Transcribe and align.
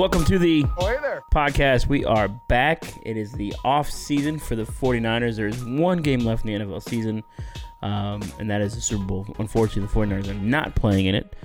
Welcome 0.00 0.24
to 0.24 0.38
the 0.38 0.64
Oh, 0.78 0.86
hey 0.86 0.96
there. 1.02 1.22
podcast. 1.30 1.86
We 1.86 2.06
are 2.06 2.26
back. 2.48 2.90
It 3.04 3.18
is 3.18 3.32
the 3.32 3.52
off 3.66 3.90
season 3.90 4.38
for 4.38 4.56
the 4.56 4.62
49ers. 4.64 5.36
There 5.36 5.46
is 5.46 5.62
one 5.62 5.98
game 5.98 6.20
left 6.20 6.42
in 6.46 6.58
the 6.58 6.64
NFL 6.64 6.82
season, 6.82 7.22
um, 7.82 8.22
and 8.38 8.48
that 8.48 8.62
is 8.62 8.74
the 8.74 8.80
Super 8.80 9.04
Bowl. 9.04 9.26
Unfortunately, 9.38 9.82
the 9.82 9.92
49ers 9.92 10.28
are 10.28 10.40
not 10.42 10.74
playing 10.74 11.04
in 11.04 11.14
it. 11.14 11.36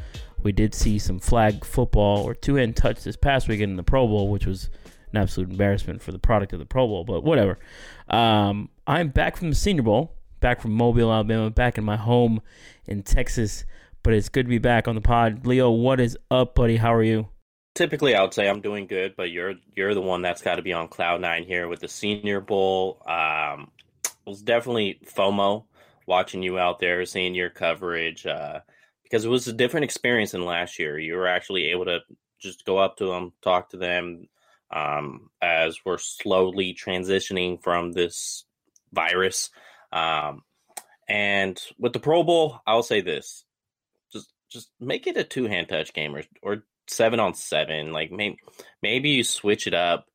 We 0.41 0.53
did 0.53 0.73
see 0.73 0.99
some 0.99 1.19
flag 1.19 1.65
football 1.65 2.23
or 2.23 2.33
two 2.33 2.55
hand 2.55 2.77
touch 2.77 3.03
this 3.03 3.17
past 3.17 3.49
weekend 3.49 3.71
in 3.71 3.75
the 3.75 3.83
Pro 3.83 4.07
Bowl, 4.07 4.29
which 4.29 4.45
was 4.45 4.69
an 5.11 5.17
absolute 5.17 5.49
embarrassment 5.49 6.01
for 6.01 6.13
the 6.13 6.17
product 6.19 6.53
of 6.53 6.59
the 6.59 6.65
Pro 6.65 6.87
Bowl, 6.87 7.03
but 7.03 7.25
whatever. 7.25 7.59
Um, 8.09 8.69
I'm 8.87 9.09
back 9.09 9.35
from 9.35 9.49
the 9.49 9.55
Senior 9.57 9.83
Bowl, 9.83 10.13
back 10.39 10.61
from 10.61 10.71
Mobile, 10.71 11.11
Alabama, 11.11 11.49
back 11.49 11.77
in 11.77 11.83
my 11.83 11.97
home 11.97 12.41
in 12.87 13.03
Texas, 13.03 13.65
but 14.01 14.13
it's 14.13 14.29
good 14.29 14.45
to 14.45 14.49
be 14.49 14.59
back 14.59 14.87
on 14.87 14.95
the 14.95 15.01
pod. 15.01 15.45
Leo, 15.45 15.71
what 15.71 15.99
is 15.99 16.17
up, 16.31 16.55
buddy? 16.55 16.77
How 16.77 16.93
are 16.93 17.03
you? 17.03 17.27
Typically, 17.75 18.15
I 18.15 18.21
would 18.21 18.33
say 18.33 18.47
I'm 18.47 18.61
doing 18.61 18.87
good, 18.87 19.15
but 19.17 19.31
you're 19.31 19.55
you're 19.75 19.93
the 19.93 20.01
one 20.01 20.21
that's 20.21 20.41
got 20.41 20.55
to 20.55 20.61
be 20.61 20.71
on 20.71 20.87
cloud 20.87 21.19
nine 21.19 21.43
here 21.43 21.67
with 21.67 21.81
the 21.81 21.89
Senior 21.89 22.39
Bowl. 22.39 23.01
Um, 23.05 23.69
it 24.05 24.29
was 24.29 24.41
definitely 24.41 25.01
FOMO 25.05 25.65
watching 26.07 26.41
you 26.41 26.57
out 26.57 26.79
there, 26.79 27.05
seeing 27.05 27.35
your 27.35 27.49
coverage, 27.49 28.25
uh, 28.25 28.61
because 29.03 29.25
it 29.25 29.29
was 29.29 29.47
a 29.49 29.53
different 29.53 29.83
experience 29.83 30.31
than 30.31 30.45
last 30.45 30.79
year. 30.79 30.97
You 30.97 31.15
were 31.15 31.27
actually 31.27 31.65
able 31.71 31.83
to 31.85 31.99
just 32.39 32.63
go 32.63 32.77
up 32.77 32.95
to 32.97 33.07
them, 33.07 33.33
talk 33.41 33.71
to 33.71 33.77
them, 33.77 34.29
um, 34.71 35.29
as 35.41 35.79
we're 35.83 35.97
slowly 35.97 36.73
transitioning 36.73 37.61
from 37.61 37.91
this 37.91 38.45
virus. 38.93 39.49
Um, 39.91 40.43
and 41.09 41.61
with 41.77 41.91
the 41.91 41.99
Pro 41.99 42.23
Bowl, 42.23 42.61
I'll 42.65 42.83
say 42.83 43.01
this: 43.01 43.43
just 44.13 44.31
just 44.49 44.69
make 44.79 45.07
it 45.07 45.17
a 45.17 45.25
two 45.25 45.47
hand 45.47 45.67
touch 45.67 45.93
game 45.93 46.15
or 46.15 46.23
or 46.41 46.63
seven 46.87 47.19
on 47.19 47.33
seven. 47.33 47.91
Like 47.91 48.11
maybe 48.11 48.39
maybe 48.81 49.09
you 49.09 49.23
switch 49.23 49.67
it 49.67 49.73
up 49.73 50.05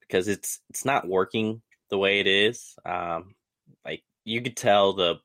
because 0.00 0.28
it's 0.28 0.60
it's 0.70 0.84
not 0.84 1.08
working 1.08 1.62
the 1.90 1.98
way 1.98 2.20
it 2.20 2.26
is. 2.26 2.74
Um, 2.84 3.34
like 3.84 4.02
you 4.24 4.42
could 4.42 4.56
tell 4.56 4.92
the 4.92 5.16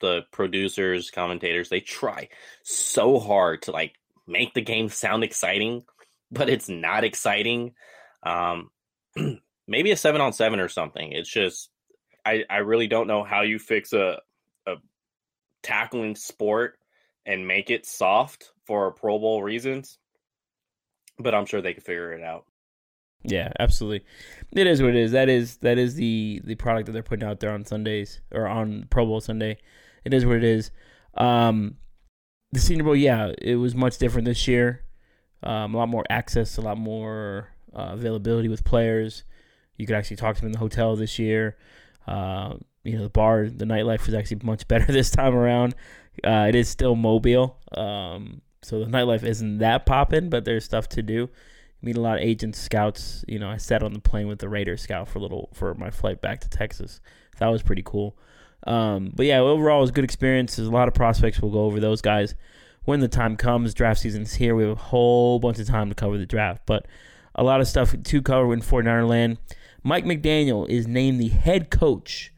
the 0.00 0.22
producers, 0.32 1.10
commentators, 1.10 1.68
they 1.68 1.80
try 1.80 2.28
so 2.62 3.18
hard 3.18 3.62
to 3.62 3.72
like 3.72 3.94
make 4.26 4.54
the 4.54 4.62
game 4.62 4.88
sound 4.88 5.24
exciting, 5.24 5.84
but 6.30 6.48
it's 6.48 6.68
not 6.68 7.04
exciting. 7.04 7.74
Um, 8.22 8.70
maybe 9.68 9.90
a 9.90 9.96
seven 9.96 10.20
on 10.20 10.32
seven 10.32 10.60
or 10.60 10.68
something. 10.68 11.12
It's 11.12 11.30
just 11.30 11.70
I 12.24 12.44
I 12.48 12.58
really 12.58 12.86
don't 12.86 13.08
know 13.08 13.24
how 13.24 13.42
you 13.42 13.58
fix 13.58 13.92
a 13.92 14.20
a 14.66 14.76
tackling 15.62 16.16
sport 16.16 16.78
and 17.26 17.46
make 17.46 17.70
it 17.70 17.86
soft 17.86 18.52
for 18.66 18.92
Pro 18.92 19.18
Bowl 19.18 19.42
reasons 19.42 19.98
but 21.22 21.34
I'm 21.34 21.46
sure 21.46 21.60
they 21.60 21.74
could 21.74 21.82
figure 21.82 22.12
it 22.12 22.22
out. 22.22 22.46
Yeah, 23.22 23.52
absolutely. 23.58 24.04
It 24.52 24.66
is 24.66 24.80
what 24.80 24.90
it 24.90 24.96
is. 24.96 25.12
That 25.12 25.28
is 25.28 25.56
that 25.58 25.78
is 25.78 25.94
the 25.94 26.40
the 26.44 26.54
product 26.54 26.86
that 26.86 26.92
they're 26.92 27.02
putting 27.02 27.28
out 27.28 27.40
there 27.40 27.52
on 27.52 27.64
Sundays 27.64 28.20
or 28.32 28.46
on 28.46 28.86
Pro 28.90 29.04
Bowl 29.04 29.20
Sunday. 29.20 29.58
It 30.04 30.14
is 30.14 30.24
what 30.24 30.36
it 30.36 30.44
is. 30.44 30.70
Um, 31.14 31.76
the 32.52 32.60
Senior 32.60 32.84
Bowl, 32.84 32.96
yeah, 32.96 33.32
it 33.38 33.56
was 33.56 33.74
much 33.74 33.98
different 33.98 34.24
this 34.24 34.48
year. 34.48 34.84
Um, 35.42 35.74
a 35.74 35.78
lot 35.78 35.88
more 35.88 36.04
access, 36.10 36.56
a 36.56 36.60
lot 36.60 36.78
more 36.78 37.48
uh, 37.74 37.90
availability 37.92 38.48
with 38.48 38.64
players. 38.64 39.24
You 39.76 39.86
could 39.86 39.96
actually 39.96 40.16
talk 40.16 40.36
to 40.36 40.40
them 40.40 40.48
in 40.48 40.52
the 40.52 40.58
hotel 40.58 40.96
this 40.96 41.18
year. 41.18 41.56
Uh, 42.06 42.54
you 42.84 42.96
know, 42.96 43.04
the 43.04 43.10
bar, 43.10 43.48
the 43.48 43.64
nightlife 43.64 44.06
was 44.06 44.14
actually 44.14 44.40
much 44.42 44.66
better 44.68 44.90
this 44.90 45.10
time 45.10 45.34
around. 45.34 45.74
Uh, 46.24 46.46
it 46.48 46.54
is 46.54 46.68
still 46.68 46.96
mobile. 46.96 47.58
Um, 47.72 48.42
so 48.62 48.80
the 48.80 48.86
nightlife 48.86 49.22
isn't 49.22 49.58
that 49.58 49.86
popping, 49.86 50.28
but 50.28 50.44
there's 50.44 50.64
stuff 50.64 50.88
to 50.90 51.02
do. 51.02 51.30
Meet 51.82 51.96
a 51.96 52.00
lot 52.00 52.18
of 52.18 52.24
agents, 52.24 52.58
scouts. 52.58 53.24
You 53.26 53.38
know, 53.38 53.48
I 53.48 53.56
sat 53.56 53.82
on 53.82 53.94
the 53.94 54.00
plane 54.00 54.28
with 54.28 54.40
the 54.40 54.48
Raider 54.48 54.76
scout 54.76 55.08
for 55.08 55.18
a 55.18 55.22
little 55.22 55.48
for 55.54 55.74
my 55.74 55.90
flight 55.90 56.20
back 56.20 56.40
to 56.40 56.48
Texas. 56.48 57.00
That 57.38 57.48
was 57.48 57.62
pretty 57.62 57.82
cool. 57.82 58.18
Um, 58.66 59.12
but 59.14 59.24
yeah, 59.24 59.38
overall, 59.38 59.78
it 59.78 59.82
was 59.82 59.90
a 59.90 59.94
good 59.94 60.04
experience. 60.04 60.56
There's 60.56 60.68
a 60.68 60.72
lot 60.72 60.88
of 60.88 60.94
prospects. 60.94 61.40
We'll 61.40 61.52
go 61.52 61.64
over 61.64 61.80
those 61.80 62.02
guys 62.02 62.34
when 62.84 63.00
the 63.00 63.08
time 63.08 63.36
comes. 63.36 63.72
Draft 63.72 64.00
season's 64.00 64.34
here. 64.34 64.54
We 64.54 64.64
have 64.64 64.72
a 64.72 64.80
whole 64.80 65.38
bunch 65.38 65.58
of 65.58 65.66
time 65.66 65.88
to 65.88 65.94
cover 65.94 66.18
the 66.18 66.26
draft, 66.26 66.62
but 66.66 66.86
a 67.34 67.42
lot 67.42 67.62
of 67.62 67.68
stuff 67.68 67.94
to 68.02 68.22
cover 68.22 68.52
in 68.52 68.60
49er 68.60 69.08
land. 69.08 69.38
Mike 69.82 70.04
McDaniel 70.04 70.68
is 70.68 70.86
named 70.86 71.18
the 71.18 71.28
head 71.28 71.70
coach 71.70 72.32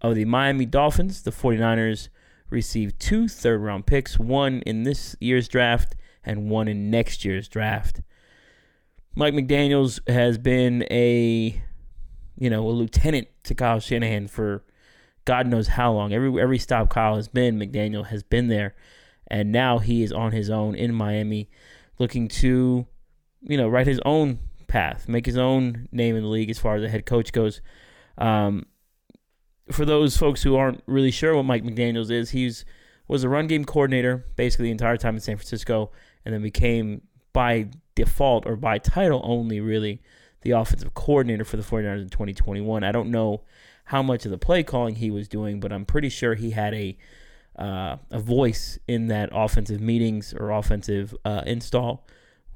of 0.00 0.16
the 0.16 0.24
Miami 0.24 0.66
Dolphins. 0.66 1.22
The 1.22 1.30
49ers 1.30 2.08
received 2.50 3.00
two 3.00 3.28
third 3.28 3.60
round 3.60 3.86
picks, 3.86 4.18
one 4.18 4.62
in 4.62 4.82
this 4.82 5.16
year's 5.20 5.48
draft 5.48 5.94
and 6.24 6.50
one 6.50 6.68
in 6.68 6.90
next 6.90 7.24
year's 7.24 7.48
draft. 7.48 8.02
Mike 9.14 9.34
McDaniels 9.34 10.00
has 10.08 10.38
been 10.38 10.84
a 10.90 11.62
you 12.38 12.48
know, 12.48 12.66
a 12.68 12.70
lieutenant 12.70 13.28
to 13.44 13.54
Kyle 13.54 13.80
Shanahan 13.80 14.28
for 14.28 14.64
God 15.24 15.46
knows 15.46 15.68
how 15.68 15.92
long. 15.92 16.12
Every 16.12 16.40
every 16.40 16.58
stop 16.58 16.88
Kyle 16.88 17.16
has 17.16 17.28
been, 17.28 17.58
McDaniel 17.58 18.06
has 18.06 18.22
been 18.22 18.48
there. 18.48 18.74
And 19.26 19.52
now 19.52 19.78
he 19.78 20.02
is 20.02 20.12
on 20.12 20.32
his 20.32 20.48
own 20.48 20.74
in 20.74 20.94
Miami 20.94 21.50
looking 21.98 22.28
to, 22.28 22.86
you 23.42 23.56
know, 23.56 23.68
write 23.68 23.86
his 23.86 24.00
own 24.06 24.38
path, 24.68 25.08
make 25.08 25.26
his 25.26 25.36
own 25.36 25.88
name 25.92 26.16
in 26.16 26.22
the 26.22 26.28
league 26.28 26.48
as 26.48 26.58
far 26.58 26.76
as 26.76 26.82
the 26.82 26.88
head 26.88 27.04
coach 27.04 27.32
goes. 27.32 27.60
Um, 28.16 28.66
for 29.70 29.84
those 29.84 30.16
folks 30.16 30.42
who 30.42 30.56
aren't 30.56 30.82
really 30.86 31.10
sure 31.10 31.34
what 31.34 31.44
Mike 31.44 31.64
McDaniels 31.64 32.10
is, 32.10 32.30
he's 32.30 32.64
was 33.06 33.24
a 33.24 33.28
run 33.28 33.46
game 33.46 33.64
coordinator 33.64 34.26
basically 34.36 34.66
the 34.66 34.70
entire 34.72 34.96
time 34.96 35.14
in 35.14 35.20
San 35.20 35.36
Francisco, 35.36 35.90
and 36.24 36.34
then 36.34 36.42
became 36.42 37.02
by 37.32 37.68
default 37.94 38.46
or 38.46 38.56
by 38.56 38.78
title 38.78 39.20
only 39.24 39.60
really 39.60 40.00
the 40.42 40.50
offensive 40.52 40.94
coordinator 40.94 41.44
for 41.44 41.56
the 41.56 41.62
49ers 41.62 42.02
in 42.02 42.08
2021. 42.08 42.84
I 42.84 42.92
don't 42.92 43.10
know 43.10 43.42
how 43.84 44.02
much 44.02 44.24
of 44.24 44.30
the 44.30 44.38
play 44.38 44.62
calling 44.62 44.96
he 44.96 45.10
was 45.10 45.28
doing, 45.28 45.60
but 45.60 45.72
I'm 45.72 45.84
pretty 45.84 46.10
sure 46.10 46.34
he 46.34 46.50
had 46.50 46.74
a 46.74 46.96
uh, 47.58 47.96
a 48.10 48.20
voice 48.20 48.78
in 48.86 49.08
that 49.08 49.30
offensive 49.32 49.80
meetings 49.80 50.32
or 50.32 50.50
offensive 50.50 51.14
uh, 51.24 51.42
install 51.44 52.06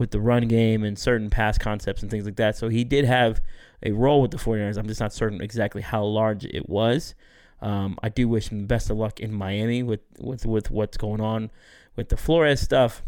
with 0.02 0.10
the 0.10 0.18
run 0.18 0.48
game 0.48 0.82
and 0.82 0.98
certain 0.98 1.30
pass 1.30 1.56
concepts 1.56 2.02
and 2.02 2.10
things 2.10 2.24
like 2.24 2.34
that. 2.34 2.56
So 2.56 2.68
he 2.68 2.82
did 2.82 3.04
have 3.04 3.40
a 3.84 3.92
role 3.92 4.20
with 4.20 4.32
the 4.32 4.36
49ers. 4.36 4.76
I'm 4.76 4.88
just 4.88 5.00
not 5.00 5.12
certain 5.12 5.40
exactly 5.40 5.80
how 5.80 6.02
large 6.02 6.44
it 6.44 6.68
was. 6.68 7.14
Um, 7.60 7.96
I 8.02 8.08
do 8.08 8.26
wish 8.26 8.50
him 8.50 8.62
the 8.62 8.66
best 8.66 8.90
of 8.90 8.96
luck 8.96 9.20
in 9.20 9.32
Miami 9.32 9.84
with, 9.84 10.00
with, 10.18 10.44
with 10.44 10.72
what's 10.72 10.96
going 10.96 11.20
on 11.20 11.52
with 11.94 12.08
the 12.08 12.16
Flores 12.16 12.60
stuff. 12.60 13.04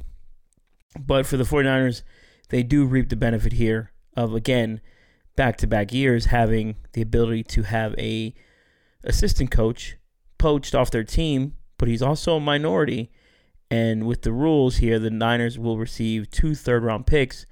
But 0.97 1.27
for 1.27 1.37
the 1.37 1.43
49ers, 1.43 2.03
they 2.50 2.62
do 2.62 2.84
reap 2.84 3.09
the 3.09 3.16
benefit 3.16 3.54
here 3.54 3.91
of, 4.16 4.33
again, 4.33 4.81
back 5.34 5.56
to 5.56 5.66
back 5.66 5.93
years 5.93 6.27
having 6.27 6.77
the 6.93 7.03
ability 7.03 7.43
to 7.43 7.62
have 7.65 7.97
a 7.99 8.33
assistant 9.03 9.50
coach 9.50 9.97
poached 10.38 10.77
off 10.77 10.93
their 10.93 11.03
team, 11.03 11.54
but 11.77 11.88
he's 11.88 12.03
also 12.03 12.37
a 12.37 12.41
minority. 12.41 13.10
And 13.71 14.07
with 14.07 14.23
the 14.23 14.33
rules 14.33 14.77
here, 14.77 14.99
the 14.99 15.11
Niners 15.11 15.59
will 15.59 15.79
receive 15.79 16.31
two 16.31 16.55
third 16.55 16.85
round 16.85 17.07
picks. 17.07 17.47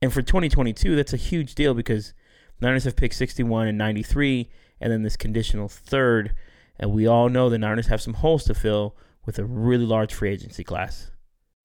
And 0.00 0.12
for 0.12 0.22
2022, 0.22 0.96
that's 0.96 1.12
a 1.12 1.18
huge 1.18 1.54
deal 1.54 1.74
because 1.74 2.14
Niners 2.60 2.84
have 2.84 2.96
picked 2.96 3.14
61 3.14 3.66
and 3.66 3.78
93, 3.78 4.48
and 4.80 4.92
then 4.92 5.02
this 5.02 5.16
conditional 5.16 5.68
third. 5.68 6.34
And 6.78 6.92
we 6.92 7.06
all 7.06 7.28
know 7.28 7.48
the 7.48 7.58
Niners 7.58 7.88
have 7.88 8.00
some 8.00 8.14
holes 8.14 8.44
to 8.44 8.54
fill 8.54 8.96
with 9.24 9.38
a 9.38 9.44
really 9.44 9.86
large 9.86 10.14
free 10.14 10.30
agency 10.30 10.64
class. 10.64 11.10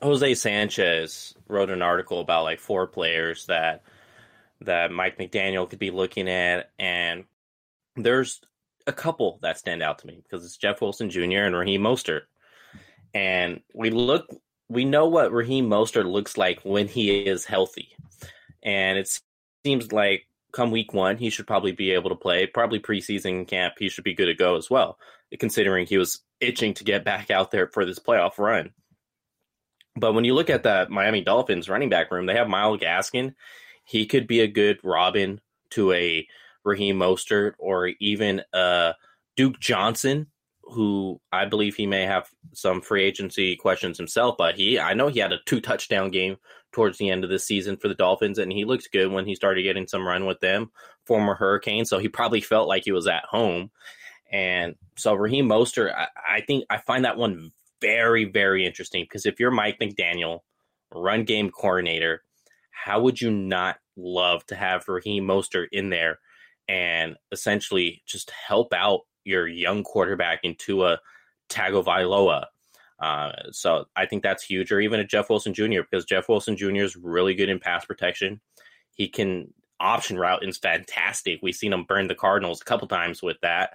Jose 0.02 0.34
Sanchez 0.36 1.36
wrote 1.48 1.70
an 1.70 1.82
article 1.82 2.22
about 2.22 2.44
like 2.44 2.60
four 2.60 2.88
players 2.88 3.46
that 3.46 3.84
that 4.62 4.92
Mike 4.92 5.18
McDaniel 5.18 5.70
could 5.70 5.80
be 5.80 5.92
looking 5.92 6.30
at, 6.30 6.70
and 6.78 7.26
there's 7.96 8.42
a 8.88 8.94
couple 8.94 9.40
that 9.42 9.58
stand 9.58 9.82
out 9.82 10.00
to 10.00 10.08
me 10.08 10.22
because 10.24 10.46
it's 10.46 10.58
Jeff 10.58 10.82
Wilson 10.82 11.10
Jr. 11.10 11.44
and 11.44 11.56
Raheem 11.56 11.82
Mostert. 11.82 12.22
And 13.14 13.62
we 13.74 13.90
look, 13.90 14.28
we 14.70 14.86
know 14.86 15.08
what 15.08 15.34
Raheem 15.34 15.70
Mostert 15.70 16.10
looks 16.10 16.38
like 16.38 16.62
when 16.64 16.88
he 16.88 17.26
is 17.26 17.46
healthy, 17.46 17.90
and 18.64 18.98
it 18.98 19.10
seems 19.66 19.92
like 19.92 20.28
come 20.54 20.72
week 20.72 20.94
one 20.94 21.18
he 21.18 21.30
should 21.30 21.48
probably 21.48 21.72
be 21.72 21.92
able 21.92 22.10
to 22.10 22.16
play. 22.16 22.46
Probably 22.46 22.80
preseason 22.80 23.48
camp 23.48 23.76
he 23.78 23.90
should 23.90 24.04
be 24.04 24.14
good 24.14 24.28
to 24.28 24.34
go 24.34 24.56
as 24.56 24.70
well, 24.70 24.98
considering 25.40 25.86
he 25.86 25.98
was 25.98 26.22
itching 26.40 26.74
to 26.76 26.84
get 26.84 27.06
back 27.06 27.30
out 27.32 27.52
there 27.52 27.68
for 27.68 27.86
this 27.86 28.00
playoff 28.00 28.38
run. 28.38 28.72
But 29.96 30.14
when 30.14 30.24
you 30.24 30.34
look 30.34 30.50
at 30.50 30.64
the 30.64 30.88
Miami 30.90 31.22
Dolphins 31.22 31.70
running 31.70 31.90
back 31.90 32.12
room, 32.12 32.26
they 32.26 32.36
have 32.36 32.48
Myles 32.48 32.80
Gaskin. 32.80 33.36
He 33.84 34.06
could 34.06 34.26
be 34.26 34.40
a 34.40 34.48
good 34.48 34.80
Robin 34.84 35.42
to 35.72 35.92
a 35.92 36.26
Raheem 36.64 36.98
Mostert 36.98 37.54
or 37.58 37.88
even 38.00 38.42
uh, 38.54 38.94
Duke 39.36 39.60
Johnson, 39.60 40.28
who 40.64 41.20
I 41.32 41.46
believe 41.46 41.76
he 41.76 41.88
may 41.88 42.04
have 42.04 42.30
some 42.54 42.82
free 42.82 43.04
agency 43.04 43.56
questions 43.56 43.98
himself. 43.98 44.36
But 44.38 44.56
he, 44.56 44.80
I 44.80 44.94
know 44.94 45.08
he 45.08 45.20
had 45.20 45.34
a 45.34 45.40
two 45.46 45.62
touchdown 45.62 46.12
game 46.12 46.38
towards 46.72 46.98
the 46.98 47.10
end 47.10 47.24
of 47.24 47.30
the 47.30 47.40
season 47.40 47.78
for 47.78 47.88
the 47.88 47.96
Dolphins, 47.96 48.38
and 48.38 48.52
he 48.52 48.66
looked 48.66 48.92
good 48.92 49.12
when 49.12 49.26
he 49.26 49.36
started 49.36 49.64
getting 49.64 49.88
some 49.88 50.08
run 50.08 50.26
with 50.26 50.40
them. 50.40 50.72
Former 51.06 51.36
Hurricane, 51.36 51.86
so 51.86 51.98
he 51.98 52.08
probably 52.08 52.42
felt 52.42 52.68
like 52.68 52.84
he 52.86 52.92
was 52.92 53.08
at 53.08 53.26
home. 53.26 53.72
And 54.32 54.76
so 54.96 55.14
Raheem 55.14 55.48
Mostert, 55.48 55.94
I, 55.94 56.08
I 56.38 56.42
think 56.42 56.66
I 56.70 56.78
find 56.78 57.04
that 57.04 57.18
one 57.18 57.52
very, 57.82 58.26
very 58.26 58.66
interesting 58.66 59.04
because 59.04 59.26
if 59.26 59.40
you're 59.40 59.52
Mike 59.52 59.80
McDaniel, 59.80 60.40
run 60.94 61.24
game 61.24 61.50
coordinator, 61.50 62.24
how 62.70 63.02
would 63.02 63.20
you 63.20 63.32
not 63.32 63.78
love 63.98 64.46
to 64.48 64.56
have 64.56 64.88
Raheem 64.88 65.26
Mostert 65.26 65.68
in 65.72 65.90
there 65.90 66.20
and 66.68 67.18
essentially 67.32 68.02
just 68.06 68.32
help 68.32 68.74
out 68.74 69.02
your 69.24 69.48
young 69.48 69.84
quarterback 69.84 70.42
Tua 70.58 71.00
Tagovailoa? 71.50 72.46
Uh, 73.00 73.32
so 73.52 73.86
I 73.96 74.06
think 74.06 74.22
that's 74.22 74.44
huge, 74.44 74.72
or 74.72 74.80
even 74.80 75.00
a 75.00 75.06
Jeff 75.06 75.30
Wilson 75.30 75.54
Jr. 75.54 75.82
because 75.90 76.06
Jeff 76.06 76.30
Wilson 76.30 76.56
Jr. 76.56 76.84
is 76.84 76.96
really 76.96 77.34
good 77.34 77.50
in 77.50 77.60
pass 77.60 77.84
protection. 77.84 78.42
He 78.94 79.08
can 79.08 79.54
option 79.80 80.18
route 80.18 80.44
is 80.48 80.58
fantastic. 80.58 81.40
We've 81.42 81.56
seen 81.56 81.74
him 81.74 81.86
burn 81.86 82.08
the 82.08 82.16
Cardinals 82.16 82.62
a 82.62 82.66
couple 82.66 82.88
times 82.88 83.24
with 83.24 83.38
that. 83.42 83.72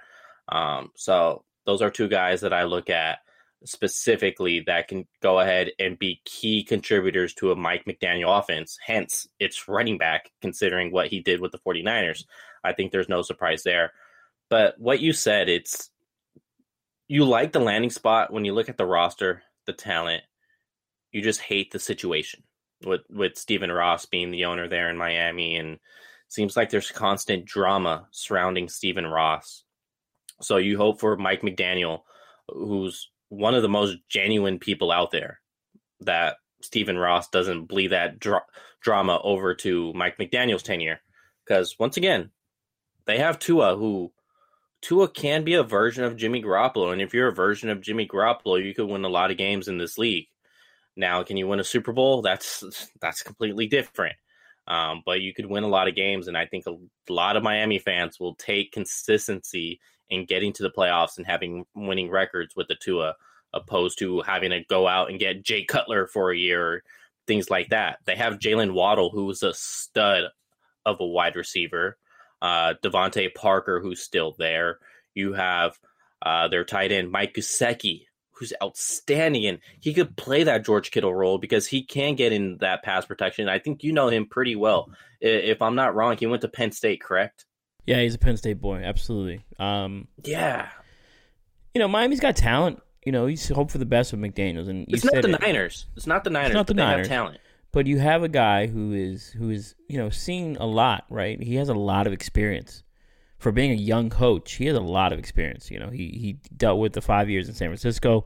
Um, 0.47 0.91
so 0.95 1.43
those 1.65 1.81
are 1.81 1.91
two 1.91 2.07
guys 2.07 2.41
that 2.41 2.53
I 2.53 2.63
look 2.63 2.89
at 2.89 3.19
specifically 3.65 4.61
that 4.67 4.87
can 4.87 5.05
go 5.21 5.39
ahead 5.39 5.71
and 5.79 5.99
be 5.99 6.21
key 6.23 6.63
contributors 6.63 7.33
to 7.35 7.51
a 7.51 7.55
Mike 7.55 7.85
McDaniel 7.85 8.39
offense. 8.39 8.77
Hence, 8.85 9.27
it's 9.39 9.67
running 9.67 9.97
back 9.97 10.31
considering 10.41 10.91
what 10.91 11.07
he 11.07 11.19
did 11.19 11.41
with 11.41 11.51
the 11.51 11.59
49ers. 11.59 12.23
I 12.63 12.73
think 12.73 12.91
there's 12.91 13.09
no 13.09 13.21
surprise 13.21 13.63
there. 13.63 13.91
But 14.49 14.79
what 14.79 14.99
you 14.99 15.13
said, 15.13 15.49
it's 15.49 15.89
you 17.07 17.25
like 17.25 17.51
the 17.51 17.59
landing 17.59 17.89
spot 17.89 18.31
when 18.31 18.45
you 18.45 18.53
look 18.53 18.69
at 18.69 18.77
the 18.77 18.85
roster, 18.85 19.43
the 19.65 19.73
talent. 19.73 20.23
You 21.11 21.21
just 21.21 21.41
hate 21.41 21.71
the 21.71 21.79
situation 21.79 22.43
with 22.85 23.01
with 23.09 23.37
Stephen 23.37 23.71
Ross 23.71 24.05
being 24.05 24.31
the 24.31 24.45
owner 24.45 24.67
there 24.67 24.89
in 24.89 24.97
Miami 24.97 25.55
and 25.55 25.79
seems 26.27 26.57
like 26.57 26.69
there's 26.69 26.91
constant 26.91 27.45
drama 27.45 28.07
surrounding 28.11 28.67
Stephen 28.67 29.07
Ross. 29.07 29.63
So 30.41 30.57
you 30.57 30.77
hope 30.77 30.99
for 30.99 31.15
Mike 31.15 31.41
McDaniel, 31.41 32.01
who's 32.49 33.09
one 33.29 33.55
of 33.55 33.61
the 33.61 33.69
most 33.69 33.97
genuine 34.09 34.59
people 34.59 34.91
out 34.91 35.11
there, 35.11 35.39
that 36.01 36.37
Stephen 36.61 36.97
Ross 36.97 37.29
doesn't 37.29 37.65
bleed 37.65 37.87
that 37.87 38.19
dra- 38.19 38.45
drama 38.81 39.19
over 39.23 39.55
to 39.55 39.93
Mike 39.93 40.17
McDaniel's 40.17 40.63
tenure. 40.63 40.99
Because 41.45 41.75
once 41.79 41.97
again, 41.97 42.31
they 43.05 43.19
have 43.19 43.39
Tua, 43.39 43.77
who 43.77 44.11
Tua 44.87 45.09
can 45.09 45.43
be 45.43 45.55
a 45.55 45.63
version 45.63 46.05
of 46.05 46.15
Jimmy 46.15 46.41
Garoppolo, 46.41 46.93
and 46.93 47.01
if 47.01 47.13
you're 47.13 47.27
a 47.27 47.35
version 47.35 47.69
of 47.69 47.81
Jimmy 47.81 48.07
Garoppolo, 48.07 48.63
you 48.63 48.73
could 48.73 48.87
win 48.87 49.03
a 49.03 49.09
lot 49.09 49.31
of 49.31 49.37
games 49.37 49.67
in 49.67 49.77
this 49.77 49.97
league. 49.97 50.27
Now, 50.95 51.23
can 51.23 51.35
you 51.35 51.45
win 51.45 51.59
a 51.59 51.63
Super 51.65 51.91
Bowl? 51.91 52.21
That's 52.21 52.63
that's 53.01 53.21
completely 53.21 53.67
different. 53.67 54.15
Um, 54.65 55.01
but 55.05 55.19
you 55.19 55.33
could 55.33 55.45
win 55.45 55.65
a 55.65 55.67
lot 55.67 55.89
of 55.89 55.95
games, 55.95 56.29
and 56.29 56.37
I 56.37 56.45
think 56.45 56.67
a 56.67 56.77
lot 57.11 57.35
of 57.35 57.43
Miami 57.43 57.79
fans 57.79 58.17
will 58.17 58.35
take 58.35 58.71
consistency 58.71 59.81
in 60.09 60.25
getting 60.25 60.53
to 60.53 60.63
the 60.63 60.71
playoffs 60.71 61.17
and 61.17 61.27
having 61.27 61.65
winning 61.75 62.09
records 62.09 62.55
with 62.55 62.69
the 62.69 62.75
Tua, 62.75 63.15
opposed 63.51 63.99
to 63.99 64.21
having 64.21 64.51
to 64.51 64.63
go 64.69 64.87
out 64.87 65.09
and 65.09 65.19
get 65.19 65.43
Jay 65.43 65.65
Cutler 65.65 66.07
for 66.07 66.31
a 66.31 66.37
year, 66.37 66.81
things 67.27 67.49
like 67.49 67.67
that. 67.71 67.97
They 68.05 68.15
have 68.15 68.39
Jaylen 68.39 68.71
Waddle, 68.71 69.09
who's 69.09 69.43
a 69.43 69.53
stud 69.53 70.23
of 70.85 71.01
a 71.01 71.05
wide 71.05 71.35
receiver. 71.35 71.97
Uh, 72.41 72.73
DeVante 72.83 73.33
Parker, 73.33 73.79
who's 73.79 74.01
still 74.01 74.35
there. 74.37 74.79
You 75.13 75.33
have 75.33 75.77
uh, 76.21 76.47
their 76.47 76.63
tight 76.63 76.91
end 76.91 77.11
Mike 77.11 77.33
Gesicki, 77.33 78.03
who's 78.31 78.53
outstanding, 78.61 79.45
and 79.45 79.59
he 79.79 79.93
could 79.93 80.15
play 80.15 80.43
that 80.43 80.65
George 80.65 80.91
Kittle 80.91 81.13
role 81.13 81.37
because 81.37 81.65
he 81.65 81.83
can 81.83 82.15
get 82.15 82.31
in 82.31 82.57
that 82.59 82.83
pass 82.83 83.05
protection. 83.05 83.49
I 83.49 83.59
think 83.59 83.83
you 83.83 83.91
know 83.91 84.09
him 84.09 84.27
pretty 84.27 84.55
well. 84.55 84.91
If 85.19 85.61
I'm 85.61 85.75
not 85.75 85.95
wrong, 85.95 86.15
he 86.17 86.27
went 86.27 86.41
to 86.43 86.47
Penn 86.47 86.71
State, 86.71 87.01
correct? 87.01 87.45
Yeah, 87.85 88.01
he's 88.01 88.15
a 88.15 88.19
Penn 88.19 88.37
State 88.37 88.61
boy, 88.61 88.83
absolutely. 88.83 89.45
Um, 89.57 90.07
yeah, 90.23 90.69
you 91.73 91.79
know 91.79 91.87
Miami's 91.87 92.19
got 92.19 92.35
talent. 92.35 92.81
You 93.05 93.11
know, 93.13 93.25
you 93.27 93.37
hope 93.55 93.71
for 93.71 93.77
the 93.77 93.85
best 93.85 94.11
with 94.11 94.21
McDaniel's, 94.21 94.67
and 94.67 94.85
it's 94.89 95.05
not 95.05 95.21
the 95.21 95.33
it. 95.33 95.41
Niners. 95.41 95.85
It's 95.95 96.05
not 96.05 96.23
the 96.23 96.29
Niners. 96.29 96.49
It's 96.49 96.55
not 96.55 96.67
the 96.67 96.73
Niners. 96.73 97.07
talent. 97.07 97.39
But 97.71 97.85
you 97.85 97.99
have 97.99 98.23
a 98.23 98.29
guy 98.29 98.67
who 98.67 98.93
is 98.93 99.29
who 99.29 99.49
is 99.49 99.75
you 99.87 99.97
know 99.97 100.09
seen 100.09 100.57
a 100.57 100.65
lot, 100.65 101.05
right? 101.09 101.41
He 101.41 101.55
has 101.55 101.69
a 101.69 101.73
lot 101.73 102.07
of 102.07 102.13
experience 102.13 102.83
for 103.37 103.51
being 103.51 103.71
a 103.71 103.75
young 103.75 104.09
coach, 104.09 104.53
he 104.53 104.65
has 104.65 104.75
a 104.75 104.81
lot 104.81 105.13
of 105.13 105.19
experience. 105.19 105.69
You 105.69 105.79
know, 105.79 105.89
he 105.89 106.09
he 106.09 106.39
dealt 106.55 106.79
with 106.79 106.93
the 106.93 107.01
five 107.01 107.29
years 107.29 107.47
in 107.47 107.53
San 107.53 107.69
Francisco, 107.69 108.25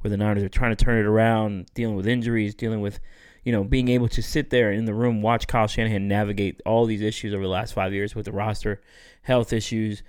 where 0.00 0.10
the 0.10 0.16
Niners 0.16 0.42
are 0.42 0.48
trying 0.48 0.74
to 0.74 0.84
turn 0.84 0.98
it 0.98 1.06
around, 1.06 1.70
dealing 1.74 1.96
with 1.96 2.06
injuries, 2.06 2.54
dealing 2.54 2.80
with, 2.80 3.00
you 3.44 3.52
know, 3.52 3.64
being 3.64 3.88
able 3.88 4.08
to 4.08 4.22
sit 4.22 4.50
there 4.50 4.70
in 4.70 4.84
the 4.84 4.94
room, 4.94 5.22
watch 5.22 5.46
Kyle 5.46 5.66
Shanahan 5.66 6.08
navigate 6.08 6.60
all 6.66 6.84
these 6.84 7.00
issues 7.00 7.32
over 7.32 7.42
the 7.42 7.48
last 7.48 7.72
five 7.72 7.94
years 7.94 8.14
with 8.14 8.26
the 8.26 8.32
roster, 8.32 8.82
health 9.22 9.52
issues, 9.52 10.02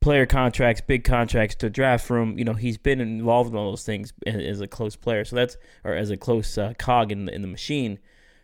player 0.00 0.26
contracts, 0.26 0.80
big 0.80 1.02
contracts, 1.02 1.56
to 1.56 1.68
draft 1.68 2.08
room. 2.08 2.38
You 2.38 2.44
know, 2.44 2.54
he's 2.54 2.78
been 2.78 3.00
involved 3.00 3.50
in 3.50 3.56
all 3.56 3.70
those 3.70 3.84
things 3.84 4.12
as 4.26 4.60
a 4.60 4.68
close 4.68 4.94
player. 4.94 5.24
So 5.24 5.34
that's 5.34 5.56
or 5.82 5.94
as 5.94 6.10
a 6.10 6.16
close 6.16 6.56
uh, 6.56 6.74
cog 6.78 7.10
in 7.10 7.24
the, 7.24 7.34
in 7.34 7.42
the 7.42 7.48
machine. 7.48 7.98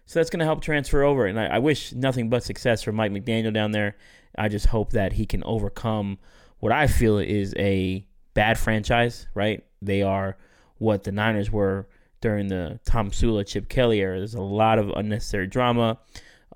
So 0.07 0.19
that's 0.19 0.31
going 0.31 0.41
to 0.41 0.45
help 0.45 0.61
transfer 0.61 1.03
over. 1.03 1.27
And 1.27 1.41
I, 1.41 1.47
I 1.47 1.59
wish 1.59 1.93
nothing 1.93 2.29
but 2.29 2.43
success 2.43 2.83
for 2.83 2.93
Mike 2.93 3.13
McDaniel 3.13 3.53
down 3.53 3.73
there 3.73 3.97
I 4.37 4.49
just 4.49 4.67
hope 4.67 4.91
that 4.93 5.13
he 5.13 5.27
can 5.27 5.43
overcome 5.45 6.19
what 6.59 6.73
I 6.73 6.87
feel 6.87 7.19
is 7.19 7.55
a 7.57 8.07
bad 8.35 8.59
franchise, 8.59 9.27
right? 9.35 9.65
They 9.83 10.03
are 10.03 10.37
what 10.79 11.05
the 11.05 11.13
Niners 11.13 11.51
were 11.51 11.89
during 12.21 12.49
the 12.49 12.81
Tomsula, 12.87 13.47
Chip 13.47 13.69
Kelly 13.69 14.01
era. 14.01 14.19
There's 14.19 14.35
a 14.35 14.41
lot 14.41 14.79
of 14.79 14.91
unnecessary 14.91 15.47
drama, 15.47 15.99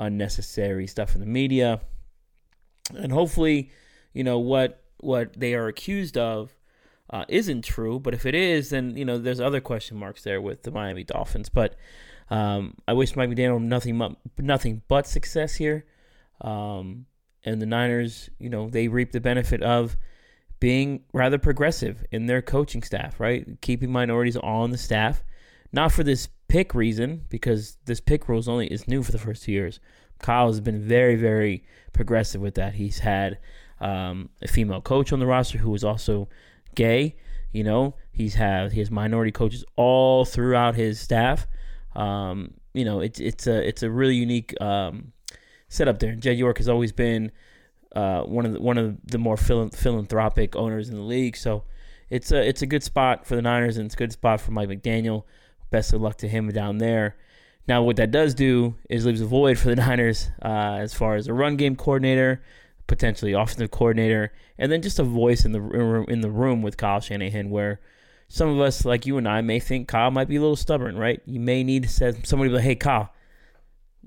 unnecessary 0.00 0.86
stuff 0.86 1.14
in 1.14 1.20
the 1.20 1.26
media. 1.26 1.80
And 2.96 3.12
hopefully, 3.12 3.70
you 4.12 4.24
know, 4.24 4.38
what 4.38 4.82
what 5.00 5.38
they 5.38 5.54
are 5.54 5.68
accused 5.68 6.18
of 6.18 6.56
uh, 7.10 7.24
isn't 7.28 7.62
true. 7.62 8.00
But 8.00 8.14
if 8.14 8.26
it 8.26 8.34
is, 8.34 8.70
then 8.70 8.96
you 8.96 9.04
know 9.04 9.18
there's 9.18 9.40
other 9.40 9.60
question 9.60 9.98
marks 9.98 10.24
there 10.24 10.40
with 10.40 10.62
the 10.62 10.70
Miami 10.70 11.04
Dolphins. 11.04 11.48
But 11.50 11.76
um, 12.30 12.74
I 12.86 12.92
wish 12.92 13.16
Mike 13.16 13.30
McDaniel 13.30 13.60
nothing 13.60 14.16
nothing 14.38 14.82
but 14.88 15.06
success 15.06 15.54
here. 15.54 15.84
Um, 16.40 17.06
and 17.44 17.62
the 17.62 17.66
Niners, 17.66 18.30
you 18.38 18.50
know, 18.50 18.68
they 18.68 18.88
reap 18.88 19.12
the 19.12 19.20
benefit 19.20 19.62
of 19.62 19.96
being 20.60 21.04
rather 21.12 21.38
progressive 21.38 22.04
in 22.10 22.26
their 22.26 22.42
coaching 22.42 22.82
staff, 22.82 23.20
right? 23.20 23.46
Keeping 23.60 23.90
minorities 23.92 24.36
on 24.36 24.70
the 24.70 24.78
staff, 24.78 25.22
not 25.72 25.92
for 25.92 26.02
this 26.02 26.28
pick 26.48 26.74
reason, 26.74 27.24
because 27.28 27.78
this 27.84 28.00
pick 28.00 28.28
rule 28.28 28.38
is 28.38 28.48
only 28.48 28.66
is 28.66 28.88
new 28.88 29.02
for 29.02 29.12
the 29.12 29.18
first 29.18 29.44
two 29.44 29.52
years. 29.52 29.80
Kyle 30.18 30.48
has 30.48 30.60
been 30.60 30.80
very, 30.80 31.14
very 31.14 31.64
progressive 31.92 32.40
with 32.40 32.54
that. 32.56 32.74
He's 32.74 32.98
had 32.98 33.38
um, 33.80 34.30
a 34.42 34.48
female 34.48 34.80
coach 34.80 35.12
on 35.12 35.20
the 35.20 35.26
roster 35.26 35.58
who 35.58 35.70
was 35.70 35.84
also 35.84 36.28
gay. 36.74 37.16
You 37.52 37.64
know, 37.64 37.94
he's 38.10 38.34
had 38.34 38.72
he 38.72 38.80
has 38.80 38.90
minority 38.90 39.32
coaches 39.32 39.64
all 39.76 40.24
throughout 40.24 40.74
his 40.74 41.00
staff. 41.00 41.46
Um, 41.98 42.54
you 42.74 42.84
know, 42.84 43.00
it's 43.00 43.18
it's 43.18 43.46
a 43.46 43.66
it's 43.66 43.82
a 43.82 43.90
really 43.90 44.14
unique 44.14 44.54
um, 44.60 45.12
set 45.68 45.88
up 45.88 45.98
there. 45.98 46.14
Jed 46.14 46.38
York 46.38 46.58
has 46.58 46.68
always 46.68 46.92
been 46.92 47.32
uh, 47.94 48.22
one 48.22 48.46
of 48.46 48.52
the, 48.52 48.60
one 48.60 48.78
of 48.78 48.96
the 49.04 49.18
more 49.18 49.36
philanthropic 49.36 50.56
owners 50.56 50.88
in 50.88 50.94
the 50.94 51.02
league. 51.02 51.36
So 51.36 51.64
it's 52.08 52.30
a 52.30 52.46
it's 52.46 52.62
a 52.62 52.66
good 52.66 52.82
spot 52.82 53.26
for 53.26 53.36
the 53.36 53.42
Niners 53.42 53.76
and 53.76 53.86
it's 53.86 53.94
a 53.94 53.98
good 53.98 54.12
spot 54.12 54.40
for 54.40 54.52
Mike 54.52 54.68
McDaniel. 54.68 55.24
Best 55.70 55.92
of 55.92 56.00
luck 56.00 56.16
to 56.18 56.28
him 56.28 56.48
down 56.50 56.78
there. 56.78 57.16
Now, 57.66 57.82
what 57.82 57.96
that 57.96 58.10
does 58.10 58.34
do 58.34 58.76
is 58.88 59.04
leaves 59.04 59.20
a 59.20 59.26
void 59.26 59.58
for 59.58 59.68
the 59.68 59.76
Niners 59.86 60.30
uh, 60.42 60.78
as 60.80 60.94
far 60.94 61.16
as 61.16 61.26
a 61.26 61.34
run 61.34 61.56
game 61.56 61.76
coordinator, 61.76 62.42
potentially 62.86 63.32
offensive 63.32 63.70
coordinator, 63.70 64.32
and 64.56 64.72
then 64.72 64.80
just 64.80 64.98
a 64.98 65.04
voice 65.04 65.44
in 65.44 65.52
the 65.52 66.04
in 66.08 66.20
the 66.20 66.30
room 66.30 66.62
with 66.62 66.76
Kyle 66.76 67.00
Shanahan, 67.00 67.50
where 67.50 67.80
some 68.28 68.48
of 68.48 68.60
us, 68.60 68.84
like 68.84 69.06
you 69.06 69.16
and 69.16 69.26
I, 69.26 69.40
may 69.40 69.58
think 69.58 69.88
Kyle 69.88 70.10
might 70.10 70.28
be 70.28 70.36
a 70.36 70.40
little 70.40 70.56
stubborn, 70.56 70.96
right? 70.96 71.20
You 71.24 71.40
may 71.40 71.64
need 71.64 71.84
to 71.84 71.88
say 71.88 72.12
somebody 72.24 72.50
like, 72.50 72.62
"Hey, 72.62 72.74
Kyle, 72.74 73.10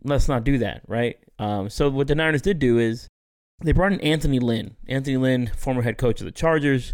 let's 0.03 0.27
not 0.27 0.43
do 0.43 0.59
that," 0.59 0.83
right? 0.87 1.17
Um, 1.39 1.69
so 1.69 1.89
what 1.89 2.07
the 2.07 2.15
Niners 2.15 2.43
did 2.43 2.59
do 2.59 2.77
is 2.77 3.07
they 3.63 3.71
brought 3.71 3.93
in 3.93 4.01
Anthony 4.01 4.39
Lynn. 4.39 4.75
Anthony 4.87 5.17
Lynn, 5.17 5.47
former 5.57 5.81
head 5.81 5.97
coach 5.97 6.21
of 6.21 6.25
the 6.25 6.31
Chargers, 6.31 6.93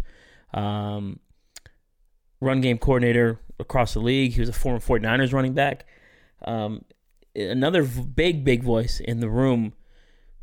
um, 0.54 1.20
run 2.40 2.60
game 2.60 2.78
coordinator 2.78 3.40
across 3.58 3.94
the 3.94 4.00
league. 4.00 4.32
He 4.32 4.40
was 4.40 4.48
a 4.48 4.54
former 4.54 4.80
49ers 4.80 5.32
running 5.32 5.54
back. 5.54 5.84
Um, 6.44 6.84
another 7.34 7.84
big, 7.84 8.44
big 8.44 8.62
voice 8.62 9.00
in 9.00 9.20
the 9.20 9.28
room 9.28 9.74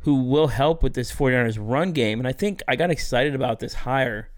who 0.00 0.22
will 0.22 0.48
help 0.48 0.82
with 0.82 0.94
this 0.94 1.12
49ers 1.12 1.58
run 1.60 1.92
game. 1.92 2.20
And 2.20 2.28
I 2.28 2.32
think 2.32 2.62
I 2.68 2.76
got 2.76 2.90
excited 2.90 3.34
about 3.34 3.58
this 3.58 3.74
hire 3.74 4.30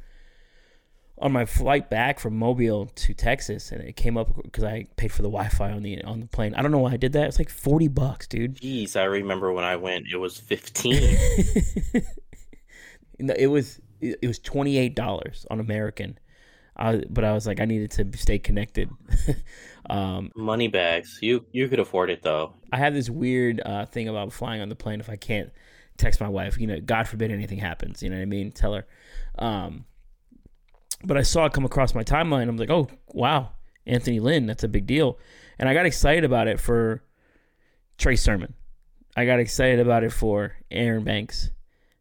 on 1.20 1.32
my 1.32 1.44
flight 1.44 1.90
back 1.90 2.18
from 2.18 2.36
Mobile 2.36 2.86
to 2.86 3.14
Texas, 3.14 3.72
and 3.72 3.82
it 3.82 3.96
came 3.96 4.16
up 4.16 4.34
because 4.42 4.64
I 4.64 4.86
paid 4.96 5.12
for 5.12 5.22
the 5.22 5.28
Wi-Fi 5.28 5.70
on 5.70 5.82
the 5.82 6.02
on 6.04 6.20
the 6.20 6.26
plane. 6.26 6.54
I 6.54 6.62
don't 6.62 6.70
know 6.70 6.78
why 6.78 6.92
I 6.92 6.96
did 6.96 7.12
that. 7.14 7.26
It's 7.26 7.38
like 7.38 7.50
forty 7.50 7.88
bucks, 7.88 8.26
dude. 8.26 8.56
Jeez, 8.56 8.96
I 8.96 9.04
remember 9.04 9.52
when 9.52 9.64
I 9.64 9.76
went, 9.76 10.06
it 10.12 10.16
was 10.16 10.38
fifteen. 10.38 11.18
no, 13.18 13.34
it 13.36 13.48
was 13.48 13.80
it 14.00 14.26
was 14.26 14.38
twenty 14.38 14.78
eight 14.78 14.94
dollars 14.94 15.46
on 15.50 15.60
American. 15.60 16.18
I, 16.80 17.02
but 17.10 17.24
I 17.24 17.32
was 17.32 17.44
like, 17.44 17.60
I 17.60 17.64
needed 17.64 17.90
to 17.92 18.16
stay 18.16 18.38
connected. 18.38 18.88
um, 19.90 20.30
Money 20.36 20.68
bags, 20.68 21.18
you 21.20 21.44
you 21.50 21.68
could 21.68 21.80
afford 21.80 22.10
it 22.10 22.22
though. 22.22 22.54
I 22.72 22.76
have 22.76 22.94
this 22.94 23.10
weird 23.10 23.60
uh, 23.64 23.86
thing 23.86 24.08
about 24.08 24.32
flying 24.32 24.60
on 24.60 24.68
the 24.68 24.76
plane. 24.76 25.00
If 25.00 25.10
I 25.10 25.16
can't 25.16 25.50
text 25.96 26.20
my 26.20 26.28
wife, 26.28 26.58
you 26.58 26.68
know, 26.68 26.80
God 26.80 27.08
forbid 27.08 27.32
anything 27.32 27.58
happens. 27.58 28.02
You 28.02 28.10
know 28.10 28.16
what 28.16 28.22
I 28.22 28.26
mean? 28.26 28.52
Tell 28.52 28.74
her. 28.74 28.86
Um, 29.38 29.84
but 31.04 31.16
I 31.16 31.22
saw 31.22 31.46
it 31.46 31.52
come 31.52 31.64
across 31.64 31.94
my 31.94 32.04
timeline. 32.04 32.48
I'm 32.48 32.56
like, 32.56 32.70
oh 32.70 32.88
wow, 33.08 33.50
Anthony 33.86 34.20
Lynn, 34.20 34.46
that's 34.46 34.64
a 34.64 34.68
big 34.68 34.86
deal, 34.86 35.18
and 35.58 35.68
I 35.68 35.74
got 35.74 35.86
excited 35.86 36.24
about 36.24 36.48
it 36.48 36.60
for 36.60 37.02
Trey 37.96 38.16
Sermon. 38.16 38.54
I 39.16 39.24
got 39.24 39.40
excited 39.40 39.80
about 39.80 40.04
it 40.04 40.12
for 40.12 40.54
Aaron 40.70 41.04
Banks, 41.04 41.50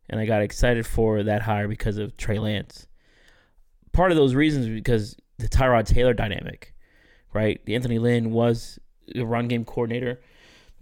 and 0.09 0.19
I 0.19 0.25
got 0.25 0.41
excited 0.41 0.85
for 0.85 1.23
that 1.23 1.41
hire 1.41 1.67
because 1.67 1.97
of 1.97 2.15
Trey 2.17 2.39
Lance. 2.39 2.87
Part 3.91 4.11
of 4.11 4.17
those 4.17 4.35
reasons 4.35 4.67
because 4.67 5.15
the 5.37 5.47
Tyrod 5.47 5.85
Taylor 5.85 6.13
dynamic, 6.13 6.73
right? 7.33 7.63
The 7.65 7.75
Anthony 7.75 7.99
Lynn 7.99 8.31
was 8.31 8.79
a 9.15 9.23
run 9.23 9.47
game 9.47 9.65
coordinator, 9.65 10.19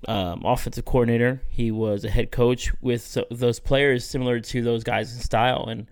um, 0.08 0.44
offensive 0.46 0.86
coordinator. 0.86 1.42
He 1.50 1.72
was 1.72 2.04
a 2.04 2.10
head 2.10 2.32
coach 2.32 2.74
with 2.82 3.18
those 3.32 3.60
players 3.60 4.06
similar 4.06 4.40
to 4.40 4.62
those 4.62 4.84
guys 4.84 5.14
in 5.14 5.22
style. 5.22 5.66
And 5.68 5.88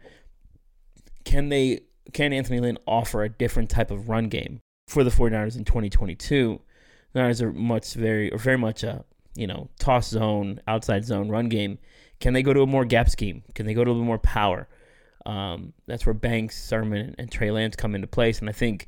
can 1.26 1.50
they 1.50 1.82
can 2.14 2.34
Anthony 2.34 2.60
Lynn 2.60 2.78
offer 2.88 3.24
a 3.24 3.30
different 3.30 3.70
type 3.70 3.92
of 3.92 4.10
run 4.10 4.30
game 4.30 4.62
for 4.88 5.04
the 5.04 5.10
49ers 5.10 5.58
in 5.58 5.66
2022? 5.66 6.62
The 7.14 7.20
Niners 7.20 7.42
are 7.42 7.52
much 7.52 7.94
very 7.94 8.32
or 8.32 8.38
very 8.38 8.58
much 8.58 8.84
a 8.84 9.04
you 9.36 9.48
know 9.48 9.70
toss 9.80 10.10
zone, 10.10 10.60
outside 10.68 11.06
zone 11.06 11.30
run 11.30 11.50
game. 11.50 11.80
Can 12.20 12.34
they 12.34 12.44
go 12.44 12.54
to 12.54 12.62
a 12.62 12.68
more 12.68 12.86
gap 12.86 13.10
scheme? 13.10 13.44
Can 13.54 13.66
they 13.66 13.74
go 13.74 13.84
to 13.84 13.90
a 13.90 13.94
little 13.94 14.06
more 14.06 14.20
power? 14.20 14.68
Um, 15.26 15.74
that's 15.88 16.06
where 16.06 16.14
Banks, 16.14 16.62
Sermon, 16.62 17.16
and 17.18 17.32
Trey 17.32 17.52
Lance 17.52 17.76
come 17.76 17.96
into 17.96 18.08
place. 18.08 18.40
And 18.40 18.50
I 18.50 18.54
think 18.54 18.88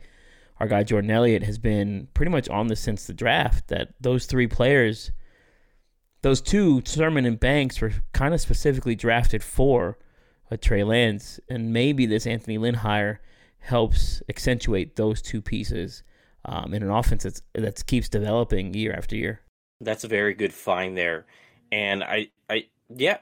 our 0.60 0.67
guy 0.67 0.84
Jordan 0.84 1.12
Elliott 1.12 1.44
has 1.44 1.58
been 1.58 2.08
pretty 2.13 2.32
much 2.32 2.48
on 2.50 2.67
this 2.67 2.79
since 2.79 3.08
the 3.08 3.13
draft. 3.13 3.67
That 3.67 3.94
those 4.00 4.25
three 4.25 4.48
players, 4.48 5.12
those 6.22 6.41
two, 6.41 6.82
Sermon 6.86 7.25
and 7.25 7.39
Banks, 7.39 7.82
were 7.82 7.94
kind 8.13 8.34
of 8.34 8.41
specifically 8.41 8.96
drafted 8.96 9.44
for 9.44 9.98
a 10.51 10.57
Trey 10.57 10.83
Lance, 10.83 11.39
and 11.49 11.73
maybe 11.73 12.05
this 12.05 12.27
Anthony 12.27 12.57
Lynn 12.57 12.75
hire 12.75 13.21
helps 13.59 14.21
accentuate 14.29 14.95
those 14.95 15.21
two 15.21 15.41
pieces 15.41 16.03
um, 16.45 16.73
in 16.73 16.83
an 16.83 16.91
offense 16.91 17.23
that's, 17.23 17.41
that 17.53 17.85
keeps 17.87 18.09
developing 18.09 18.73
year 18.73 18.93
after 18.93 19.15
year. 19.15 19.41
That's 19.81 20.03
a 20.03 20.07
very 20.07 20.33
good 20.33 20.53
find 20.53 20.97
there, 20.97 21.25
and 21.71 22.03
I, 22.03 22.29
I, 22.49 22.67
yeah, 22.89 23.17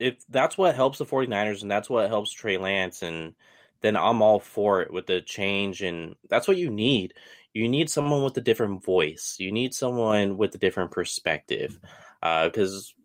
if 0.00 0.16
that's 0.28 0.58
what 0.58 0.74
helps 0.74 0.98
the 0.98 1.06
49ers 1.06 1.62
and 1.62 1.70
that's 1.70 1.90
what 1.90 2.08
helps 2.08 2.32
Trey 2.32 2.56
Lance 2.56 3.02
and 3.02 3.34
then 3.82 3.96
I'm 3.96 4.22
all 4.22 4.40
for 4.40 4.82
it 4.82 4.92
with 4.92 5.06
the 5.06 5.20
change 5.20 5.82
and 5.82 6.16
that's 6.28 6.48
what 6.48 6.56
you 6.56 6.70
need. 6.70 7.14
You 7.52 7.68
need 7.68 7.90
someone 7.90 8.24
with 8.24 8.36
a 8.36 8.42
different 8.42 8.82
voice. 8.82 9.36
You 9.38 9.52
need 9.52 9.74
someone 9.74 10.36
with 10.36 10.54
a 10.54 10.58
different 10.58 10.90
perspective. 10.90 11.78
Because 12.20 12.94
uh, 12.96 12.99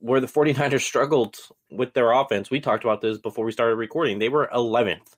where 0.00 0.20
the 0.20 0.26
49ers 0.26 0.82
struggled 0.82 1.36
with 1.70 1.92
their 1.94 2.12
offense, 2.12 2.50
we 2.50 2.60
talked 2.60 2.84
about 2.84 3.00
this 3.00 3.18
before 3.18 3.44
we 3.44 3.52
started 3.52 3.76
recording. 3.76 4.18
They 4.18 4.28
were 4.28 4.48
11th 4.52 5.16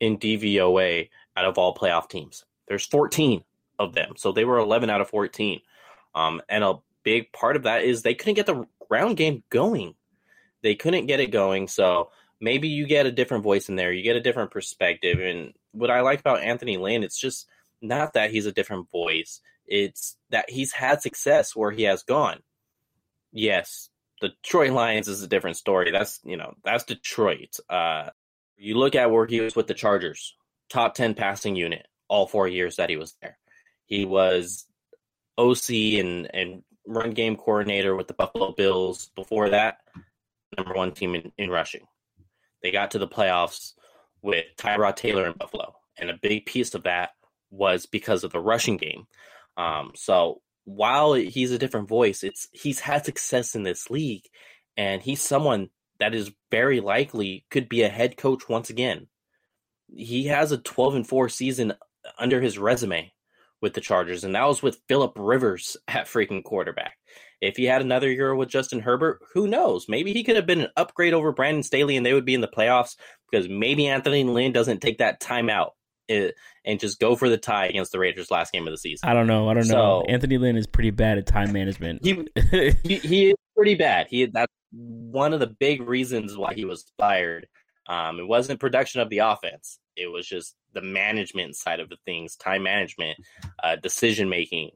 in 0.00 0.18
DVOA 0.18 1.08
out 1.36 1.44
of 1.44 1.58
all 1.58 1.74
playoff 1.74 2.08
teams. 2.08 2.44
There's 2.66 2.86
14 2.86 3.42
of 3.78 3.94
them. 3.94 4.14
So 4.16 4.32
they 4.32 4.44
were 4.44 4.58
11 4.58 4.90
out 4.90 5.00
of 5.00 5.08
14. 5.08 5.60
Um, 6.14 6.42
and 6.48 6.64
a 6.64 6.74
big 7.02 7.32
part 7.32 7.56
of 7.56 7.62
that 7.64 7.84
is 7.84 8.02
they 8.02 8.14
couldn't 8.14 8.34
get 8.34 8.46
the 8.46 8.66
ground 8.88 9.16
game 9.16 9.42
going. 9.50 9.94
They 10.62 10.74
couldn't 10.74 11.06
get 11.06 11.20
it 11.20 11.30
going. 11.30 11.68
So 11.68 12.10
maybe 12.40 12.68
you 12.68 12.86
get 12.86 13.06
a 13.06 13.12
different 13.12 13.44
voice 13.44 13.68
in 13.68 13.76
there. 13.76 13.92
You 13.92 14.02
get 14.02 14.16
a 14.16 14.20
different 14.20 14.50
perspective. 14.50 15.20
And 15.20 15.54
what 15.72 15.90
I 15.90 16.00
like 16.00 16.20
about 16.20 16.42
Anthony 16.42 16.76
Lynn, 16.76 17.02
it's 17.02 17.18
just 17.18 17.46
not 17.80 18.14
that 18.14 18.30
he's 18.30 18.46
a 18.46 18.52
different 18.52 18.90
voice. 18.90 19.40
It's 19.66 20.16
that 20.30 20.50
he's 20.50 20.72
had 20.72 21.02
success 21.02 21.54
where 21.54 21.70
he 21.70 21.84
has 21.84 22.02
gone. 22.02 22.40
Yes, 23.32 23.90
Detroit 24.20 24.72
Lions 24.72 25.08
is 25.08 25.22
a 25.22 25.28
different 25.28 25.56
story. 25.56 25.90
That's 25.90 26.20
you 26.24 26.36
know 26.36 26.54
that's 26.64 26.84
Detroit. 26.84 27.56
Uh, 27.68 28.10
you 28.56 28.76
look 28.76 28.94
at 28.94 29.10
where 29.10 29.26
he 29.26 29.40
was 29.40 29.54
with 29.54 29.66
the 29.66 29.74
Chargers, 29.74 30.34
top 30.68 30.94
ten 30.94 31.14
passing 31.14 31.56
unit 31.56 31.86
all 32.08 32.26
four 32.26 32.48
years 32.48 32.76
that 32.76 32.90
he 32.90 32.96
was 32.96 33.14
there. 33.22 33.38
He 33.86 34.04
was 34.04 34.66
OC 35.36 35.70
and 36.00 36.34
and 36.34 36.62
run 36.86 37.12
game 37.12 37.36
coordinator 37.36 37.94
with 37.94 38.08
the 38.08 38.14
Buffalo 38.14 38.52
Bills. 38.52 39.10
Before 39.14 39.50
that, 39.50 39.78
number 40.56 40.74
one 40.74 40.92
team 40.92 41.14
in, 41.14 41.32
in 41.38 41.50
rushing. 41.50 41.86
They 42.62 42.70
got 42.70 42.92
to 42.92 42.98
the 42.98 43.06
playoffs 43.06 43.74
with 44.22 44.46
Tyrod 44.56 44.96
Taylor 44.96 45.26
in 45.26 45.34
Buffalo, 45.34 45.74
and 45.96 46.10
a 46.10 46.18
big 46.20 46.46
piece 46.46 46.74
of 46.74 46.82
that 46.84 47.10
was 47.50 47.86
because 47.86 48.24
of 48.24 48.32
the 48.32 48.40
rushing 48.40 48.76
game. 48.76 49.06
Um, 49.56 49.92
so 49.94 50.40
while 50.68 51.14
he's 51.14 51.50
a 51.50 51.58
different 51.58 51.88
voice, 51.88 52.22
it's 52.22 52.46
he's 52.52 52.80
had 52.80 53.04
success 53.04 53.54
in 53.54 53.62
this 53.62 53.88
league, 53.88 54.24
and 54.76 55.00
he's 55.00 55.22
someone 55.22 55.70
that 55.98 56.14
is 56.14 56.30
very 56.50 56.80
likely 56.80 57.46
could 57.50 57.70
be 57.70 57.82
a 57.82 57.88
head 57.88 58.18
coach 58.18 58.48
once 58.50 58.68
again. 58.68 59.06
He 59.96 60.26
has 60.26 60.52
a 60.52 60.58
12 60.58 60.94
and 60.96 61.08
4 61.08 61.30
season 61.30 61.72
under 62.18 62.42
his 62.42 62.58
resume 62.58 63.10
with 63.62 63.72
the 63.72 63.80
Chargers, 63.80 64.24
and 64.24 64.34
that 64.34 64.46
was 64.46 64.62
with 64.62 64.82
Philip 64.88 65.12
Rivers 65.16 65.78
at 65.88 66.06
freaking 66.06 66.44
quarterback. 66.44 66.98
If 67.40 67.56
he 67.56 67.64
had 67.64 67.80
another 67.80 68.10
year 68.10 68.34
with 68.34 68.50
Justin 68.50 68.80
Herbert, 68.80 69.20
who 69.32 69.48
knows? 69.48 69.86
Maybe 69.88 70.12
he 70.12 70.22
could 70.22 70.36
have 70.36 70.46
been 70.46 70.60
an 70.60 70.72
upgrade 70.76 71.14
over 71.14 71.32
Brandon 71.32 71.62
Staley 71.62 71.96
and 71.96 72.04
they 72.04 72.12
would 72.12 72.26
be 72.26 72.34
in 72.34 72.42
the 72.42 72.48
playoffs 72.48 72.96
because 73.30 73.48
maybe 73.48 73.86
Anthony 73.86 74.24
Lynn 74.24 74.52
doesn't 74.52 74.80
take 74.80 74.98
that 74.98 75.20
timeout 75.20 75.70
eh, 76.08 76.30
and 76.64 76.80
just 76.80 77.00
go 77.00 77.16
for 77.16 77.28
the 77.28 77.38
tie 77.38 77.66
against 77.66 77.92
the 77.92 77.98
Raiders 77.98 78.30
last 78.30 78.52
game 78.52 78.66
of 78.66 78.72
the 78.72 78.78
season. 78.78 79.08
I 79.08 79.14
don't 79.14 79.26
know. 79.26 79.48
I 79.48 79.54
don't 79.54 79.64
so, 79.64 79.74
know. 79.74 80.04
Anthony 80.08 80.38
Lynn 80.38 80.56
is 80.56 80.66
pretty 80.66 80.90
bad 80.90 81.18
at 81.18 81.26
time 81.26 81.52
management. 81.52 82.04
He, 82.04 82.26
he, 82.84 82.96
he 82.96 83.30
is 83.30 83.36
pretty 83.56 83.74
bad. 83.74 84.06
He 84.08 84.26
that's 84.26 84.52
one 84.70 85.32
of 85.32 85.40
the 85.40 85.46
big 85.46 85.82
reasons 85.82 86.36
why 86.36 86.54
he 86.54 86.64
was 86.64 86.84
fired. 86.98 87.46
Um, 87.88 88.20
it 88.20 88.28
wasn't 88.28 88.60
production 88.60 89.00
of 89.00 89.08
the 89.08 89.18
offense. 89.18 89.78
It 89.96 90.08
was 90.08 90.26
just 90.26 90.54
the 90.74 90.82
management 90.82 91.56
side 91.56 91.80
of 91.80 91.88
the 91.88 91.96
things, 92.04 92.36
time 92.36 92.62
management, 92.62 93.18
uh, 93.62 93.76
decision 93.76 94.28
making, 94.28 94.70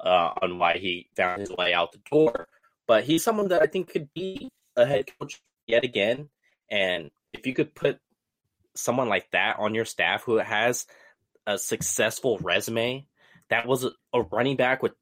uh, 0.00 0.30
on 0.42 0.58
why 0.58 0.78
he 0.78 1.08
found 1.16 1.40
his 1.40 1.52
way 1.52 1.72
out 1.72 1.92
the 1.92 2.00
door. 2.10 2.48
But 2.86 3.04
he's 3.04 3.22
someone 3.22 3.48
that 3.48 3.62
I 3.62 3.66
think 3.66 3.88
could 3.88 4.12
be 4.12 4.50
a 4.76 4.84
head 4.84 5.06
coach 5.18 5.40
yet 5.66 5.84
again. 5.84 6.28
And 6.70 7.10
if 7.32 7.46
you 7.46 7.54
could 7.54 7.74
put 7.74 7.98
someone 8.76 9.08
like 9.08 9.30
that 9.32 9.56
on 9.58 9.74
your 9.74 9.84
staff 9.84 10.24
who 10.24 10.36
has 10.36 10.86
a 11.46 11.58
successful 11.58 12.38
resume, 12.38 13.06
that 13.50 13.66
was 13.66 13.84
a, 13.84 13.90
a 14.12 14.22
running 14.22 14.56
back 14.56 14.82
with 14.82 14.92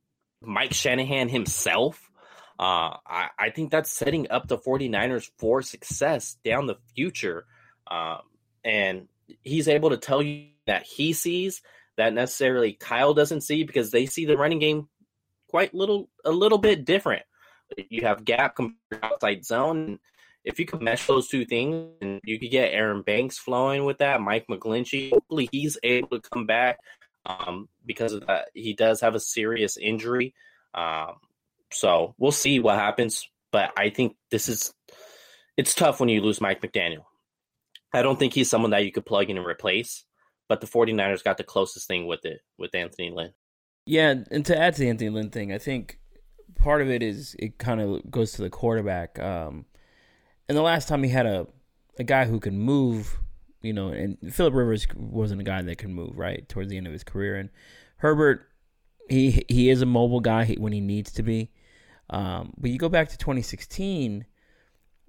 Mike 0.43 0.75
Shanahan 0.75 1.28
himself. 1.28 2.11
Uh, 2.59 2.97
I, 3.07 3.28
I, 3.38 3.50
think 3.50 3.73
that's 3.73 3.90
setting 3.90 4.31
up 4.31 4.47
the 4.47 4.59
49ers 4.59 5.28
for 5.38 5.61
success 5.61 6.37
down 6.45 6.66
the 6.66 6.76
future. 6.95 7.47
Um, 7.90 8.21
and 8.62 9.09
he's 9.43 9.66
able 9.66 9.90
to 9.90 9.97
tell 9.97 10.23
you 10.23 10.50
that 10.66 10.85
he 10.85 11.14
sees 11.14 11.62
that 11.97 12.14
necessarily 12.14 12.73
Kyle 12.73 13.12
doesn't 13.12 13.40
see 13.40 13.64
because 13.64 13.90
they 13.90 14.07
see 14.07 14.25
the 14.25 14.37
running 14.37 14.61
game 14.61 14.88
quite 15.49 15.75
little 15.75 16.11
a 16.25 16.31
little 16.31 16.59
bit 16.59 16.85
different. 16.85 17.23
You 17.88 18.02
have 18.02 18.25
gap 18.25 18.57
compared 18.57 19.02
outside 19.02 19.45
zone. 19.45 19.99
If 20.44 20.58
you 20.58 20.66
could 20.66 20.82
mesh 20.82 21.06
those 21.06 21.28
two 21.28 21.44
things 21.46 21.92
and 22.00 22.20
you 22.24 22.38
could 22.38 22.50
get 22.50 22.72
Aaron 22.72 23.02
Banks 23.02 23.38
flowing 23.38 23.84
with 23.84 23.98
that, 23.98 24.20
Mike 24.20 24.46
McGlinchey, 24.50 25.10
hopefully 25.10 25.48
he's 25.50 25.78
able 25.82 26.20
to 26.20 26.28
come 26.30 26.46
back 26.46 26.78
um, 27.24 27.68
because 27.84 28.12
of 28.12 28.26
that. 28.26 28.48
He 28.54 28.74
does 28.74 29.00
have 29.00 29.14
a 29.14 29.20
serious 29.20 29.76
injury. 29.76 30.34
Um, 30.74 31.14
so 31.72 32.14
we'll 32.18 32.32
see 32.32 32.60
what 32.60 32.78
happens. 32.78 33.26
But 33.52 33.72
I 33.76 33.90
think 33.90 34.16
this 34.30 34.48
is 34.48 34.74
it's 35.56 35.74
tough 35.74 36.00
when 36.00 36.08
you 36.08 36.20
lose 36.20 36.40
Mike 36.40 36.60
McDaniel. 36.60 37.04
I 37.92 38.02
don't 38.02 38.18
think 38.18 38.34
he's 38.34 38.50
someone 38.50 38.72
that 38.72 38.84
you 38.84 38.92
could 38.92 39.06
plug 39.06 39.30
in 39.30 39.38
and 39.38 39.46
replace 39.46 40.04
but 40.48 40.60
the 40.60 40.66
49ers 40.66 41.24
got 41.24 41.36
the 41.36 41.44
closest 41.44 41.88
thing 41.88 42.06
with 42.06 42.24
it 42.24 42.40
with 42.58 42.74
Anthony 42.74 43.10
Lynn. 43.10 43.32
Yeah, 43.86 44.14
and 44.30 44.44
to 44.46 44.58
add 44.58 44.74
to 44.74 44.80
the 44.80 44.88
Anthony 44.88 45.10
Lynn 45.10 45.30
thing, 45.30 45.52
I 45.52 45.58
think 45.58 45.98
part 46.56 46.80
of 46.80 46.88
it 46.88 47.02
is 47.02 47.36
it 47.38 47.58
kind 47.58 47.80
of 47.80 48.10
goes 48.10 48.32
to 48.32 48.42
the 48.42 48.50
quarterback. 48.50 49.18
Um, 49.18 49.66
and 50.48 50.56
the 50.56 50.62
last 50.62 50.88
time 50.88 51.02
he 51.02 51.10
had 51.10 51.26
a 51.26 51.46
a 51.98 52.04
guy 52.04 52.24
who 52.24 52.40
can 52.40 52.58
move, 52.58 53.18
you 53.62 53.72
know, 53.72 53.88
and 53.88 54.18
Philip 54.32 54.54
Rivers 54.54 54.86
wasn't 54.94 55.40
a 55.40 55.44
guy 55.44 55.62
that 55.62 55.78
can 55.78 55.94
move 55.94 56.18
right 56.18 56.48
towards 56.48 56.70
the 56.70 56.76
end 56.76 56.86
of 56.86 56.92
his 56.92 57.04
career, 57.04 57.36
and 57.36 57.50
Herbert, 57.96 58.48
he 59.08 59.44
he 59.48 59.70
is 59.70 59.82
a 59.82 59.86
mobile 59.86 60.20
guy 60.20 60.54
when 60.58 60.72
he 60.72 60.80
needs 60.80 61.12
to 61.12 61.22
be. 61.22 61.50
Um, 62.10 62.52
but 62.58 62.70
you 62.70 62.78
go 62.78 62.90
back 62.90 63.08
to 63.08 63.16
2016, 63.16 64.26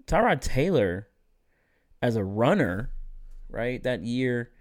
Tyrod 0.08 0.40
Taylor, 0.40 1.10
as 2.02 2.16
a 2.16 2.24
runner, 2.24 2.92
right 3.50 3.84
that 3.84 4.02
year 4.04 4.52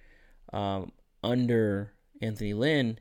um, 0.52 0.92
under 1.22 1.92
Anthony 2.20 2.54
Lynn, 2.54 2.98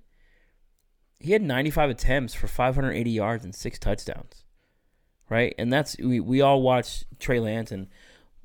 he 1.19 1.31
had 1.31 1.41
95 1.41 1.89
attempts 1.91 2.33
for 2.33 2.47
580 2.47 3.09
yards 3.09 3.45
and 3.45 3.55
six 3.55 3.79
touchdowns, 3.79 4.42
right? 5.29 5.53
And 5.57 5.71
that's 5.71 5.97
we 5.97 6.19
we 6.19 6.41
all 6.41 6.61
watched 6.61 7.05
Trey 7.19 7.39
Lance, 7.39 7.71
and 7.71 7.87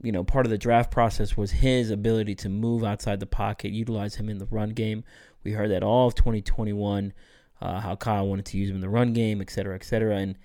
you 0.03 0.13
know 0.13 0.25
part 0.25 0.47
of 0.47 0.51
the 0.51 0.59
draft 0.59 0.91
process 0.91 1.37
was 1.37 1.51
his 1.51 1.91
ability 1.91 2.35
to 2.37 2.49
move 2.49 2.85
outside 2.85 3.21
the 3.21 3.27
pocket, 3.27 3.73
utilize 3.73 4.17
him 4.17 4.29
in 4.29 4.39
the 4.39 4.47
run 4.47 4.71
game. 4.71 5.05
We 5.45 5.53
heard 5.53 5.71
that 5.71 5.83
all 5.83 6.09
of 6.09 6.15
2021, 6.15 7.13
uh, 7.61 7.81
how 7.81 7.97
Kyle 7.97 8.27
wanted 8.27 8.47
to 8.47 8.59
use 8.59 8.71
him 8.71 8.77
in 8.77 8.83
the 8.83 8.89
run 8.89 9.13
game, 9.13 9.41
et 9.41 9.51
cetera, 9.51 9.75
et 9.75 9.85
cetera, 9.85 10.17
and 10.17 10.37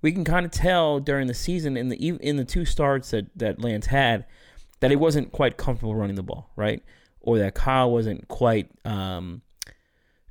we 0.00 0.12
can 0.12 0.24
kind 0.24 0.46
of 0.46 0.52
tell 0.52 1.00
during 1.00 1.26
the 1.26 1.34
season 1.34 1.76
in 1.76 1.88
the 1.88 1.96
in 1.96 2.36
the 2.36 2.44
two 2.44 2.64
starts 2.64 3.10
that 3.10 3.26
that 3.36 3.60
Lance 3.60 3.86
had 3.86 4.26
that 4.80 4.90
he 4.90 4.96
wasn't 4.96 5.32
quite 5.32 5.56
comfortable 5.56 5.94
running 5.94 6.16
the 6.16 6.22
ball, 6.22 6.50
right? 6.54 6.82
or 7.28 7.38
that 7.38 7.54
Kyle 7.54 7.90
wasn't 7.90 8.26
quite 8.28 8.70
um, 8.86 9.42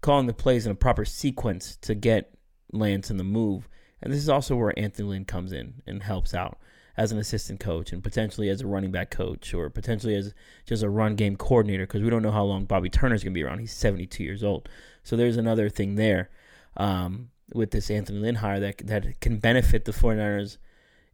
calling 0.02 0.26
the 0.26 0.34
plays 0.34 0.66
in 0.66 0.72
a 0.72 0.76
proper 0.76 1.06
sequence 1.06 1.76
to 1.82 1.94
get 1.94 2.34
Lance 2.72 3.12
in 3.12 3.18
the 3.18 3.24
move. 3.24 3.70
And 4.02 4.14
this 4.14 4.20
is 4.20 4.30
also 4.30 4.56
where 4.56 4.78
Anthony 4.78 5.10
Lynn 5.10 5.26
comes 5.26 5.52
in 5.52 5.82
and 5.86 6.04
helps 6.04 6.34
out 6.34 6.58
as 6.98 7.12
an 7.12 7.20
assistant 7.20 7.60
coach 7.60 7.92
and 7.92 8.04
potentially 8.04 8.50
as 8.50 8.62
a 8.62 8.68
running 8.68 8.92
back 8.92 9.12
coach 9.12 9.54
or 9.54 9.70
potentially 9.70 10.16
as 10.16 10.34
just 10.66 10.84
a 10.84 10.90
run 10.90 11.16
game 11.16 11.36
coordinator 11.36 11.86
because 11.86 12.02
we 12.02 12.10
don't 12.10 12.24
know 12.24 12.32
how 12.32 12.44
long 12.44 12.66
Bobby 12.66 12.90
Turner's 12.90 13.24
going 13.24 13.34
to 13.34 13.38
be 13.38 13.44
around. 13.44 13.60
He's 13.60 13.74
72 13.74 14.24
years 14.24 14.44
old. 14.44 14.68
So 15.04 15.16
there's 15.16 15.38
another 15.38 15.70
thing 15.70 15.96
there 15.96 16.30
um, 16.76 17.30
with 17.54 17.72
this 17.72 17.92
Anthony 17.92 18.20
Lynn 18.20 18.36
hire 18.36 18.60
that, 18.60 18.80
that 18.88 19.22
can 19.22 19.38
benefit 19.38 19.86
the 19.86 19.92
49ers 19.92 20.58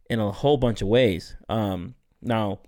in 0.08 0.20
a 0.20 0.32
whole 0.32 0.56
bunch 0.56 0.80
of 0.80 0.88
ways. 0.88 1.36
Um, 1.48 1.94
now, 2.22 2.60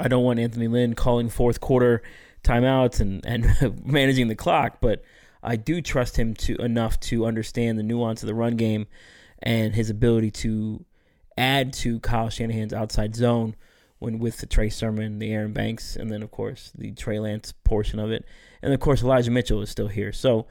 I 0.00 0.08
don't 0.08 0.24
want 0.24 0.38
Anthony 0.38 0.68
Lynn 0.68 0.94
calling 0.94 1.28
fourth 1.28 1.60
quarter 1.60 2.02
timeouts 2.42 3.00
and, 3.00 3.24
and 3.26 3.84
managing 3.84 4.28
the 4.28 4.34
clock, 4.34 4.78
but 4.80 5.02
I 5.42 5.56
do 5.56 5.82
trust 5.82 6.18
him 6.18 6.34
to 6.34 6.56
enough 6.56 6.98
to 7.00 7.26
understand 7.26 7.78
the 7.78 7.82
nuance 7.82 8.22
of 8.22 8.26
the 8.26 8.34
run 8.34 8.56
game 8.56 8.86
and 9.42 9.74
his 9.74 9.90
ability 9.90 10.30
to 10.30 10.84
add 11.36 11.72
to 11.72 12.00
Kyle 12.00 12.28
Shanahan's 12.28 12.72
outside 12.72 13.14
zone 13.14 13.56
when 13.98 14.18
with 14.18 14.38
the 14.38 14.46
Trey 14.46 14.68
Sermon, 14.68 15.18
the 15.18 15.32
Aaron 15.32 15.52
Banks, 15.52 15.96
and 15.96 16.10
then 16.10 16.22
of 16.22 16.30
course 16.30 16.72
the 16.74 16.92
Trey 16.92 17.18
Lance 17.18 17.52
portion 17.64 17.98
of 17.98 18.10
it, 18.10 18.24
and 18.60 18.72
of 18.72 18.80
course 18.80 19.02
Elijah 19.02 19.30
Mitchell 19.30 19.62
is 19.62 19.70
still 19.70 19.88
here. 19.88 20.12
So 20.12 20.46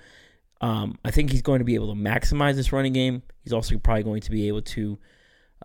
um, 0.62 0.98
I 1.04 1.12
think 1.12 1.32
he's 1.32 1.42
going 1.42 1.60
to 1.60 1.66
be 1.66 1.76
able 1.76 1.94
to 1.94 2.00
maximize 2.00 2.56
this 2.56 2.72
running 2.72 2.94
game. 2.94 3.24
He's 3.44 3.54
also 3.54 3.78
probably 3.78 4.04
going 4.04 4.22
to 4.22 4.32
be 4.32 4.48
able 4.48 4.62
to 4.62 5.00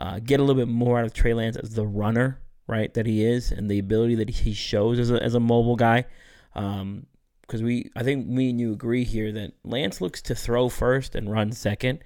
uh, 0.00 0.18
get 0.20 0.40
a 0.40 0.42
little 0.42 0.60
bit 0.60 0.68
more 0.68 0.98
out 0.98 1.04
of 1.04 1.12
Trey 1.12 1.34
Lance 1.34 1.56
as 1.56 1.74
the 1.74 1.86
runner, 1.86 2.40
right? 2.66 2.92
That 2.94 3.06
he 3.06 3.24
is, 3.24 3.52
and 3.52 3.70
the 3.70 3.78
ability 3.78 4.16
that 4.16 4.30
he 4.30 4.52
shows 4.52 4.98
as 4.98 5.10
a 5.10 5.22
as 5.22 5.34
a 5.34 5.40
mobile 5.40 5.76
guy. 5.76 6.06
Um, 6.54 7.06
because 7.42 7.62
we, 7.62 7.92
I 7.94 8.02
think 8.02 8.26
me 8.26 8.50
and 8.50 8.60
you 8.60 8.72
agree 8.72 9.04
here 9.04 9.30
that 9.30 9.52
Lance 9.62 10.00
looks 10.00 10.20
to 10.22 10.34
throw 10.34 10.68
first 10.68 11.14
and 11.14 11.30
run 11.30 11.52
second. 11.52 12.00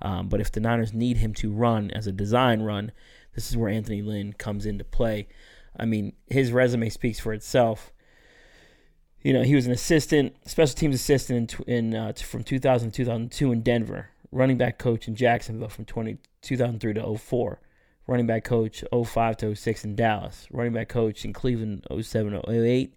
Um, 0.00 0.28
but 0.28 0.40
if 0.40 0.52
the 0.52 0.60
Niners 0.60 0.92
need 0.92 1.18
him 1.18 1.32
to 1.34 1.50
run 1.50 1.90
as 1.90 2.06
a 2.06 2.12
design 2.12 2.62
run, 2.62 2.92
this 3.34 3.50
is 3.50 3.56
where 3.56 3.70
Anthony 3.70 4.02
Lynn 4.02 4.32
comes 4.34 4.66
into 4.66 4.84
play. 4.84 5.28
I 5.78 5.84
mean, 5.84 6.14
his 6.26 6.52
resume 6.52 6.88
speaks 6.88 7.20
for 7.20 7.32
itself. 7.32 7.92
You 9.22 9.32
know, 9.32 9.42
he 9.42 9.54
was 9.54 9.66
an 9.66 9.72
assistant, 9.72 10.36
special 10.46 10.74
teams 10.74 10.94
assistant 10.94 11.54
in, 11.66 11.92
in 11.92 11.94
uh, 11.94 12.12
from 12.12 12.44
2000 12.44 12.90
to 12.90 12.96
2002 12.96 13.52
in 13.52 13.62
Denver, 13.62 14.10
running 14.30 14.56
back 14.56 14.78
coach 14.78 15.08
in 15.08 15.16
Jacksonville 15.16 15.68
from 15.68 15.84
20, 15.84 16.18
2003 16.42 16.94
to 16.94 17.18
04, 17.18 17.60
running 18.06 18.26
back 18.26 18.44
coach 18.44 18.84
05 18.92 19.36
to 19.38 19.54
06 19.54 19.84
in 19.84 19.96
Dallas, 19.96 20.46
running 20.50 20.72
back 20.72 20.88
coach 20.88 21.24
in 21.24 21.32
Cleveland 21.32 21.86
07 22.00 22.32
to 22.32 22.50
08. 22.50 22.94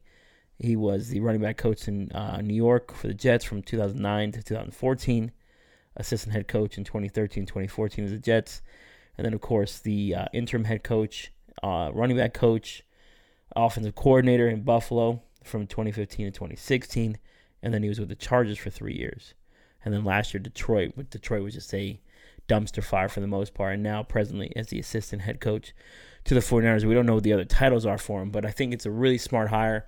He 0.60 0.76
was 0.76 1.10
the 1.10 1.22
running 1.22 1.42
back 1.42 1.58
coach 1.58 1.88
in 1.88 2.12
uh, 2.12 2.42
New 2.42 2.54
York 2.54 2.94
for 2.94 3.08
the 3.08 3.14
Jets 3.14 3.46
from 3.46 3.64
2009 3.64 4.34
to 4.34 4.44
2014 4.44 5.32
assistant 5.96 6.34
head 6.34 6.48
coach 6.48 6.78
in 6.78 6.84
2013 6.84 7.46
2014 7.46 8.06
with 8.06 8.14
the 8.14 8.20
Jets. 8.20 8.62
And 9.18 9.26
then, 9.26 9.34
of 9.34 9.42
course, 9.42 9.80
the 9.80 10.16
uh, 10.16 10.26
interim 10.34 10.64
head 10.64 10.84
coach, 10.84 11.32
uh, 11.62 11.92
running 11.94 12.18
back 12.18 12.34
coach, 12.34 12.84
offensive 13.56 13.96
coordinator 13.96 14.48
in 14.48 14.62
Buffalo 14.62 15.22
from 15.44 15.68
2015 15.68 16.28
to 16.28 16.32
2016. 16.32 17.18
And 17.62 17.74
then 17.74 17.84
he 17.84 17.90
was 17.90 18.00
with 18.00 18.10
the 18.10 18.16
Chargers 18.16 18.58
for 18.58 18.70
three 18.70 18.96
years. 18.96 19.34
And 19.84 19.94
then 19.94 20.06
last 20.06 20.34
year, 20.34 20.42
Detroit. 20.42 20.94
With 20.96 21.10
Detroit 21.10 21.44
was 21.44 21.54
just 21.54 21.74
a 21.74 22.00
dumpster 22.48 22.84
fire 22.84 23.10
for 23.10 23.20
the 23.20 23.28
most 23.28 23.54
part. 23.54 23.74
And 23.74 23.84
now, 23.84 24.04
presently, 24.04 24.54
as 24.56 24.68
the 24.68 24.80
assistant 24.80 25.24
head 25.24 25.42
coach 25.42 25.74
to 26.26 26.34
the 26.34 26.40
49ers. 26.40 26.86
We 26.86 26.94
don't 26.94 27.06
know 27.06 27.16
what 27.16 27.24
the 27.24 27.34
other 27.34 27.46
titles 27.46 27.86
are 27.86 27.98
for 27.98 28.22
him, 28.22 28.30
but 28.30 28.46
I 28.46 28.52
think 28.52 28.74
it's 28.74 28.86
a 28.86 28.92
really 28.92 29.18
smart 29.18 29.50
hire. 29.50 29.88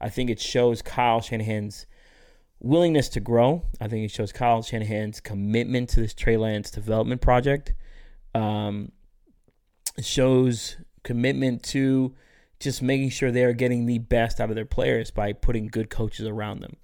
I 0.00 0.08
think 0.08 0.30
it 0.30 0.40
shows 0.40 0.82
Kyle 0.82 1.20
Shanahan's 1.20 1.86
willingness 2.60 3.08
to 3.10 3.20
grow. 3.20 3.64
I 3.80 3.88
think 3.88 4.04
it 4.04 4.10
shows 4.10 4.32
Kyle 4.32 4.62
Shanahan's 4.62 5.20
commitment 5.20 5.88
to 5.90 6.00
this 6.00 6.14
Trey 6.14 6.36
Lance 6.36 6.70
development 6.70 7.20
project. 7.20 7.74
Um, 8.34 8.92
shows 10.00 10.76
commitment 11.02 11.62
to 11.64 12.14
just 12.60 12.82
making 12.82 13.10
sure 13.10 13.30
they 13.30 13.44
are 13.44 13.54
getting 13.54 13.86
the 13.86 13.98
best 13.98 14.38
out 14.40 14.50
of 14.50 14.54
their 14.54 14.66
players 14.66 15.10
by 15.10 15.32
putting 15.32 15.66
good 15.66 15.90
coaches 15.90 16.26
around 16.26 16.60
them. 16.60 16.76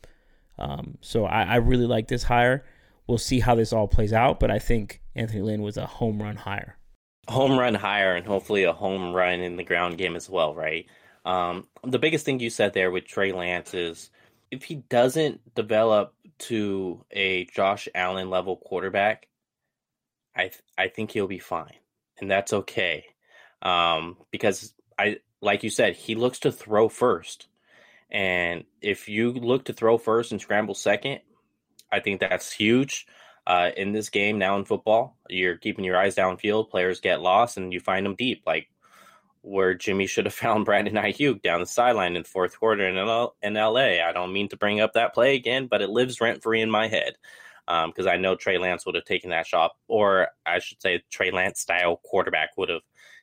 Um, 0.58 0.98
so 1.02 1.26
I, 1.26 1.42
I, 1.42 1.56
really 1.56 1.86
like 1.86 2.08
this 2.08 2.24
hire. 2.24 2.64
We'll 3.06 3.18
see 3.18 3.40
how 3.40 3.54
this 3.54 3.74
all 3.74 3.86
plays 3.86 4.12
out, 4.14 4.40
but 4.40 4.50
I 4.50 4.58
think 4.58 5.02
Anthony 5.14 5.42
Lynn 5.42 5.60
was 5.60 5.76
a 5.76 5.84
home 5.84 6.20
run 6.20 6.36
hire. 6.36 6.78
Home 7.28 7.58
run 7.58 7.74
hire, 7.74 8.16
and 8.16 8.26
hopefully 8.26 8.64
a 8.64 8.72
home 8.72 9.12
run 9.12 9.40
in 9.40 9.56
the 9.56 9.64
ground 9.64 9.98
game 9.98 10.16
as 10.16 10.30
well, 10.30 10.54
right? 10.54 10.86
Um, 11.26 11.66
the 11.84 11.98
biggest 11.98 12.24
thing 12.24 12.40
you 12.40 12.48
said 12.48 12.72
there 12.72 12.90
with 12.90 13.04
Trey 13.04 13.32
Lance 13.32 13.74
is 13.74 14.10
if 14.50 14.64
he 14.64 14.76
doesn't 14.76 15.54
develop 15.54 16.14
to 16.38 17.04
a 17.10 17.44
Josh 17.46 17.88
Allen 17.94 18.30
level 18.30 18.56
quarterback, 18.56 19.28
I 20.34 20.42
th- 20.42 20.62
I 20.76 20.88
think 20.88 21.10
he'll 21.10 21.26
be 21.26 21.38
fine, 21.38 21.74
and 22.20 22.30
that's 22.30 22.52
okay. 22.52 23.06
Um, 23.62 24.16
because 24.30 24.74
I 24.98 25.18
like 25.40 25.62
you 25.62 25.70
said, 25.70 25.96
he 25.96 26.14
looks 26.14 26.40
to 26.40 26.52
throw 26.52 26.88
first, 26.88 27.48
and 28.10 28.64
if 28.80 29.08
you 29.08 29.32
look 29.32 29.64
to 29.66 29.72
throw 29.72 29.98
first 29.98 30.32
and 30.32 30.40
scramble 30.40 30.74
second, 30.74 31.20
I 31.90 32.00
think 32.00 32.20
that's 32.20 32.52
huge. 32.52 33.06
Uh, 33.46 33.70
in 33.76 33.92
this 33.92 34.10
game 34.10 34.38
now 34.38 34.56
in 34.58 34.64
football, 34.64 35.16
you're 35.28 35.56
keeping 35.56 35.84
your 35.84 35.96
eyes 35.96 36.16
downfield. 36.16 36.68
Players 36.68 37.00
get 37.00 37.20
lost, 37.20 37.56
and 37.56 37.72
you 37.72 37.80
find 37.80 38.04
them 38.04 38.16
deep. 38.16 38.42
Like 38.46 38.68
where 39.46 39.74
Jimmy 39.74 40.06
should 40.06 40.26
have 40.26 40.34
found 40.46 40.64
Brandon 40.64 40.94
Aiyuk 40.94 41.42
down 41.42 41.60
the 41.60 41.66
sideline 41.66 42.16
in 42.16 42.22
the 42.22 42.28
fourth 42.28 42.58
quarter 42.58 42.86
in, 42.86 42.98
L- 42.98 43.36
in 43.42 43.54
LA. 43.54 44.02
I 44.04 44.12
don't 44.12 44.32
mean 44.32 44.48
to 44.48 44.56
bring 44.56 44.80
up 44.80 44.94
that 44.94 45.14
play 45.14 45.34
again, 45.34 45.68
but 45.68 45.82
it 45.82 45.90
lives 45.90 46.20
rent 46.20 46.42
free 46.42 46.60
in 46.60 46.70
my 46.70 46.88
head 46.88 47.14
because 47.66 48.06
um, 48.06 48.08
I 48.08 48.16
know 48.16 48.36
Trey 48.36 48.58
Lance 48.58 48.86
would 48.86 48.94
have 48.94 49.04
taken 49.04 49.30
that 49.30 49.46
shot, 49.46 49.72
or 49.88 50.28
I 50.44 50.60
should 50.60 50.80
say, 50.80 51.02
Trey 51.10 51.30
Lance 51.30 51.60
style 51.60 52.00
quarterback 52.04 52.50
would 52.56 52.68
have 52.68 52.82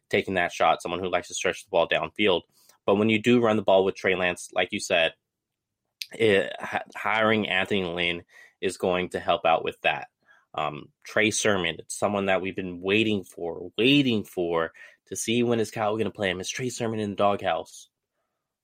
taken 0.09 0.33
that 0.33 0.51
shot. 0.51 0.81
Someone 0.81 0.99
who 0.99 1.09
likes 1.09 1.29
to 1.29 1.33
stretch 1.33 1.63
the 1.63 1.69
ball 1.69 1.87
downfield. 1.87 2.41
But 2.85 2.95
when 2.95 3.09
you 3.09 3.21
do 3.21 3.41
run 3.41 3.55
the 3.55 3.61
ball 3.61 3.85
with 3.85 3.95
Trey 3.95 4.15
Lance, 4.15 4.49
like 4.53 4.73
you 4.73 4.79
said, 4.81 5.13
it, 6.11 6.53
hiring 6.95 7.47
Anthony 7.47 7.85
Lynn 7.85 8.23
is 8.59 8.77
going 8.77 9.09
to 9.09 9.19
help 9.19 9.45
out 9.45 9.63
with 9.63 9.79
that. 9.81 10.07
Um, 10.53 10.89
Trey 11.03 11.31
Sermon, 11.31 11.77
it's 11.79 11.97
someone 11.97 12.27
that 12.27 12.41
we've 12.41 12.55
been 12.55 12.81
waiting 12.81 13.23
for, 13.23 13.71
waiting 13.77 14.23
for 14.23 14.71
to 15.07 15.15
see 15.15 15.43
when 15.43 15.59
is 15.59 15.71
Kyle 15.71 15.93
going 15.93 16.05
to 16.05 16.11
play 16.11 16.29
him. 16.29 16.39
Is 16.39 16.49
Trey 16.49 16.69
Sermon 16.69 16.99
in 16.99 17.11
the 17.11 17.15
doghouse? 17.15 17.89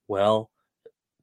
Well, 0.08 0.50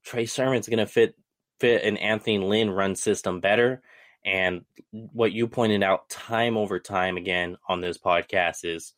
Trey 0.05 0.27
Sermon's 0.27 0.69
going 0.69 0.79
to 0.79 0.87
fit 0.87 1.15
fit 1.59 1.85
an 1.85 1.97
Anthony 1.97 2.39
Lynn 2.39 2.71
run 2.71 2.95
system 2.97 3.41
better. 3.41 3.83
And 4.25 4.65
what 4.91 5.33
you 5.33 5.47
pointed 5.47 5.83
out 5.83 6.11
time 6.11 6.57
over 6.57 6.79
time 6.79 7.17
again 7.17 7.57
on 7.69 7.81
this 7.81 7.99
podcast 7.99 8.65
is 8.65 8.93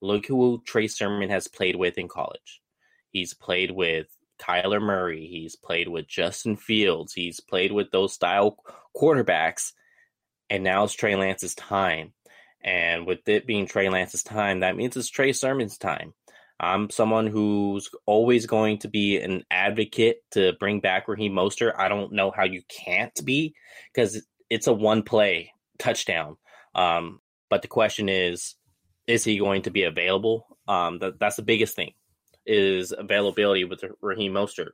look 0.00 0.26
who 0.26 0.62
Trey 0.66 0.88
Sermon 0.88 1.30
has 1.30 1.48
played 1.48 1.76
with 1.76 1.98
in 1.98 2.08
college. 2.08 2.60
He's 3.10 3.34
played 3.34 3.70
with 3.70 4.06
Kyler 4.38 4.82
Murray. 4.82 5.26
He's 5.26 5.54
played 5.54 5.88
with 5.88 6.08
Justin 6.08 6.56
Fields. 6.56 7.12
He's 7.12 7.40
played 7.40 7.72
with 7.72 7.90
those 7.90 8.12
style 8.12 8.56
quarterbacks. 8.96 9.72
And 10.50 10.64
now 10.64 10.84
it's 10.84 10.94
Trey 10.94 11.14
Lance's 11.14 11.54
time. 11.54 12.12
And 12.64 13.06
with 13.06 13.28
it 13.28 13.46
being 13.46 13.66
Trey 13.66 13.88
Lance's 13.88 14.22
time, 14.22 14.60
that 14.60 14.76
means 14.76 14.96
it's 14.96 15.08
Trey 15.08 15.32
Sermon's 15.32 15.78
time. 15.78 16.14
I'm 16.60 16.90
someone 16.90 17.26
who's 17.26 17.90
always 18.06 18.46
going 18.46 18.78
to 18.78 18.88
be 18.88 19.18
an 19.18 19.44
advocate 19.50 20.18
to 20.32 20.52
bring 20.60 20.80
back 20.80 21.08
Raheem 21.08 21.32
Mostert. 21.32 21.76
I 21.76 21.88
don't 21.88 22.12
know 22.12 22.30
how 22.30 22.44
you 22.44 22.62
can't 22.68 23.12
be 23.24 23.54
because 23.92 24.24
it's 24.48 24.68
a 24.68 24.72
one 24.72 25.02
play 25.02 25.52
touchdown. 25.78 26.36
Um, 26.74 27.20
but 27.50 27.62
the 27.62 27.68
question 27.68 28.08
is, 28.08 28.54
is 29.08 29.24
he 29.24 29.38
going 29.38 29.62
to 29.62 29.70
be 29.70 29.82
available? 29.82 30.46
Um, 30.68 31.00
that, 31.00 31.18
that's 31.18 31.36
the 31.36 31.42
biggest 31.42 31.74
thing 31.74 31.94
is 32.46 32.94
availability 32.96 33.64
with 33.64 33.84
Raheem 34.00 34.32
Mostert. 34.32 34.70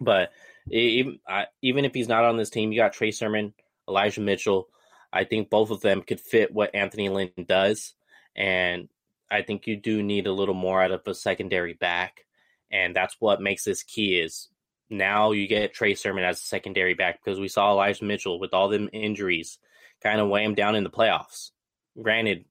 But 0.00 0.30
even, 0.68 1.20
even 1.62 1.84
if 1.84 1.94
he's 1.94 2.08
not 2.08 2.24
on 2.24 2.36
this 2.36 2.50
team, 2.50 2.72
you 2.72 2.80
got 2.80 2.92
Trey 2.92 3.12
Sermon, 3.12 3.54
Elijah 3.88 4.20
Mitchell, 4.20 4.68
I 5.16 5.24
think 5.24 5.48
both 5.48 5.70
of 5.70 5.80
them 5.80 6.02
could 6.02 6.20
fit 6.20 6.52
what 6.52 6.74
Anthony 6.74 7.08
Lynn 7.08 7.30
does. 7.46 7.94
And 8.36 8.88
I 9.30 9.42
think 9.42 9.66
you 9.66 9.76
do 9.76 10.02
need 10.02 10.26
a 10.26 10.32
little 10.32 10.54
more 10.54 10.82
out 10.82 10.92
of 10.92 11.02
a 11.06 11.14
secondary 11.14 11.72
back. 11.72 12.26
And 12.70 12.94
that's 12.94 13.16
what 13.18 13.40
makes 13.40 13.64
this 13.64 13.82
key 13.82 14.18
is 14.18 14.48
now 14.90 15.32
you 15.32 15.48
get 15.48 15.72
Trey 15.72 15.94
Sermon 15.94 16.24
as 16.24 16.38
a 16.38 16.44
secondary 16.44 16.94
back 16.94 17.20
because 17.24 17.40
we 17.40 17.48
saw 17.48 17.70
Elijah 17.70 18.04
Mitchell 18.04 18.38
with 18.38 18.52
all 18.52 18.68
them 18.68 18.90
injuries 18.92 19.58
kind 20.02 20.20
of 20.20 20.28
weigh 20.28 20.44
him 20.44 20.54
down 20.54 20.74
in 20.74 20.84
the 20.84 20.90
playoffs. 20.90 21.50
Granted, 22.00 22.44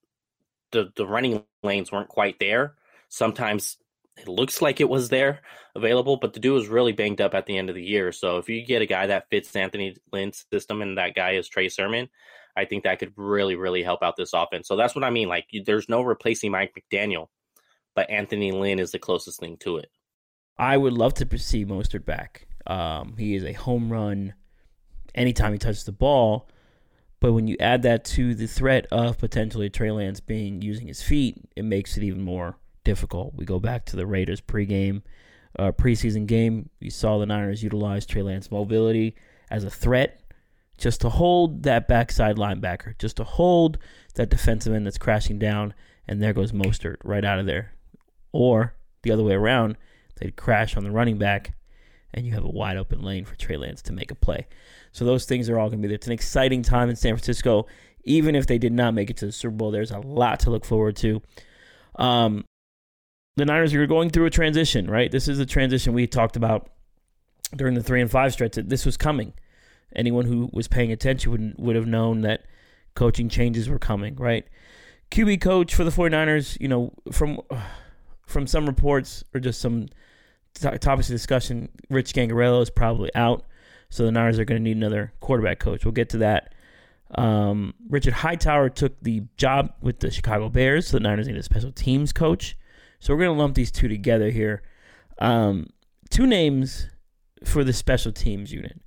the, 0.71 0.91
the 0.95 1.05
running 1.05 1.43
lanes 1.63 1.91
weren't 1.91 2.09
quite 2.09 2.39
there. 2.39 2.73
Sometimes 3.09 3.77
it 4.17 4.27
looks 4.27 4.61
like 4.61 4.81
it 4.81 4.89
was 4.89 5.09
there 5.09 5.41
available, 5.75 6.17
but 6.17 6.33
the 6.33 6.39
dude 6.39 6.53
was 6.53 6.67
really 6.67 6.93
banged 6.93 7.21
up 7.21 7.35
at 7.35 7.45
the 7.45 7.57
end 7.57 7.69
of 7.69 7.75
the 7.75 7.83
year. 7.83 8.11
So 8.11 8.37
if 8.37 8.49
you 8.49 8.65
get 8.65 8.81
a 8.81 8.87
guy 8.87 9.07
that 9.07 9.29
fits 9.29 9.55
Anthony 9.55 9.95
Lynn's 10.11 10.45
system 10.51 10.81
and 10.81 10.97
that 10.97 11.15
guy 11.15 11.31
is 11.31 11.47
Trey 11.47 11.69
Sermon, 11.69 12.09
I 12.55 12.65
think 12.65 12.83
that 12.83 12.99
could 12.99 13.13
really, 13.15 13.55
really 13.55 13.83
help 13.83 14.01
out 14.01 14.15
this 14.15 14.33
offense. 14.33 14.67
So 14.67 14.75
that's 14.75 14.95
what 14.95 15.03
I 15.03 15.09
mean. 15.09 15.27
Like, 15.27 15.47
there's 15.65 15.89
no 15.89 16.01
replacing 16.01 16.51
Mike 16.51 16.73
McDaniel, 16.73 17.27
but 17.95 18.09
Anthony 18.09 18.51
Lynn 18.51 18.79
is 18.79 18.91
the 18.91 18.99
closest 18.99 19.39
thing 19.39 19.57
to 19.57 19.77
it. 19.77 19.89
I 20.57 20.77
would 20.77 20.93
love 20.93 21.13
to 21.15 21.37
see 21.37 21.65
Mostert 21.65 22.05
back. 22.05 22.47
Um, 22.65 23.15
he 23.17 23.35
is 23.35 23.43
a 23.43 23.53
home 23.53 23.91
run 23.91 24.33
anytime 25.13 25.51
he 25.51 25.59
touches 25.59 25.83
the 25.83 25.91
ball. 25.91 26.49
But 27.19 27.33
when 27.33 27.47
you 27.47 27.55
add 27.59 27.81
that 27.83 28.05
to 28.05 28.35
the 28.35 28.47
threat 28.47 28.87
of 28.91 29.17
potentially 29.17 29.69
Trey 29.69 29.91
Lance 29.91 30.19
being 30.19 30.61
using 30.61 30.87
his 30.87 31.01
feet, 31.01 31.41
it 31.55 31.63
makes 31.63 31.97
it 31.97 32.03
even 32.03 32.21
more 32.21 32.57
difficult. 32.83 33.33
We 33.35 33.45
go 33.45 33.59
back 33.59 33.85
to 33.87 33.95
the 33.95 34.05
Raiders 34.05 34.41
pregame, 34.41 35.01
uh, 35.57 35.71
preseason 35.71 36.27
game. 36.27 36.69
You 36.79 36.91
saw 36.91 37.17
the 37.17 37.25
Niners 37.25 37.63
utilize 37.63 38.05
Trey 38.05 38.21
Lance 38.21 38.51
mobility 38.51 39.15
as 39.49 39.63
a 39.63 39.69
threat, 39.69 40.21
just 40.77 41.01
to 41.01 41.09
hold 41.09 41.63
that 41.63 41.87
backside 41.87 42.37
linebacker, 42.37 42.97
just 42.97 43.17
to 43.17 43.23
hold 43.23 43.77
that 44.15 44.29
defensive 44.29 44.73
end 44.73 44.85
that's 44.85 44.97
crashing 44.97 45.39
down, 45.39 45.73
and 46.07 46.21
there 46.21 46.33
goes 46.33 46.51
Mostert 46.51 46.97
right 47.03 47.23
out 47.23 47.39
of 47.39 47.45
there. 47.45 47.73
Or 48.31 48.73
the 49.03 49.11
other 49.11 49.23
way 49.23 49.33
around, 49.33 49.77
they'd 50.19 50.35
crash 50.35 50.75
on 50.75 50.83
the 50.83 50.91
running 50.91 51.17
back, 51.17 51.53
and 52.13 52.25
you 52.25 52.33
have 52.33 52.43
a 52.43 52.49
wide 52.49 52.77
open 52.77 53.01
lane 53.01 53.25
for 53.25 53.35
Trey 53.35 53.57
Lance 53.57 53.81
to 53.83 53.93
make 53.93 54.11
a 54.11 54.15
play. 54.15 54.47
So 54.91 55.05
those 55.05 55.25
things 55.25 55.49
are 55.49 55.59
all 55.59 55.69
going 55.69 55.79
to 55.79 55.81
be 55.81 55.87
there. 55.89 55.95
It's 55.95 56.07
an 56.07 56.13
exciting 56.13 56.61
time 56.61 56.89
in 56.89 56.95
San 56.95 57.15
Francisco. 57.15 57.67
Even 58.03 58.35
if 58.35 58.47
they 58.47 58.57
did 58.57 58.73
not 58.73 58.93
make 58.93 59.09
it 59.09 59.17
to 59.17 59.25
the 59.25 59.31
Super 59.31 59.55
Bowl, 59.55 59.71
there's 59.71 59.91
a 59.91 59.99
lot 59.99 60.39
to 60.41 60.49
look 60.49 60.63
forward 60.63 60.95
to. 60.97 61.21
Um, 61.95 62.45
the 63.35 63.45
Niners 63.45 63.73
are 63.73 63.87
going 63.87 64.09
through 64.09 64.25
a 64.25 64.29
transition, 64.29 64.89
right? 64.89 65.11
This 65.11 65.27
is 65.27 65.39
a 65.39 65.45
transition 65.45 65.93
we 65.93 66.07
talked 66.07 66.35
about 66.35 66.69
during 67.55 67.73
the 67.73 67.83
three 67.83 68.01
and 68.01 68.09
five 68.09 68.31
stretch. 68.31 68.53
That 68.53 68.69
this 68.69 68.85
was 68.85 68.95
coming. 68.95 69.33
Anyone 69.95 70.25
who 70.25 70.49
was 70.53 70.67
paying 70.67 70.91
attention 70.91 71.31
would 71.31 71.55
would 71.57 71.75
have 71.75 71.87
known 71.87 72.21
that 72.21 72.45
coaching 72.95 73.29
changes 73.29 73.69
were 73.69 73.79
coming, 73.79 74.15
right? 74.15 74.45
QB 75.11 75.41
coach 75.41 75.75
for 75.75 75.83
the 75.83 75.91
49ers, 75.91 76.59
you 76.59 76.67
know, 76.67 76.93
from 77.11 77.39
from 78.25 78.47
some 78.47 78.65
reports 78.65 79.23
or 79.33 79.39
just 79.39 79.61
some 79.61 79.87
topics 80.55 81.09
of 81.09 81.13
discussion, 81.13 81.69
Rich 81.89 82.13
Scangarello 82.13 82.61
is 82.61 82.69
probably 82.69 83.13
out. 83.15 83.43
So 83.89 84.03
the 84.03 84.11
Niners 84.11 84.39
are 84.39 84.45
going 84.45 84.59
to 84.59 84.63
need 84.63 84.77
another 84.77 85.13
quarterback 85.19 85.59
coach. 85.59 85.85
We'll 85.85 85.91
get 85.91 86.09
to 86.09 86.17
that. 86.19 86.53
Um, 87.13 87.75
Richard 87.89 88.13
Hightower 88.13 88.69
took 88.69 88.99
the 89.01 89.23
job 89.37 89.73
with 89.81 89.99
the 89.99 90.09
Chicago 90.09 90.49
Bears, 90.49 90.87
so 90.87 90.97
the 90.97 91.03
Niners 91.03 91.27
need 91.27 91.37
a 91.37 91.43
special 91.43 91.71
teams 91.71 92.11
coach. 92.11 92.57
So 92.99 93.13
we're 93.13 93.25
going 93.25 93.35
to 93.35 93.39
lump 93.39 93.55
these 93.55 93.71
two 93.71 93.87
together 93.87 94.31
here. 94.31 94.63
Um, 95.19 95.67
two 96.09 96.25
names 96.25 96.87
for 97.43 97.63
the 97.63 97.73
special 97.73 98.11
teams 98.11 98.51
unit 98.51 98.81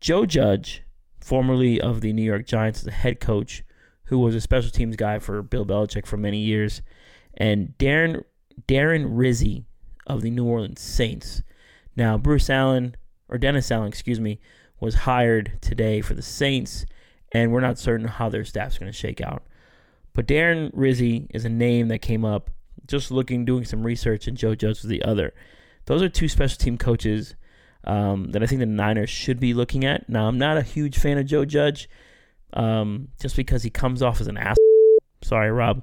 Joe 0.00 0.26
Judge, 0.26 0.82
formerly 1.20 1.80
of 1.80 2.00
the 2.00 2.12
New 2.12 2.22
York 2.22 2.46
Giants, 2.46 2.86
a 2.86 2.90
head 2.90 3.20
coach, 3.20 3.64
who 4.04 4.18
was 4.18 4.34
a 4.34 4.40
special 4.40 4.70
teams 4.70 4.96
guy 4.96 5.18
for 5.18 5.42
Bill 5.42 5.64
Belichick 5.64 6.06
for 6.06 6.16
many 6.16 6.38
years, 6.38 6.82
and 7.36 7.74
Darren 7.78 8.24
Darren 8.68 9.06
Rizzi 9.08 9.64
of 10.06 10.22
the 10.22 10.30
New 10.30 10.44
Orleans 10.44 10.80
Saints. 10.80 11.42
Now, 11.96 12.18
Bruce 12.18 12.50
Allen 12.50 12.96
or 13.28 13.38
Dennis 13.38 13.70
Allen, 13.70 13.88
excuse 13.88 14.20
me, 14.20 14.40
was 14.80 14.94
hired 14.94 15.58
today 15.60 16.00
for 16.00 16.14
the 16.14 16.22
Saints, 16.22 16.84
and 17.32 17.52
we're 17.52 17.60
not 17.60 17.78
certain 17.78 18.06
how 18.06 18.28
their 18.28 18.44
staff's 18.44 18.78
going 18.78 18.92
to 18.92 18.96
shake 18.96 19.20
out. 19.20 19.42
But 20.12 20.26
Darren 20.28 20.70
Rizzi 20.72 21.26
is 21.30 21.44
a 21.44 21.48
name 21.48 21.88
that 21.88 22.02
came 22.02 22.24
up 22.24 22.50
just 22.86 23.10
looking, 23.10 23.44
doing 23.44 23.64
some 23.64 23.84
research, 23.84 24.28
and 24.28 24.36
Joe 24.36 24.54
Judge 24.54 24.82
was 24.82 24.90
the 24.90 25.02
other. 25.02 25.32
Those 25.86 26.02
are 26.02 26.08
two 26.08 26.28
special 26.28 26.58
team 26.58 26.78
coaches 26.78 27.34
um, 27.86 28.30
that 28.32 28.42
I 28.42 28.46
think 28.46 28.60
the 28.60 28.66
Niners 28.66 29.10
should 29.10 29.40
be 29.40 29.54
looking 29.54 29.84
at. 29.84 30.08
Now, 30.08 30.26
I'm 30.26 30.38
not 30.38 30.56
a 30.56 30.62
huge 30.62 30.98
fan 30.98 31.18
of 31.18 31.26
Joe 31.26 31.44
Judge, 31.44 31.88
um, 32.52 33.08
just 33.20 33.36
because 33.36 33.62
he 33.62 33.70
comes 33.70 34.02
off 34.02 34.20
as 34.20 34.26
an 34.26 34.36
ass. 34.36 34.56
Sorry, 35.22 35.50
Rob. 35.50 35.82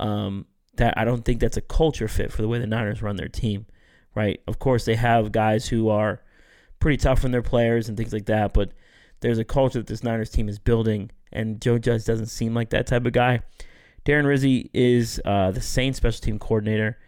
Um, 0.00 0.46
that 0.76 0.94
I 0.96 1.04
don't 1.04 1.24
think 1.24 1.40
that's 1.40 1.56
a 1.56 1.62
culture 1.62 2.08
fit 2.08 2.32
for 2.32 2.42
the 2.42 2.48
way 2.48 2.58
the 2.58 2.66
Niners 2.66 3.02
run 3.02 3.16
their 3.16 3.28
team. 3.28 3.66
Right? 4.14 4.40
Of 4.46 4.58
course, 4.58 4.84
they 4.84 4.96
have 4.96 5.32
guys 5.32 5.68
who 5.68 5.88
are 5.88 6.22
pretty 6.80 6.98
tough 6.98 7.24
on 7.24 7.30
their 7.30 7.42
players 7.42 7.88
and 7.88 7.96
things 7.96 8.12
like 8.12 8.26
that. 8.26 8.52
But 8.52 8.72
there's 9.20 9.38
a 9.38 9.44
culture 9.44 9.78
that 9.78 9.86
this 9.86 10.02
Niners 10.02 10.30
team 10.30 10.48
is 10.48 10.58
building, 10.58 11.10
and 11.32 11.60
Joe 11.60 11.78
Judge 11.78 12.04
doesn't 12.04 12.26
seem 12.26 12.54
like 12.54 12.70
that 12.70 12.86
type 12.86 13.06
of 13.06 13.12
guy. 13.12 13.40
Darren 14.04 14.26
Rizzi 14.26 14.68
is 14.74 15.20
uh, 15.24 15.50
the 15.52 15.60
Saints 15.60 15.98
special 15.98 16.20
team 16.20 16.38
coordinator, 16.38 16.98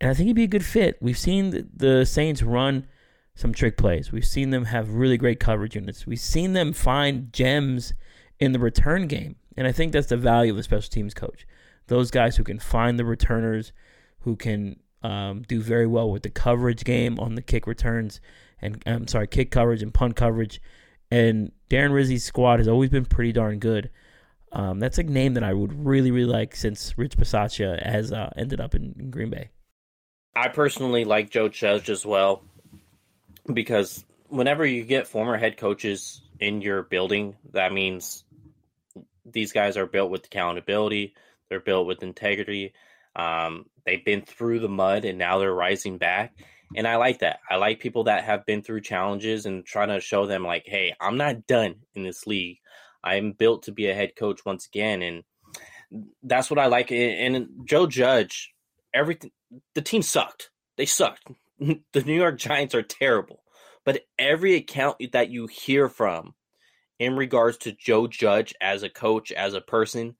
and 0.00 0.10
I 0.10 0.14
think 0.14 0.28
he'd 0.28 0.36
be 0.36 0.44
a 0.44 0.48
good 0.48 0.64
fit. 0.64 0.96
We've 1.00 1.18
seen 1.18 1.70
the 1.74 2.04
Saints 2.06 2.42
run 2.42 2.86
some 3.34 3.52
trick 3.52 3.76
plays. 3.76 4.12
We've 4.12 4.24
seen 4.24 4.50
them 4.50 4.66
have 4.66 4.94
really 4.94 5.16
great 5.16 5.40
coverage 5.40 5.74
units. 5.74 6.06
We've 6.06 6.18
seen 6.20 6.52
them 6.52 6.72
find 6.72 7.32
gems 7.32 7.94
in 8.38 8.52
the 8.52 8.58
return 8.58 9.06
game, 9.06 9.36
and 9.56 9.66
I 9.66 9.72
think 9.72 9.92
that's 9.92 10.08
the 10.08 10.16
value 10.16 10.52
of 10.52 10.58
a 10.58 10.62
special 10.62 10.90
teams 10.90 11.14
coach. 11.14 11.46
Those 11.88 12.10
guys 12.10 12.36
who 12.36 12.44
can 12.44 12.58
find 12.58 12.98
the 12.98 13.04
returners, 13.04 13.72
who 14.20 14.36
can 14.36 14.80
um, 15.02 15.42
do 15.42 15.60
very 15.60 15.86
well 15.86 16.10
with 16.10 16.22
the 16.22 16.30
coverage 16.30 16.84
game 16.84 17.18
on 17.18 17.34
the 17.34 17.42
kick 17.42 17.66
returns, 17.66 18.20
and 18.62 18.82
I'm 18.86 19.08
sorry, 19.08 19.26
kick 19.26 19.50
coverage 19.50 19.82
and 19.82 19.92
punt 19.92 20.16
coverage. 20.16 20.60
And 21.10 21.52
Darren 21.68 21.92
Rizzi's 21.92 22.24
squad 22.24 22.58
has 22.58 22.68
always 22.68 22.90
been 22.90 23.04
pretty 23.04 23.32
darn 23.32 23.58
good. 23.58 23.90
Um, 24.52 24.78
that's 24.78 24.98
a 24.98 25.02
name 25.02 25.34
that 25.34 25.42
I 25.42 25.52
would 25.52 25.84
really, 25.84 26.10
really 26.10 26.30
like 26.30 26.54
since 26.54 26.96
Rich 26.96 27.16
Bisaccia 27.16 27.84
has 27.84 28.12
uh, 28.12 28.30
ended 28.36 28.60
up 28.60 28.74
in, 28.74 28.94
in, 28.98 29.10
Green 29.10 29.28
Bay. 29.28 29.50
I 30.36 30.48
personally 30.48 31.04
like 31.04 31.28
Joe 31.28 31.48
Judge 31.48 31.90
as 31.90 32.06
well 32.06 32.42
because 33.52 34.04
whenever 34.28 34.64
you 34.64 34.84
get 34.84 35.06
former 35.06 35.36
head 35.36 35.56
coaches 35.56 36.22
in 36.40 36.60
your 36.60 36.82
building, 36.82 37.36
that 37.52 37.72
means 37.72 38.24
these 39.24 39.52
guys 39.52 39.76
are 39.76 39.86
built 39.86 40.10
with 40.10 40.26
accountability, 40.26 41.14
they're 41.48 41.60
built 41.60 41.86
with 41.86 42.02
integrity. 42.02 42.72
Um, 43.16 43.66
they've 43.86 44.04
been 44.04 44.22
through 44.22 44.58
the 44.58 44.68
mud 44.68 45.04
and 45.04 45.18
now 45.18 45.38
they're 45.38 45.54
rising 45.54 45.98
back 45.98 46.34
and 46.74 46.88
I 46.88 46.96
like 46.96 47.20
that. 47.20 47.40
I 47.48 47.56
like 47.56 47.80
people 47.80 48.04
that 48.04 48.24
have 48.24 48.46
been 48.46 48.62
through 48.62 48.80
challenges 48.80 49.46
and 49.46 49.64
trying 49.64 49.88
to 49.88 50.00
show 50.00 50.26
them 50.26 50.44
like, 50.44 50.64
hey, 50.66 50.94
I'm 51.00 51.16
not 51.16 51.46
done 51.46 51.76
in 51.94 52.02
this 52.02 52.26
league. 52.26 52.58
I'm 53.02 53.32
built 53.32 53.64
to 53.64 53.72
be 53.72 53.88
a 53.88 53.94
head 53.94 54.16
coach 54.16 54.44
once 54.44 54.66
again, 54.66 55.02
and 55.02 55.24
that's 56.22 56.50
what 56.50 56.58
I 56.58 56.66
like. 56.66 56.90
And 56.90 57.48
Joe 57.64 57.86
Judge, 57.86 58.52
everything 58.92 59.30
the 59.74 59.82
team 59.82 60.02
sucked. 60.02 60.50
They 60.76 60.86
sucked. 60.86 61.28
the 61.58 62.02
New 62.02 62.14
York 62.14 62.38
Giants 62.38 62.74
are 62.74 62.82
terrible. 62.82 63.42
But 63.84 64.02
every 64.18 64.54
account 64.54 64.96
that 65.12 65.30
you 65.30 65.46
hear 65.46 65.88
from 65.88 66.34
in 66.98 67.16
regards 67.16 67.58
to 67.58 67.72
Joe 67.72 68.06
Judge 68.06 68.54
as 68.60 68.82
a 68.82 68.88
coach, 68.88 69.30
as 69.32 69.54
a 69.54 69.60
person, 69.60 70.16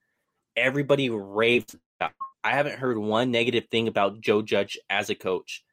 everybody 0.56 1.08
raves 1.10 1.74
about. 1.98 2.12
I 2.42 2.50
haven't 2.50 2.78
heard 2.78 2.98
one 2.98 3.30
negative 3.30 3.64
thing 3.70 3.88
about 3.88 4.20
Joe 4.20 4.42
Judge 4.42 4.78
as 4.90 5.08
a 5.08 5.14
coach 5.14 5.64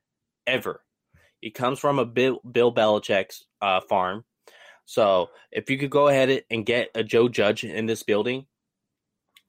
ever. 0.48 0.82
He 1.42 1.52
comes 1.52 1.80
from 1.80 2.00
a 2.00 2.06
Bill, 2.06 2.40
Bill 2.50 2.74
Belichick's 2.74 3.46
uh, 3.62 3.82
farm. 3.82 4.24
So 4.86 5.30
if 5.52 5.70
you 5.70 5.78
could 5.78 5.90
go 5.90 6.08
ahead 6.08 6.44
and 6.50 6.66
get 6.66 6.90
a 6.96 7.04
Joe 7.04 7.28
Judge 7.28 7.64
in 7.64 7.88
this 7.88 8.04
building, 8.04 8.46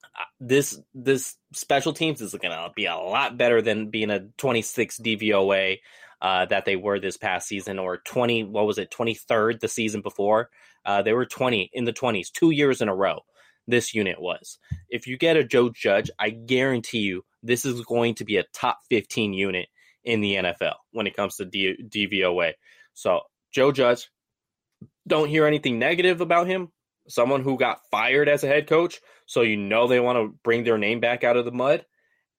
uh, 0.03 0.25
this 0.39 0.79
this 0.93 1.37
special 1.53 1.93
teams 1.93 2.21
is 2.21 2.33
going 2.33 2.51
to 2.51 2.71
be 2.75 2.85
a 2.85 2.95
lot 2.95 3.37
better 3.37 3.61
than 3.61 3.89
being 3.89 4.09
a 4.09 4.27
26 4.37 4.99
DVOA 4.99 5.79
uh, 6.23 6.45
that 6.45 6.63
they 6.65 6.77
were 6.77 6.99
this 6.99 7.17
past 7.17 7.47
season, 7.47 7.77
or 7.77 7.97
20. 7.97 8.45
What 8.45 8.65
was 8.65 8.77
it? 8.79 8.89
23rd 8.89 9.59
the 9.59 9.67
season 9.67 10.01
before. 10.01 10.49
Uh, 10.85 11.01
they 11.01 11.13
were 11.13 11.25
20 11.25 11.69
in 11.73 11.83
the 11.83 11.93
20s, 11.93 12.31
two 12.31 12.49
years 12.49 12.81
in 12.81 12.89
a 12.89 12.95
row. 12.95 13.19
This 13.67 13.93
unit 13.93 14.19
was. 14.19 14.57
If 14.89 15.05
you 15.05 15.17
get 15.17 15.37
a 15.37 15.43
Joe 15.43 15.69
Judge, 15.69 16.09
I 16.17 16.31
guarantee 16.31 16.99
you 16.99 17.23
this 17.43 17.65
is 17.65 17.81
going 17.81 18.15
to 18.15 18.25
be 18.25 18.37
a 18.37 18.45
top 18.53 18.79
15 18.89 19.33
unit 19.33 19.67
in 20.03 20.21
the 20.21 20.35
NFL 20.35 20.75
when 20.91 21.07
it 21.07 21.15
comes 21.15 21.35
to 21.37 21.45
D- 21.45 21.77
DVOA. 21.87 22.53
So 22.93 23.21
Joe 23.53 23.71
Judge, 23.71 24.09
don't 25.07 25.29
hear 25.29 25.45
anything 25.45 25.79
negative 25.79 26.21
about 26.21 26.47
him. 26.47 26.69
Someone 27.07 27.41
who 27.41 27.57
got 27.57 27.79
fired 27.91 28.29
as 28.29 28.43
a 28.43 28.47
head 28.47 28.67
coach, 28.67 29.01
so 29.25 29.41
you 29.41 29.57
know 29.57 29.87
they 29.87 29.99
want 29.99 30.17
to 30.17 30.37
bring 30.43 30.63
their 30.63 30.77
name 30.77 31.01
back 31.01 31.25
out 31.25 31.35
of 31.35 31.43
the 31.43 31.51
mud, 31.51 31.85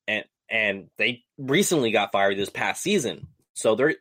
and 0.09 0.25
and 0.49 0.89
they 0.97 1.23
recently 1.37 1.91
got 1.91 2.13
fired 2.13 2.39
this 2.39 2.49
past 2.49 2.83
season, 2.83 3.29
so 3.55 3.75
they're 3.75 3.95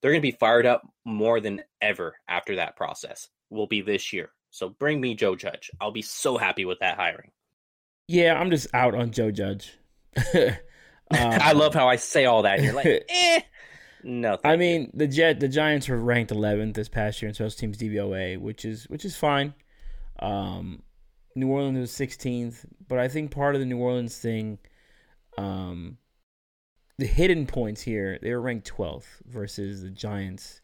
they're 0.00 0.10
going 0.10 0.22
to 0.22 0.32
be 0.32 0.36
fired 0.38 0.66
up 0.66 0.82
more 1.04 1.40
than 1.40 1.62
ever 1.80 2.16
after 2.28 2.56
that 2.56 2.76
process. 2.76 3.28
Will 3.50 3.66
be 3.66 3.80
this 3.80 4.12
year. 4.12 4.30
So 4.50 4.70
bring 4.70 5.00
me 5.00 5.14
Joe 5.14 5.36
Judge. 5.36 5.70
I'll 5.80 5.92
be 5.92 6.02
so 6.02 6.36
happy 6.36 6.64
with 6.64 6.78
that 6.80 6.96
hiring. 6.96 7.30
Yeah, 8.08 8.34
I'm 8.34 8.50
just 8.50 8.68
out 8.74 8.94
on 8.94 9.10
Joe 9.12 9.30
Judge. 9.30 9.72
Um, 11.10 11.18
I 11.20 11.52
love 11.52 11.74
how 11.74 11.86
I 11.86 11.96
say 11.96 12.24
all 12.24 12.42
that. 12.42 12.56
And 12.56 12.64
you're 12.64 12.74
like, 12.74 12.86
eh. 13.08 13.40
No, 14.02 14.38
I 14.42 14.56
mean 14.56 14.82
you. 14.82 14.90
the 14.94 15.06
Jet, 15.06 15.40
the 15.40 15.48
Giants 15.48 15.88
were 15.88 15.98
ranked 15.98 16.32
11th 16.32 16.74
this 16.74 16.88
past 16.88 17.20
year 17.20 17.28
in 17.28 17.34
special 17.34 17.50
teams 17.56 17.78
DVOA, 17.78 18.38
which 18.38 18.64
is 18.64 18.84
which 18.88 19.04
is 19.04 19.16
fine. 19.16 19.54
Um, 20.18 20.82
New 21.34 21.48
Orleans 21.48 21.78
was 21.78 21.90
16th, 21.92 22.64
but 22.88 22.98
I 22.98 23.08
think 23.08 23.30
part 23.30 23.54
of 23.54 23.60
the 23.60 23.66
New 23.66 23.78
Orleans 23.78 24.16
thing, 24.16 24.58
um, 25.38 25.98
the 26.98 27.06
hidden 27.06 27.46
points 27.46 27.82
here, 27.82 28.18
they 28.22 28.32
were 28.32 28.40
ranked 28.40 28.70
12th 28.70 29.06
versus 29.26 29.82
the 29.82 29.90
Giants 29.90 30.60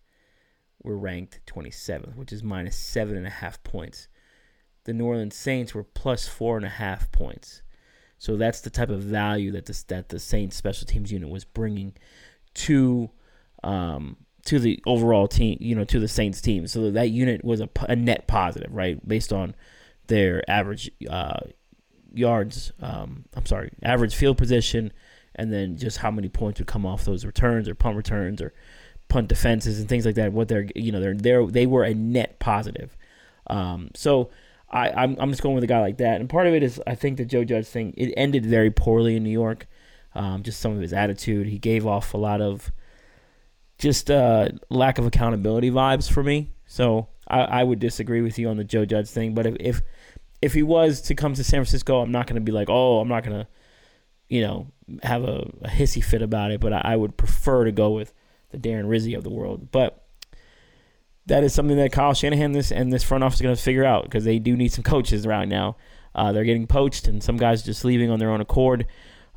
were 0.83 0.97
ranked 0.97 1.40
27th, 1.47 2.16
which 2.16 2.33
is 2.33 2.43
minus 2.43 2.77
seven 2.77 3.16
and 3.16 3.27
a 3.27 3.31
half 3.31 3.62
points. 3.62 4.09
The 4.85 4.93
New 4.93 5.07
Orleans 5.07 5.37
Saints 5.37 5.75
were 5.75 5.85
plus 5.85 6.27
four 6.27 6.57
and 6.57 6.64
a 6.64 6.71
half 6.71 7.11
points. 7.12 7.62
So 8.19 8.37
that's 8.37 8.61
the 8.61 8.71
type 8.71 8.90
of 8.90 9.01
value 9.01 9.51
that 9.53 9.66
this 9.66 9.83
that 9.85 10.11
the 10.11 10.19
Saints 10.19 10.57
special 10.57 10.87
teams 10.87 11.11
unit 11.11 11.29
was 11.29 11.45
bringing 11.45 11.95
to 12.55 13.11
um, 13.62 14.16
to 14.47 14.59
the 14.59 14.81
overall 14.87 15.29
team, 15.29 15.59
you 15.61 15.75
know, 15.75 15.85
to 15.85 15.99
the 15.99 16.09
Saints 16.09 16.40
team. 16.40 16.66
So 16.66 16.90
that 16.90 17.11
unit 17.11 17.45
was 17.45 17.61
a, 17.61 17.69
a 17.88 17.97
net 17.97 18.27
positive, 18.27 18.73
right, 18.73 19.07
based 19.07 19.33
on 19.33 19.55
their 20.07 20.43
average 20.51 20.90
uh, 21.09 21.40
yards. 22.12 22.73
Um, 22.81 23.25
I'm 23.35 23.47
sorry, 23.47 23.71
average 23.83 24.14
field 24.14 24.38
position, 24.38 24.93
and 25.35 25.53
then 25.53 25.77
just 25.77 25.99
how 25.99 26.11
many 26.11 26.29
points 26.29 26.61
would 26.61 26.66
come 26.66 26.87
off 26.87 27.05
those 27.05 27.25
returns 27.25 27.69
or 27.69 27.75
punt 27.75 27.97
returns 27.97 28.40
or 28.43 28.53
punt 29.09 29.29
defenses 29.29 29.79
and 29.79 29.88
things 29.88 30.07
like 30.07 30.14
that. 30.14 30.33
What 30.33 30.49
they're 30.49 30.69
you 30.75 30.93
know 30.93 31.01
they're 31.01 31.14
they 31.14 31.45
they 31.47 31.66
were 31.66 31.85
a 31.85 31.95
net 31.95 32.38
positive. 32.38 32.97
Um, 33.49 33.90
so 33.95 34.31
I 34.71 34.90
I'm, 34.90 35.16
I'm 35.19 35.31
just 35.31 35.43
going 35.43 35.55
with 35.55 35.64
a 35.64 35.69
guy 35.69 35.81
like 35.81 35.99
that, 35.99 36.21
and 36.21 36.29
part 36.29 36.47
of 36.47 36.55
it 36.55 36.62
is 36.62 36.81
I 36.87 36.95
think 36.95 37.16
the 37.16 37.25
Joe 37.25 37.45
Judge 37.45 37.66
thing 37.66 37.95
it 37.97 38.14
ended 38.16 38.47
very 38.47 38.71
poorly 38.71 39.16
in 39.16 39.25
New 39.25 39.31
York. 39.31 39.66
Um, 40.14 40.43
just 40.43 40.61
some 40.61 40.73
of 40.73 40.81
his 40.81 40.93
attitude, 40.93 41.47
he 41.47 41.59
gave 41.59 41.87
off 41.87 42.14
a 42.14 42.19
lot 42.19 42.40
of 42.40 42.73
just 43.79 44.11
uh, 44.11 44.49
lack 44.69 44.99
of 44.99 45.07
accountability 45.07 45.71
vibes 45.71 46.11
for 46.11 46.23
me. 46.23 46.51
So 46.66 47.09
I, 47.27 47.40
I 47.40 47.64
would 47.64 47.79
disagree 47.79 48.21
with 48.21 48.38
you 48.38 48.49
on 48.49 48.57
the 48.57 48.64
Joe 48.64 48.85
Judge 48.85 49.09
thing. 49.09 49.35
But 49.35 49.47
if 49.47 49.57
if, 49.61 49.83
if 50.43 50.55
he 50.55 50.62
was 50.62 51.01
to 51.03 51.14
come 51.14 51.35
to 51.35 51.45
San 51.45 51.59
Francisco, 51.59 52.01
I'm 52.01 52.12
not 52.12 52.27
going 52.27 52.37
to 52.37 52.45
be 52.45 52.53
like, 52.53 52.69
oh, 52.69 53.01
I'm 53.01 53.09
not 53.09 53.25
going 53.25 53.40
to, 53.40 53.47
you 54.31 54.40
know, 54.40 54.69
have 55.03 55.25
a, 55.25 55.51
a, 55.62 55.69
hissy 55.69 56.03
fit 56.03 56.23
about 56.23 56.53
it. 56.53 56.61
But 56.61 56.73
I, 56.73 56.81
I, 56.85 56.97
would 56.97 57.16
prefer 57.16 57.64
to 57.64 57.73
go 57.73 57.90
with 57.90 58.14
the 58.51 58.59
Darren 58.59 58.88
Rizzi 58.88 59.14
of 59.14 59.25
the 59.25 59.31
world. 59.31 59.71
But 59.71 60.03
that 61.27 61.45
is 61.45 61.53
something 61.53 61.77
that 61.77 61.93
Kyle 61.93 62.14
Shanahan 62.14 62.53
this 62.53 62.73
and 62.73 62.93
this 62.93 63.03
front 63.03 63.25
office 63.25 63.40
are 63.40 63.45
going 63.45 63.55
to 63.55 63.61
figure 63.61 63.85
out 63.85 64.05
because 64.05 64.25
they 64.25 64.38
do 64.38 64.57
need 64.57 64.73
some 64.73 64.85
coaches 64.95 65.27
right 65.27 65.47
now. 65.47 65.77
Uh, 66.14 66.33
they're 66.33 66.45
getting 66.45 66.66
poached, 66.66 67.07
and 67.07 67.23
some 67.23 67.37
guys 67.37 67.62
just 67.62 67.85
leaving 67.85 68.11
on 68.11 68.19
their 68.19 68.31
own 68.31 68.40
accord. 68.40 68.87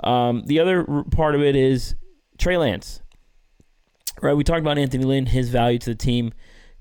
Um, 0.04 0.44
the 0.46 0.60
other 0.60 1.04
part 1.12 1.36
of 1.36 1.42
it 1.42 1.56
is 1.56 1.96
Trey 2.38 2.58
Lance. 2.58 3.02
Right, 4.22 4.34
we 4.34 4.44
talked 4.44 4.62
about 4.62 4.78
Anthony 4.78 5.04
Lynn, 5.04 5.26
his 5.26 5.50
value 5.50 5.80
to 5.80 5.90
the 5.90 5.96
team 5.96 6.34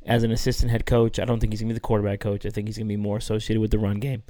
as 0.04 0.22
an 0.22 0.30
assistant 0.30 0.70
head 0.70 0.86
coach. 0.86 1.18
I 1.18 1.24
don't 1.24 1.40
think 1.40 1.52
he's 1.52 1.60
going 1.60 1.68
to 1.68 1.74
be 1.74 1.76
the 1.76 1.80
quarterback 1.80 2.20
coach. 2.20 2.46
I 2.46 2.50
think 2.50 2.68
he's 2.68 2.76
going 2.76 2.86
to 2.86 2.92
be 2.92 2.96
more 2.96 3.16
associated 3.16 3.60
with 3.60 3.70
the 3.70 3.78
run 3.78 4.00
game. 4.00 4.22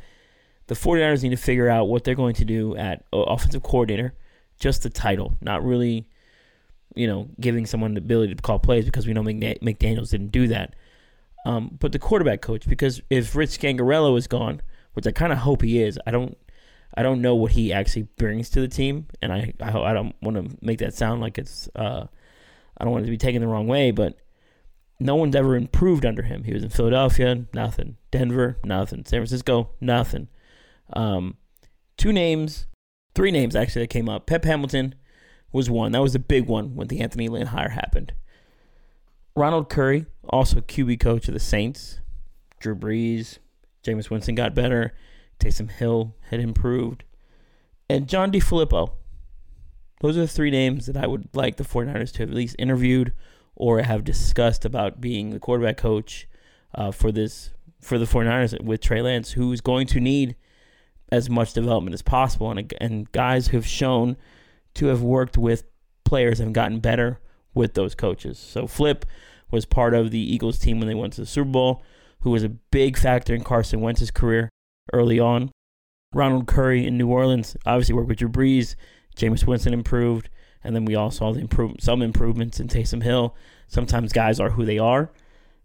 The 0.72 0.78
49ers 0.78 1.22
need 1.22 1.32
to 1.32 1.36
figure 1.36 1.68
out 1.68 1.88
what 1.88 2.02
they're 2.02 2.14
going 2.14 2.34
to 2.36 2.46
do 2.46 2.74
at 2.76 3.04
offensive 3.12 3.62
coordinator, 3.62 4.14
just 4.58 4.82
the 4.82 4.88
title, 4.88 5.36
not 5.42 5.62
really, 5.62 6.08
you 6.94 7.06
know, 7.06 7.28
giving 7.38 7.66
someone 7.66 7.92
the 7.92 7.98
ability 7.98 8.34
to 8.34 8.40
call 8.40 8.58
plays 8.58 8.86
because 8.86 9.06
we 9.06 9.12
know 9.12 9.22
McDaniels 9.22 10.12
didn't 10.12 10.32
do 10.32 10.48
that. 10.48 10.74
Um, 11.44 11.76
but 11.78 11.92
the 11.92 11.98
quarterback 11.98 12.40
coach, 12.40 12.66
because 12.66 13.02
if 13.10 13.36
Rich 13.36 13.50
Scangarello 13.50 14.16
is 14.16 14.26
gone, 14.26 14.62
which 14.94 15.06
I 15.06 15.12
kind 15.12 15.30
of 15.30 15.40
hope 15.40 15.60
he 15.60 15.82
is, 15.82 16.00
I 16.06 16.10
don't, 16.10 16.38
I 16.96 17.02
don't 17.02 17.20
know 17.20 17.34
what 17.34 17.52
he 17.52 17.70
actually 17.70 18.04
brings 18.16 18.48
to 18.50 18.62
the 18.62 18.68
team, 18.68 19.08
and 19.20 19.30
I, 19.30 19.52
I, 19.60 19.78
I 19.78 19.92
don't 19.92 20.14
want 20.22 20.38
to 20.38 20.56
make 20.62 20.78
that 20.78 20.94
sound 20.94 21.20
like 21.20 21.36
it's, 21.36 21.68
uh, 21.76 22.06
I 22.78 22.84
don't 22.84 22.94
want 22.94 23.02
it 23.02 23.08
to 23.08 23.10
be 23.10 23.18
taken 23.18 23.42
the 23.42 23.46
wrong 23.46 23.66
way, 23.66 23.90
but 23.90 24.16
no 24.98 25.16
one's 25.16 25.36
ever 25.36 25.54
improved 25.54 26.06
under 26.06 26.22
him. 26.22 26.44
He 26.44 26.54
was 26.54 26.62
in 26.62 26.70
Philadelphia, 26.70 27.44
nothing. 27.52 27.98
Denver, 28.10 28.56
nothing. 28.64 29.04
San 29.04 29.18
Francisco, 29.18 29.68
nothing. 29.78 30.28
Um, 30.92 31.36
two 31.96 32.12
names, 32.12 32.66
three 33.14 33.30
names 33.30 33.56
actually 33.56 33.82
that 33.82 33.90
came 33.90 34.08
up. 34.08 34.26
Pep 34.26 34.44
Hamilton 34.44 34.94
was 35.52 35.68
one. 35.68 35.92
That 35.92 36.02
was 36.02 36.14
a 36.14 36.20
big 36.20 36.46
one 36.46 36.74
when 36.74 36.88
the 36.88 37.00
Anthony 37.00 37.28
Lynn 37.28 37.48
hire 37.48 37.70
happened. 37.70 38.12
Ronald 39.34 39.68
Curry, 39.70 40.06
also 40.28 40.60
QB 40.60 41.00
coach 41.00 41.28
of 41.28 41.34
the 41.34 41.40
Saints. 41.40 42.00
Drew 42.60 42.74
Brees, 42.74 43.38
Jameis 43.82 44.10
Winston 44.10 44.34
got 44.34 44.54
better. 44.54 44.94
Taysom 45.38 45.70
Hill 45.70 46.14
had 46.30 46.40
improved. 46.40 47.04
And 47.88 48.08
John 48.08 48.30
DeFilippo. 48.30 48.92
Those 50.00 50.16
are 50.16 50.22
the 50.22 50.28
three 50.28 50.50
names 50.50 50.86
that 50.86 50.96
I 50.96 51.06
would 51.06 51.28
like 51.32 51.56
the 51.56 51.64
49ers 51.64 52.12
to 52.12 52.18
have 52.20 52.30
at 52.30 52.34
least 52.34 52.56
interviewed 52.58 53.12
or 53.54 53.82
have 53.82 54.04
discussed 54.04 54.64
about 54.64 55.00
being 55.00 55.30
the 55.30 55.38
quarterback 55.38 55.76
coach 55.76 56.26
uh, 56.74 56.90
for 56.90 57.12
this 57.12 57.50
for 57.80 57.98
the 57.98 58.04
49ers 58.04 58.60
with 58.62 58.80
Trey 58.80 59.02
Lance, 59.02 59.32
who's 59.32 59.60
going 59.60 59.86
to 59.88 60.00
need 60.00 60.36
as 61.12 61.28
much 61.28 61.52
development 61.52 61.94
as 61.94 62.02
possible, 62.02 62.50
and 62.50 62.74
and 62.80 63.12
guys 63.12 63.48
who 63.48 63.58
have 63.58 63.66
shown 63.66 64.16
to 64.74 64.86
have 64.86 65.02
worked 65.02 65.36
with 65.36 65.64
players 66.04 66.40
and 66.40 66.54
gotten 66.54 66.80
better 66.80 67.20
with 67.54 67.74
those 67.74 67.94
coaches. 67.94 68.38
So 68.38 68.66
Flip 68.66 69.04
was 69.50 69.66
part 69.66 69.92
of 69.92 70.10
the 70.10 70.18
Eagles 70.18 70.58
team 70.58 70.78
when 70.78 70.88
they 70.88 70.94
went 70.94 71.12
to 71.12 71.20
the 71.20 71.26
Super 71.26 71.50
Bowl, 71.50 71.82
who 72.20 72.30
was 72.30 72.42
a 72.42 72.48
big 72.48 72.96
factor 72.96 73.34
in 73.34 73.44
Carson 73.44 73.82
Wentz's 73.82 74.10
career 74.10 74.48
early 74.92 75.20
on. 75.20 75.50
Ronald 76.14 76.46
Curry 76.46 76.86
in 76.86 76.96
New 76.96 77.08
Orleans 77.08 77.56
obviously 77.66 77.94
worked 77.94 78.08
with 78.08 78.18
Drew 78.18 78.28
Brees. 78.28 78.74
Jameis 79.16 79.46
Winston 79.46 79.74
improved. 79.74 80.30
And 80.64 80.74
then 80.74 80.84
we 80.84 80.94
all 80.94 81.10
saw 81.10 81.32
the 81.32 81.40
improve, 81.40 81.76
some 81.80 82.00
improvements 82.02 82.60
in 82.60 82.68
Taysom 82.68 83.02
Hill. 83.02 83.36
Sometimes 83.68 84.12
guys 84.12 84.40
are 84.40 84.50
who 84.50 84.64
they 84.64 84.78
are. 84.78 85.10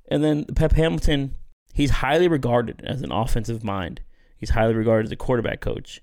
And 0.10 0.24
then 0.24 0.46
Pep 0.46 0.74
Hamilton, 0.74 1.36
he's 1.74 1.92
highly 1.92 2.28
regarded 2.28 2.82
as 2.86 3.02
an 3.02 3.12
offensive 3.12 3.64
mind. 3.64 4.02
He's 4.38 4.52
highly 4.52 4.74
regarded 4.74 5.08
as 5.08 5.12
a 5.12 5.16
quarterback 5.16 5.62
coach. 5.62 6.02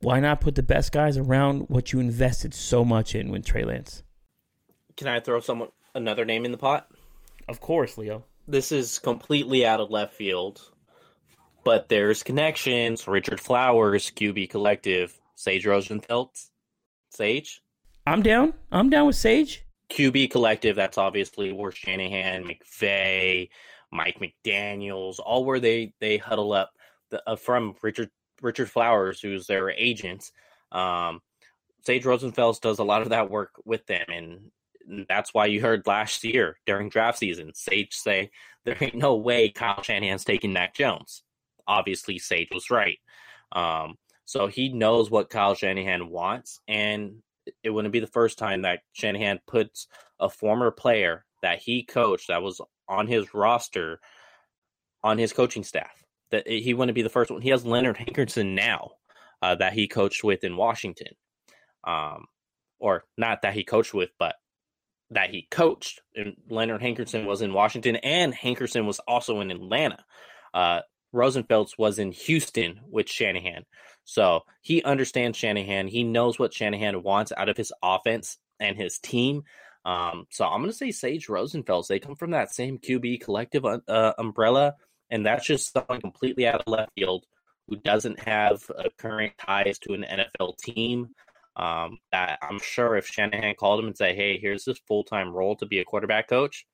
Why 0.00 0.20
not 0.20 0.40
put 0.40 0.54
the 0.54 0.62
best 0.62 0.92
guys 0.92 1.16
around 1.16 1.68
what 1.68 1.92
you 1.92 1.98
invested 1.98 2.54
so 2.54 2.84
much 2.84 3.14
in 3.14 3.30
with 3.30 3.44
Trey 3.44 3.64
Lance? 3.64 4.02
Can 4.96 5.08
I 5.08 5.20
throw 5.20 5.40
someone 5.40 5.70
another 5.94 6.24
name 6.24 6.44
in 6.44 6.52
the 6.52 6.58
pot? 6.58 6.88
Of 7.48 7.60
course, 7.60 7.98
Leo. 7.98 8.24
This 8.46 8.72
is 8.72 8.98
completely 8.98 9.66
out 9.66 9.80
of 9.80 9.90
left 9.90 10.14
field, 10.14 10.60
but 11.64 11.88
there's 11.88 12.22
connections. 12.22 13.06
Richard 13.08 13.40
Flowers, 13.40 14.10
QB 14.10 14.50
Collective, 14.50 15.18
Sage 15.34 15.64
Rosenfels, 15.64 16.50
Sage? 17.10 17.62
I'm 18.06 18.22
down. 18.22 18.54
I'm 18.70 18.90
down 18.90 19.06
with 19.06 19.16
Sage. 19.16 19.64
QB 19.90 20.30
Collective, 20.30 20.76
that's 20.76 20.98
obviously 20.98 21.52
where 21.52 21.72
Shanahan, 21.72 22.44
McVay, 22.44 23.48
Mike 23.90 24.18
McDaniels, 24.20 25.18
all 25.18 25.44
where 25.44 25.60
they 25.60 25.94
they 26.00 26.18
huddle 26.18 26.52
up 26.52 26.70
the, 27.10 27.22
uh, 27.26 27.36
from 27.36 27.74
Richard 27.82 28.10
Richard 28.40 28.70
Flowers, 28.70 29.20
who's 29.20 29.46
their 29.46 29.70
agent. 29.70 30.30
Um, 30.72 31.20
Sage 31.84 32.04
Rosenfels 32.04 32.60
does 32.60 32.78
a 32.78 32.84
lot 32.84 33.02
of 33.02 33.10
that 33.10 33.30
work 33.30 33.52
with 33.64 33.86
them, 33.86 34.04
and 34.08 35.06
that's 35.08 35.34
why 35.34 35.46
you 35.46 35.60
heard 35.60 35.86
last 35.86 36.24
year 36.24 36.58
during 36.66 36.88
draft 36.88 37.18
season 37.18 37.52
Sage 37.54 37.94
say 37.94 38.30
there 38.64 38.76
ain't 38.80 38.94
no 38.94 39.16
way 39.16 39.48
Kyle 39.48 39.82
Shanahan's 39.82 40.24
taking 40.24 40.52
Mac 40.52 40.74
Jones. 40.74 41.22
Obviously, 41.66 42.18
Sage 42.18 42.48
was 42.52 42.70
right. 42.70 42.98
Um, 43.52 43.96
so 44.24 44.46
he 44.46 44.68
knows 44.68 45.10
what 45.10 45.30
Kyle 45.30 45.54
Shanahan 45.54 46.10
wants, 46.10 46.60
and 46.68 47.22
it 47.62 47.70
wouldn't 47.70 47.92
be 47.92 48.00
the 48.00 48.06
first 48.06 48.38
time 48.38 48.62
that 48.62 48.80
Shanahan 48.92 49.40
puts 49.46 49.86
a 50.20 50.28
former 50.28 50.70
player 50.70 51.24
that 51.42 51.60
he 51.60 51.82
coached 51.82 52.28
that 52.28 52.42
was 52.42 52.60
on 52.88 53.06
his 53.06 53.32
roster 53.34 54.00
on 55.02 55.16
his 55.18 55.32
coaching 55.32 55.64
staff. 55.64 56.04
That 56.30 56.46
he 56.46 56.74
wouldn't 56.74 56.94
be 56.94 57.02
the 57.02 57.08
first 57.08 57.30
one. 57.30 57.40
He 57.40 57.50
has 57.50 57.64
Leonard 57.64 57.96
Hankerson 57.96 58.54
now 58.54 58.90
uh, 59.40 59.54
that 59.56 59.72
he 59.72 59.88
coached 59.88 60.22
with 60.22 60.44
in 60.44 60.56
Washington, 60.56 61.14
um, 61.84 62.26
or 62.78 63.04
not 63.16 63.42
that 63.42 63.54
he 63.54 63.64
coached 63.64 63.94
with, 63.94 64.10
but 64.18 64.34
that 65.10 65.30
he 65.30 65.46
coached. 65.50 66.02
And 66.14 66.36
Leonard 66.50 66.82
Hankerson 66.82 67.26
was 67.26 67.40
in 67.40 67.52
Washington, 67.52 67.96
and 67.96 68.34
Hankerson 68.34 68.86
was 68.86 68.98
also 69.00 69.40
in 69.40 69.50
Atlanta. 69.50 70.04
Uh, 70.52 70.80
Rosenfels 71.14 71.78
was 71.78 71.98
in 71.98 72.12
Houston 72.12 72.80
with 72.90 73.08
Shanahan. 73.08 73.64
So 74.04 74.42
he 74.62 74.82
understands 74.82 75.38
Shanahan. 75.38 75.88
He 75.88 76.04
knows 76.04 76.38
what 76.38 76.54
Shanahan 76.54 77.02
wants 77.02 77.32
out 77.36 77.48
of 77.48 77.56
his 77.56 77.72
offense 77.82 78.38
and 78.60 78.76
his 78.76 78.98
team. 78.98 79.42
Um, 79.84 80.26
so 80.30 80.44
I'm 80.46 80.60
going 80.60 80.70
to 80.70 80.76
say 80.76 80.90
Sage 80.90 81.28
Rosenfels. 81.28 81.86
They 81.86 81.98
come 81.98 82.16
from 82.16 82.32
that 82.32 82.54
same 82.54 82.78
QB 82.78 83.22
collective 83.22 83.64
uh, 83.64 84.12
umbrella, 84.18 84.74
and 85.10 85.24
that's 85.24 85.46
just 85.46 85.72
someone 85.72 86.00
completely 86.00 86.46
out 86.46 86.60
of 86.60 86.66
left 86.66 86.92
field 86.94 87.24
who 87.66 87.76
doesn't 87.76 88.18
have 88.20 88.62
current 88.98 89.32
ties 89.38 89.78
to 89.80 89.92
an 89.92 90.04
NFL 90.04 90.58
team. 90.58 91.10
Um, 91.56 91.98
that 92.12 92.38
I'm 92.40 92.60
sure 92.60 92.96
if 92.96 93.06
Shanahan 93.06 93.56
called 93.56 93.80
him 93.80 93.88
and 93.88 93.96
said, 93.96 94.14
"Hey, 94.14 94.38
here's 94.38 94.64
this 94.64 94.78
full 94.86 95.04
time 95.04 95.32
role 95.32 95.56
to 95.56 95.66
be 95.66 95.80
a 95.80 95.84
quarterback 95.84 96.28
coach," 96.28 96.66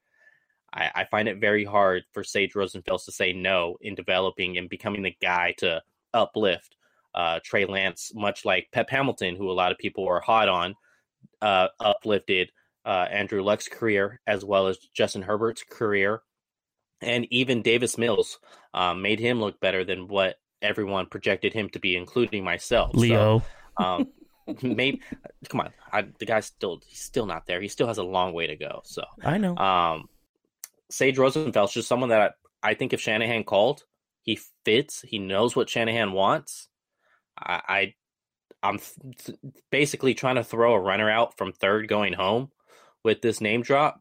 I, 0.75 0.90
I 0.94 1.05
find 1.05 1.29
it 1.29 1.40
very 1.40 1.64
hard 1.64 2.05
for 2.12 2.23
Sage 2.23 2.53
Rosenfels 2.55 3.05
to 3.07 3.12
say 3.12 3.33
no 3.33 3.77
in 3.81 3.94
developing 3.94 4.59
and 4.59 4.68
becoming 4.68 5.03
the 5.03 5.16
guy 5.23 5.55
to 5.59 5.83
uplift 6.12 6.77
uh, 7.14 7.40
Trey 7.44 7.64
Lance, 7.64 8.12
much 8.14 8.44
like 8.44 8.68
Pep 8.73 8.90
Hamilton, 8.90 9.37
who 9.37 9.51
a 9.51 9.53
lot 9.53 9.73
of 9.73 9.79
people 9.79 10.05
were 10.05 10.20
hot 10.20 10.49
on, 10.49 10.75
uh, 11.40 11.68
uplifted 11.81 12.51
uh, 12.85 13.07
Andrew 13.11 13.42
Luck's 13.42 13.68
career 13.68 14.20
as 14.27 14.44
well 14.44 14.66
as 14.66 14.79
Justin 14.94 15.23
Herbert's 15.23 15.62
career, 15.62 16.23
and 17.04 17.26
even 17.30 17.62
Davis 17.62 17.98
Mills 17.98 18.38
um, 18.72 19.02
made 19.02 19.20
him 19.20 19.40
look 19.40 19.60
better 19.60 19.84
than 19.84 20.08
what 20.08 20.36
everyone 20.62 21.06
projected 21.06 21.52
him 21.52 21.68
to 21.70 21.78
be, 21.78 21.96
including 21.96 22.44
myself. 22.44 22.94
Leo, 22.94 23.42
so, 23.78 23.84
um, 23.84 24.08
maybe 24.62 25.00
come 25.48 25.60
on, 25.60 25.72
I, 25.92 26.06
the 26.18 26.26
guy's 26.26 26.46
still 26.46 26.80
he's 26.86 27.00
still 27.00 27.26
not 27.26 27.46
there. 27.46 27.60
He 27.60 27.68
still 27.68 27.86
has 27.86 27.98
a 27.98 28.04
long 28.04 28.32
way 28.32 28.46
to 28.46 28.56
go. 28.56 28.82
So 28.84 29.04
I 29.22 29.38
know. 29.38 29.56
Um, 29.56 30.08
Sage 30.90 31.18
Rosenfels's 31.18 31.74
just 31.74 31.88
someone 31.88 32.10
that 32.10 32.36
I, 32.62 32.70
I 32.70 32.74
think 32.74 32.92
if 32.92 33.00
Shanahan 33.00 33.44
called, 33.44 33.84
he 34.22 34.38
fits. 34.64 35.02
He 35.02 35.18
knows 35.18 35.56
what 35.56 35.68
Shanahan 35.68 36.12
wants 36.12 36.68
I, 37.38 37.94
I 38.62 38.68
am 38.68 38.78
th- 38.78 39.38
basically 39.70 40.14
trying 40.14 40.36
to 40.36 40.44
throw 40.44 40.74
a 40.74 40.80
runner 40.80 41.10
out 41.10 41.36
from 41.36 41.52
third 41.52 41.88
going 41.88 42.12
home 42.12 42.50
with 43.02 43.22
this 43.22 43.40
name 43.40 43.62
drop, 43.62 44.00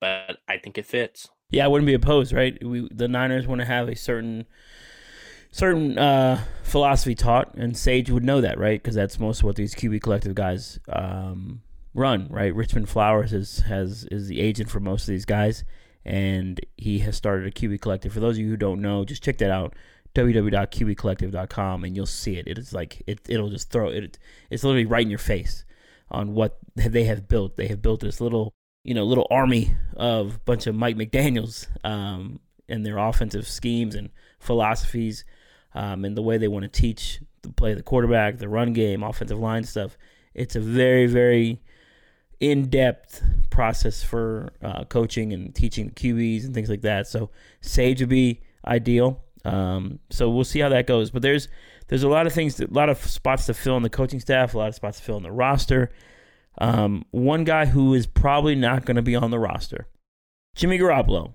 but 0.00 0.38
I 0.48 0.58
think 0.58 0.78
it 0.78 0.86
fits. 0.86 1.28
Yeah, 1.50 1.64
I 1.64 1.68
wouldn't 1.68 1.86
be 1.86 1.94
opposed, 1.94 2.32
right? 2.32 2.62
We 2.64 2.88
the 2.90 3.08
Niners 3.08 3.46
want 3.46 3.60
to 3.60 3.64
have 3.64 3.88
a 3.88 3.96
certain 3.96 4.46
certain 5.50 5.98
uh, 5.98 6.44
philosophy 6.62 7.14
taught, 7.14 7.54
and 7.54 7.76
Sage 7.76 8.10
would 8.10 8.24
know 8.24 8.40
that, 8.40 8.58
right? 8.58 8.82
Because 8.82 8.94
that's 8.94 9.20
most 9.20 9.40
of 9.40 9.44
what 9.44 9.56
these 9.56 9.74
QB 9.74 10.02
collective 10.02 10.34
guys 10.34 10.80
um, 10.88 11.62
run, 11.94 12.28
right? 12.30 12.54
Richmond 12.54 12.88
Flowers 12.88 13.32
is 13.32 13.60
has 13.60 14.04
is 14.10 14.28
the 14.28 14.40
agent 14.40 14.70
for 14.70 14.80
most 14.80 15.02
of 15.02 15.08
these 15.08 15.24
guys, 15.24 15.64
and 16.04 16.60
he 16.76 16.98
has 17.00 17.16
started 17.16 17.46
a 17.46 17.50
QB 17.50 17.80
collective. 17.80 18.12
For 18.12 18.20
those 18.20 18.36
of 18.36 18.40
you 18.42 18.48
who 18.50 18.56
don't 18.56 18.80
know, 18.82 19.04
just 19.04 19.22
check 19.22 19.38
that 19.38 19.50
out 19.50 19.74
www.qbcollective.com 20.16 21.84
and 21.84 21.94
you'll 21.94 22.06
see 22.06 22.36
it. 22.36 22.48
It 22.48 22.58
is 22.58 22.72
like 22.72 23.02
it 23.06 23.20
it'll 23.28 23.50
just 23.50 23.70
throw 23.70 23.88
it 23.88 24.18
it's 24.50 24.64
literally 24.64 24.86
right 24.86 25.02
in 25.02 25.10
your 25.10 25.18
face 25.18 25.64
on 26.10 26.34
what 26.34 26.58
they 26.74 27.04
have 27.04 27.28
built. 27.28 27.56
They 27.56 27.68
have 27.68 27.82
built 27.82 28.00
this 28.00 28.20
little, 28.20 28.54
you 28.86 28.94
know, 28.94 29.02
little 29.02 29.26
army 29.30 29.74
of 29.96 30.44
bunch 30.44 30.68
of 30.68 30.74
Mike 30.76 30.96
McDaniels 30.96 31.66
um, 31.84 32.38
and 32.68 32.86
their 32.86 32.98
offensive 32.98 33.48
schemes 33.48 33.96
and 33.96 34.10
philosophies 34.38 35.24
um, 35.74 36.04
and 36.04 36.16
the 36.16 36.22
way 36.22 36.38
they 36.38 36.46
want 36.46 36.62
to 36.62 36.68
teach 36.68 37.20
the 37.42 37.50
play 37.50 37.74
the 37.74 37.82
quarterback, 37.82 38.38
the 38.38 38.48
run 38.48 38.72
game, 38.72 39.02
offensive 39.02 39.40
line 39.40 39.64
stuff. 39.64 39.98
It's 40.34 40.54
a 40.54 40.60
very 40.60 41.06
very 41.06 41.60
in-depth 42.38 43.24
process 43.50 44.04
for 44.04 44.50
uh, 44.62 44.84
coaching 44.84 45.32
and 45.32 45.52
teaching 45.52 45.90
QBs 45.90 46.44
and 46.44 46.54
things 46.54 46.70
like 46.70 46.82
that. 46.82 47.08
So 47.08 47.30
Sage 47.62 48.00
would 48.00 48.08
be 48.08 48.40
ideal. 48.64 49.24
Um, 49.44 49.98
so 50.10 50.30
we'll 50.30 50.44
see 50.44 50.60
how 50.60 50.68
that 50.68 50.86
goes. 50.86 51.10
But 51.10 51.22
there's 51.22 51.48
there's 51.88 52.04
a 52.04 52.08
lot 52.08 52.28
of 52.28 52.32
things, 52.32 52.60
a 52.60 52.68
lot 52.70 52.88
of 52.88 52.98
spots 52.98 53.46
to 53.46 53.54
fill 53.54 53.76
in 53.76 53.82
the 53.82 53.90
coaching 53.90 54.20
staff, 54.20 54.54
a 54.54 54.58
lot 54.58 54.68
of 54.68 54.76
spots 54.76 54.98
to 54.98 55.04
fill 55.04 55.16
in 55.16 55.24
the 55.24 55.32
roster. 55.32 55.90
Um, 56.58 57.04
one 57.10 57.44
guy 57.44 57.66
who 57.66 57.94
is 57.94 58.06
probably 58.06 58.54
not 58.54 58.84
going 58.84 58.96
to 58.96 59.02
be 59.02 59.14
on 59.14 59.30
the 59.30 59.38
roster, 59.38 59.86
Jimmy 60.54 60.78
Garoppolo. 60.78 61.34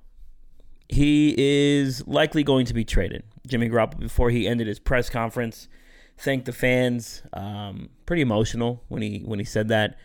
He 0.90 1.34
is 1.38 2.06
likely 2.06 2.44
going 2.44 2.66
to 2.66 2.74
be 2.74 2.84
traded. 2.84 3.24
Jimmy 3.48 3.70
Garoppolo, 3.70 4.00
before 4.00 4.30
he 4.30 4.48
ended 4.48 4.68
his 4.68 4.80
press 4.80 5.10
conference, 5.10 5.70
thanked 6.18 6.46
the 6.46 6.52
fans. 6.52 7.24
Um, 7.34 7.90
pretty 8.06 8.22
emotional 8.22 8.84
when 8.90 9.02
he 9.02 9.20
when 9.20 9.40
he 9.40 9.46
said 9.46 9.68
that. 9.70 9.98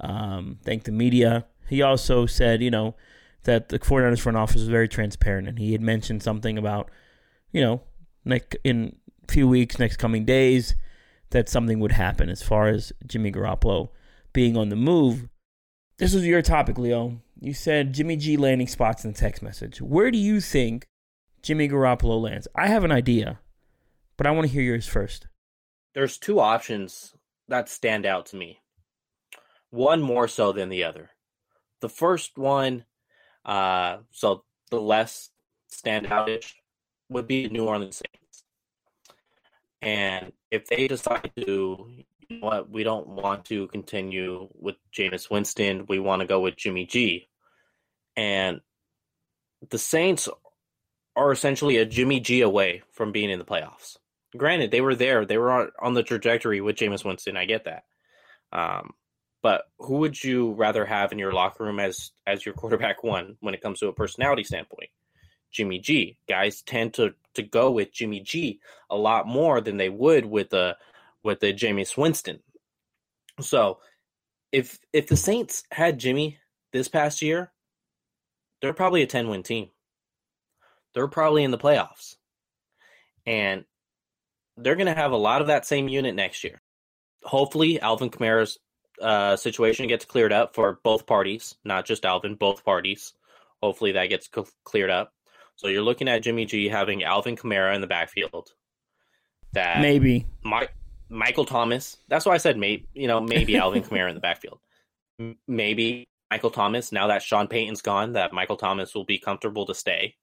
Um, 0.00 0.58
thanked 0.62 0.86
the 0.86 0.92
media. 0.92 1.46
He 1.68 1.80
also 1.80 2.26
said, 2.26 2.62
you 2.62 2.70
know, 2.70 2.94
that 3.44 3.68
the 3.68 3.78
49ers 3.78 4.20
front 4.20 4.36
office 4.36 4.56
was 4.56 4.68
very 4.68 4.88
transparent, 4.88 5.48
and 5.48 5.58
he 5.58 5.72
had 5.72 5.80
mentioned 5.80 6.22
something 6.22 6.58
about, 6.58 6.90
you 7.52 7.60
know, 7.60 7.82
like 8.26 8.56
in 8.64 8.96
few 9.28 9.48
weeks, 9.48 9.78
next 9.78 9.96
coming 9.96 10.24
days, 10.24 10.74
that 11.30 11.48
something 11.48 11.80
would 11.80 11.92
happen 11.92 12.28
as 12.28 12.42
far 12.42 12.68
as 12.68 12.92
Jimmy 13.06 13.32
Garoppolo 13.32 13.88
being 14.34 14.58
on 14.58 14.68
the 14.68 14.76
move. 14.76 15.28
This 15.96 16.12
was 16.12 16.26
your 16.26 16.42
topic, 16.42 16.76
Leo. 16.76 17.22
You 17.40 17.54
said 17.54 17.94
Jimmy 17.94 18.16
G 18.16 18.36
landing 18.36 18.66
spots 18.66 19.04
in 19.04 19.12
the 19.12 19.18
text 19.18 19.42
message. 19.42 19.80
Where 19.80 20.10
do 20.10 20.18
you 20.18 20.42
think 20.42 20.84
Jimmy 21.42 21.68
Garoppolo 21.68 22.20
lands? 22.20 22.46
I 22.54 22.66
have 22.66 22.84
an 22.84 22.92
idea, 22.92 23.40
but 24.18 24.26
I 24.26 24.30
want 24.32 24.46
to 24.46 24.52
hear 24.52 24.62
yours 24.62 24.86
first. 24.86 25.28
There's 25.94 26.18
two 26.18 26.40
options 26.40 27.14
that 27.48 27.68
stand 27.68 28.04
out 28.04 28.26
to 28.26 28.36
me. 28.36 28.60
One 29.70 30.02
more 30.02 30.28
so 30.28 30.52
than 30.52 30.68
the 30.68 30.84
other. 30.84 31.10
The 31.80 31.88
first 31.88 32.36
one, 32.38 32.84
uh, 33.44 33.98
so 34.10 34.44
the 34.70 34.80
less 34.80 35.30
standoutish, 35.72 36.54
would 37.08 37.28
be 37.28 37.48
New 37.48 37.66
Orleans 37.66 37.96
Saints. 37.96 38.44
And 39.82 40.32
if 40.50 40.66
they 40.66 40.88
decide 40.88 41.30
to, 41.36 42.04
you 42.34 42.40
know 42.40 42.46
what, 42.46 42.70
we 42.70 42.84
don't 42.84 43.08
want 43.08 43.46
to 43.46 43.66
continue 43.68 44.48
with 44.54 44.76
Jameis 44.96 45.30
Winston, 45.30 45.86
we 45.88 45.98
want 45.98 46.20
to 46.20 46.26
go 46.26 46.40
with 46.40 46.56
Jimmy 46.56 46.86
G. 46.86 47.28
And 48.16 48.60
the 49.70 49.78
Saints 49.78 50.28
are 51.16 51.32
essentially 51.32 51.78
a 51.78 51.86
Jimmy 51.86 52.20
G 52.20 52.40
away 52.42 52.82
from 52.92 53.12
being 53.12 53.30
in 53.30 53.38
the 53.38 53.44
playoffs. 53.44 53.96
Granted, 54.36 54.70
they 54.70 54.80
were 54.80 54.94
there, 54.94 55.24
they 55.24 55.38
were 55.38 55.70
on 55.80 55.94
the 55.94 56.02
trajectory 56.02 56.60
with 56.60 56.76
Jameis 56.76 57.04
Winston. 57.04 57.36
I 57.36 57.44
get 57.44 57.64
that. 57.64 57.84
Um, 58.52 58.92
but 59.42 59.64
who 59.78 59.98
would 59.98 60.22
you 60.24 60.52
rather 60.52 60.86
have 60.86 61.12
in 61.12 61.18
your 61.18 61.32
locker 61.32 61.64
room 61.64 61.78
as 61.78 62.12
as 62.26 62.46
your 62.46 62.54
quarterback 62.54 63.04
one 63.04 63.36
when 63.40 63.52
it 63.52 63.60
comes 63.60 63.80
to 63.80 63.88
a 63.88 63.92
personality 63.92 64.42
standpoint? 64.42 64.88
Jimmy 65.52 65.78
G. 65.78 66.16
Guys 66.28 66.62
tend 66.62 66.94
to 66.94 67.14
to 67.34 67.42
go 67.42 67.70
with 67.70 67.92
Jimmy 67.92 68.20
G 68.20 68.60
a 68.88 68.96
lot 68.96 69.26
more 69.26 69.60
than 69.60 69.76
they 69.76 69.90
would 69.90 70.24
with 70.24 70.52
a 70.54 70.76
with 71.24 71.42
a 71.42 71.52
Jameis 71.52 71.96
Winston. 71.96 72.40
So 73.40 73.78
if 74.52 74.78
if 74.92 75.08
the 75.08 75.16
Saints 75.16 75.64
had 75.72 75.98
Jimmy 75.98 76.38
this 76.72 76.88
past 76.88 77.22
year, 77.22 77.50
they're 78.60 78.72
probably 78.72 79.02
a 79.02 79.06
10 79.06 79.28
win 79.28 79.42
team. 79.42 79.70
They're 80.94 81.08
probably 81.08 81.42
in 81.42 81.50
the 81.50 81.58
playoffs. 81.58 82.16
And 83.26 83.64
they're 84.56 84.76
going 84.76 84.86
to 84.86 84.94
have 84.94 85.12
a 85.12 85.16
lot 85.16 85.40
of 85.40 85.48
that 85.48 85.66
same 85.66 85.88
unit 85.88 86.14
next 86.14 86.44
year. 86.44 86.60
Hopefully, 87.24 87.80
Alvin 87.80 88.10
Kamara's 88.10 88.58
uh, 89.00 89.36
situation 89.36 89.88
gets 89.88 90.04
cleared 90.04 90.32
up 90.32 90.54
for 90.54 90.78
both 90.84 91.06
parties, 91.06 91.56
not 91.64 91.84
just 91.84 92.04
Alvin, 92.04 92.36
both 92.36 92.64
parties. 92.64 93.14
Hopefully, 93.62 93.92
that 93.92 94.06
gets 94.06 94.28
c- 94.32 94.44
cleared 94.62 94.90
up. 94.90 95.12
So 95.56 95.68
you're 95.68 95.82
looking 95.82 96.08
at 96.08 96.22
Jimmy 96.22 96.44
G 96.44 96.68
having 96.68 97.02
Alvin 97.02 97.36
Kamara 97.36 97.74
in 97.74 97.80
the 97.80 97.86
backfield. 97.86 98.52
That 99.52 99.80
maybe 99.80 100.26
My, 100.44 100.68
Michael 101.08 101.44
Thomas. 101.44 101.96
That's 102.08 102.26
why 102.26 102.34
I 102.34 102.38
said 102.38 102.56
maybe. 102.56 102.86
You 102.94 103.08
know, 103.08 103.20
maybe 103.20 103.56
Alvin 103.58 103.82
Kamara 103.82 104.08
in 104.08 104.14
the 104.14 104.20
backfield. 104.20 104.58
M- 105.20 105.38
maybe 105.46 106.08
Michael 106.30 106.50
Thomas. 106.50 106.92
Now 106.92 107.08
that 107.08 107.22
Sean 107.22 107.48
Payton's 107.48 107.82
gone, 107.82 108.12
that 108.12 108.32
Michael 108.32 108.56
Thomas 108.56 108.94
will 108.94 109.04
be 109.04 109.18
comfortable 109.18 109.66
to 109.66 109.74
stay. 109.74 110.16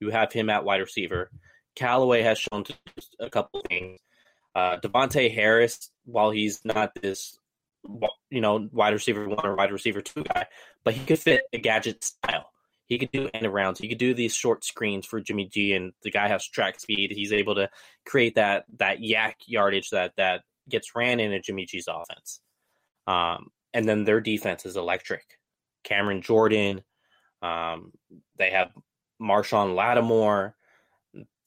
You 0.00 0.10
have 0.10 0.32
him 0.32 0.50
at 0.50 0.64
wide 0.64 0.80
receiver. 0.80 1.30
Callaway 1.76 2.22
has 2.22 2.38
shown 2.38 2.64
a 3.18 3.30
couple 3.30 3.62
things. 3.68 4.00
Uh, 4.54 4.78
Davontae 4.82 5.32
Harris, 5.32 5.90
while 6.04 6.30
he's 6.30 6.64
not 6.64 6.92
this, 7.00 7.38
you 8.30 8.40
know, 8.40 8.68
wide 8.72 8.92
receiver 8.92 9.28
one 9.28 9.46
or 9.46 9.54
wide 9.54 9.72
receiver 9.72 10.00
two 10.00 10.24
guy, 10.24 10.46
but 10.84 10.94
he 10.94 11.04
could 11.04 11.18
fit 11.18 11.42
a 11.52 11.58
gadget 11.58 12.02
style. 12.02 12.50
He 12.90 12.98
could 12.98 13.12
do 13.12 13.30
end 13.32 13.46
arounds. 13.46 13.78
He 13.78 13.88
could 13.88 13.98
do 13.98 14.14
these 14.14 14.34
short 14.34 14.64
screens 14.64 15.06
for 15.06 15.20
Jimmy 15.20 15.46
G, 15.46 15.74
and 15.74 15.92
the 16.02 16.10
guy 16.10 16.26
has 16.26 16.44
track 16.44 16.80
speed. 16.80 17.12
He's 17.12 17.32
able 17.32 17.54
to 17.54 17.70
create 18.04 18.34
that 18.34 18.64
that 18.78 18.98
YAC 18.98 19.34
yardage 19.46 19.90
that 19.90 20.12
that 20.16 20.42
gets 20.68 20.96
ran 20.96 21.20
into 21.20 21.38
Jimmy 21.38 21.66
G's 21.66 21.86
offense. 21.88 22.40
Um, 23.06 23.50
and 23.72 23.88
then 23.88 24.02
their 24.02 24.20
defense 24.20 24.66
is 24.66 24.76
electric. 24.76 25.22
Cameron 25.84 26.20
Jordan, 26.20 26.82
um, 27.42 27.92
they 28.38 28.50
have 28.50 28.72
Marshon 29.22 29.76
Lattimore. 29.76 30.56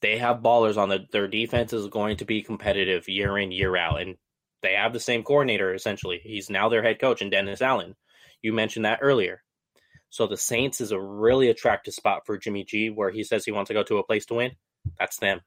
They 0.00 0.16
have 0.16 0.38
ballers 0.38 0.78
on 0.78 0.88
the, 0.88 1.06
their 1.12 1.28
defense 1.28 1.74
is 1.74 1.88
going 1.88 2.16
to 2.18 2.24
be 2.24 2.42
competitive 2.42 3.06
year 3.06 3.36
in 3.36 3.52
year 3.52 3.76
out, 3.76 4.00
and 4.00 4.16
they 4.62 4.72
have 4.72 4.94
the 4.94 5.00
same 5.00 5.22
coordinator 5.22 5.74
essentially. 5.74 6.22
He's 6.24 6.48
now 6.48 6.70
their 6.70 6.82
head 6.82 6.98
coach, 6.98 7.20
and 7.20 7.30
Dennis 7.30 7.60
Allen. 7.60 7.96
You 8.40 8.54
mentioned 8.54 8.86
that 8.86 9.00
earlier. 9.02 9.42
So 10.14 10.28
the 10.28 10.36
Saints 10.36 10.80
is 10.80 10.92
a 10.92 11.00
really 11.00 11.48
attractive 11.48 11.92
spot 11.92 12.24
for 12.24 12.38
Jimmy 12.38 12.62
G, 12.62 12.88
where 12.88 13.10
he 13.10 13.24
says 13.24 13.44
he 13.44 13.50
wants 13.50 13.66
to 13.66 13.74
go 13.74 13.82
to 13.82 13.98
a 13.98 14.04
place 14.04 14.24
to 14.26 14.34
win. 14.34 14.52
That's 14.96 15.16
them. 15.16 15.40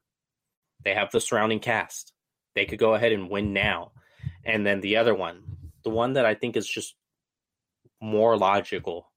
They 0.84 0.94
have 0.94 1.10
the 1.10 1.22
surrounding 1.22 1.62
cast. 1.62 2.12
They 2.54 2.66
could 2.66 2.78
go 2.78 2.94
ahead 2.94 3.14
and 3.14 3.30
win 3.30 3.54
now. 3.54 3.94
And 4.44 4.66
then 4.66 4.82
the 4.82 4.98
other 4.98 5.16
one, 5.16 5.42
the 5.86 5.90
one 5.90 6.14
that 6.14 6.26
I 6.26 6.36
think 6.36 6.58
is 6.58 6.68
just 6.68 6.96
more 8.02 8.36
logical, 8.36 9.10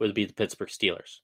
would 0.00 0.14
be 0.14 0.24
the 0.24 0.32
Pittsburgh 0.32 0.70
Steelers. 0.70 1.18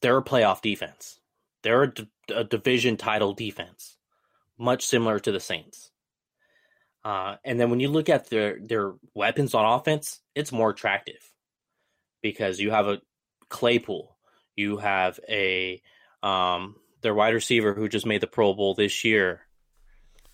They're 0.00 0.18
a 0.18 0.24
playoff 0.24 0.60
defense. 0.60 1.20
They're 1.62 1.84
a, 1.84 1.94
d- 1.94 2.10
a 2.34 2.42
division 2.42 2.96
title 2.96 3.32
defense, 3.32 3.96
much 4.58 4.84
similar 4.84 5.20
to 5.20 5.30
the 5.30 5.38
Saints. 5.38 5.92
Uh, 7.04 7.36
and 7.44 7.60
then 7.60 7.70
when 7.70 7.78
you 7.78 7.90
look 7.90 8.08
at 8.08 8.28
their 8.28 8.58
their 8.60 8.94
weapons 9.14 9.54
on 9.54 9.64
offense, 9.64 10.18
it's 10.34 10.50
more 10.50 10.70
attractive 10.70 11.31
because 12.22 12.60
you 12.60 12.70
have 12.70 12.86
a 12.86 13.00
Claypool, 13.48 14.16
you 14.56 14.78
have 14.78 15.20
a 15.28 15.82
um, 16.22 16.76
their 17.02 17.14
wide 17.14 17.34
receiver 17.34 17.74
who 17.74 17.88
just 17.88 18.06
made 18.06 18.20
the 18.20 18.26
Pro 18.26 18.54
Bowl 18.54 18.74
this 18.74 19.04
year, 19.04 19.42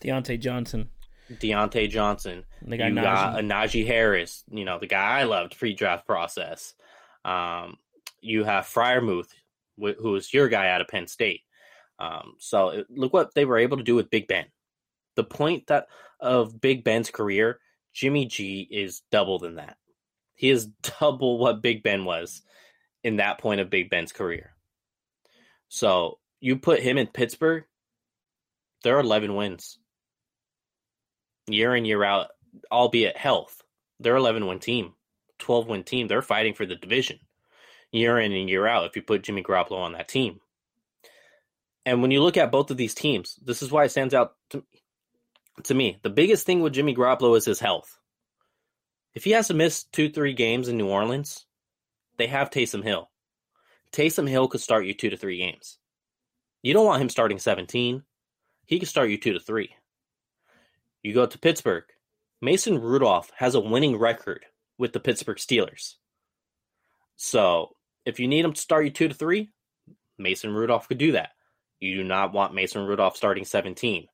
Diontae 0.00 0.40
Johnson. 0.40 0.90
Diontae 1.30 1.90
Johnson. 1.90 2.44
They 2.62 2.76
got 2.76 2.88
you 2.88 2.94
Najee. 2.94 3.02
got 3.02 3.38
a 3.38 3.42
Najee 3.42 3.86
Harris, 3.86 4.44
you 4.50 4.64
know, 4.64 4.78
the 4.78 4.86
guy 4.86 5.20
I 5.20 5.22
loved 5.24 5.58
pre-draft 5.58 6.06
process. 6.06 6.74
Um, 7.24 7.76
you 8.20 8.44
have 8.44 8.64
Freiermuth, 8.64 9.28
who 9.76 10.14
is 10.16 10.32
your 10.32 10.48
guy 10.48 10.70
out 10.70 10.80
of 10.80 10.88
Penn 10.88 11.06
State. 11.06 11.42
Um, 11.98 12.34
so 12.38 12.70
it, 12.70 12.86
look 12.88 13.12
what 13.12 13.34
they 13.34 13.44
were 13.44 13.58
able 13.58 13.76
to 13.76 13.82
do 13.82 13.94
with 13.94 14.10
Big 14.10 14.28
Ben. 14.28 14.46
The 15.16 15.24
point 15.24 15.66
that 15.66 15.88
of 16.20 16.60
Big 16.60 16.84
Ben's 16.84 17.10
career, 17.10 17.60
Jimmy 17.92 18.26
G 18.26 18.66
is 18.70 19.02
double 19.10 19.38
than 19.38 19.56
that. 19.56 19.76
He 20.38 20.48
is 20.48 20.66
double 21.00 21.36
what 21.38 21.60
Big 21.60 21.82
Ben 21.82 22.06
was 22.06 22.40
in 23.04 23.16
that 23.16 23.38
point 23.38 23.60
of 23.60 23.68
Big 23.68 23.90
Ben's 23.90 24.12
career. 24.12 24.54
So 25.68 26.18
you 26.40 26.56
put 26.56 26.80
him 26.80 26.96
in 26.96 27.08
Pittsburgh, 27.08 27.64
there 28.82 28.96
are 28.96 29.00
11 29.00 29.34
wins. 29.34 29.78
Year 31.48 31.74
in, 31.74 31.84
year 31.84 32.04
out, 32.04 32.28
albeit 32.70 33.16
health. 33.16 33.62
They're 34.00 34.16
11 34.16 34.46
win 34.46 34.60
team, 34.60 34.94
12 35.40 35.66
win 35.66 35.82
team. 35.82 36.08
They're 36.08 36.22
fighting 36.22 36.54
for 36.54 36.64
the 36.64 36.76
division 36.76 37.18
year 37.92 38.18
in 38.18 38.32
and 38.32 38.48
year 38.48 38.66
out 38.66 38.84
if 38.84 38.96
you 38.96 39.02
put 39.02 39.22
Jimmy 39.22 39.42
Garoppolo 39.42 39.78
on 39.78 39.92
that 39.92 40.08
team. 40.08 40.40
And 41.86 42.02
when 42.02 42.10
you 42.10 42.22
look 42.22 42.36
at 42.36 42.52
both 42.52 42.70
of 42.70 42.76
these 42.76 42.94
teams, 42.94 43.38
this 43.42 43.62
is 43.62 43.70
why 43.70 43.84
it 43.84 43.90
stands 43.90 44.12
out 44.12 44.34
to, 44.50 44.62
to 45.64 45.74
me. 45.74 45.98
The 46.02 46.10
biggest 46.10 46.44
thing 46.44 46.60
with 46.60 46.74
Jimmy 46.74 46.94
Garoppolo 46.94 47.36
is 47.36 47.46
his 47.46 47.60
health. 47.60 47.98
If 49.18 49.24
he 49.24 49.32
has 49.32 49.48
to 49.48 49.54
miss 49.54 49.82
two, 49.82 50.10
three 50.10 50.32
games 50.32 50.68
in 50.68 50.76
New 50.76 50.86
Orleans, 50.86 51.44
they 52.18 52.28
have 52.28 52.50
Taysom 52.50 52.84
Hill. 52.84 53.10
Taysom 53.90 54.28
Hill 54.28 54.46
could 54.46 54.60
start 54.60 54.86
you 54.86 54.94
two 54.94 55.10
to 55.10 55.16
three 55.16 55.38
games. 55.38 55.78
You 56.62 56.72
don't 56.72 56.86
want 56.86 57.02
him 57.02 57.08
starting 57.08 57.40
17. 57.40 58.04
He 58.64 58.78
could 58.78 58.86
start 58.86 59.10
you 59.10 59.18
two 59.18 59.32
to 59.32 59.40
three. 59.40 59.74
You 61.02 61.14
go 61.14 61.26
to 61.26 61.36
Pittsburgh. 61.36 61.82
Mason 62.40 62.80
Rudolph 62.80 63.32
has 63.34 63.56
a 63.56 63.60
winning 63.60 63.98
record 63.98 64.46
with 64.78 64.92
the 64.92 65.00
Pittsburgh 65.00 65.38
Steelers. 65.38 65.96
So 67.16 67.74
if 68.06 68.20
you 68.20 68.28
need 68.28 68.44
him 68.44 68.52
to 68.52 68.60
start 68.60 68.84
you 68.84 68.92
two 68.92 69.08
to 69.08 69.14
three, 69.14 69.50
Mason 70.16 70.54
Rudolph 70.54 70.86
could 70.86 70.98
do 70.98 71.10
that. 71.10 71.30
You 71.80 71.96
do 71.96 72.04
not 72.04 72.32
want 72.32 72.54
Mason 72.54 72.86
Rudolph 72.86 73.16
starting 73.16 73.44
17. 73.44 74.06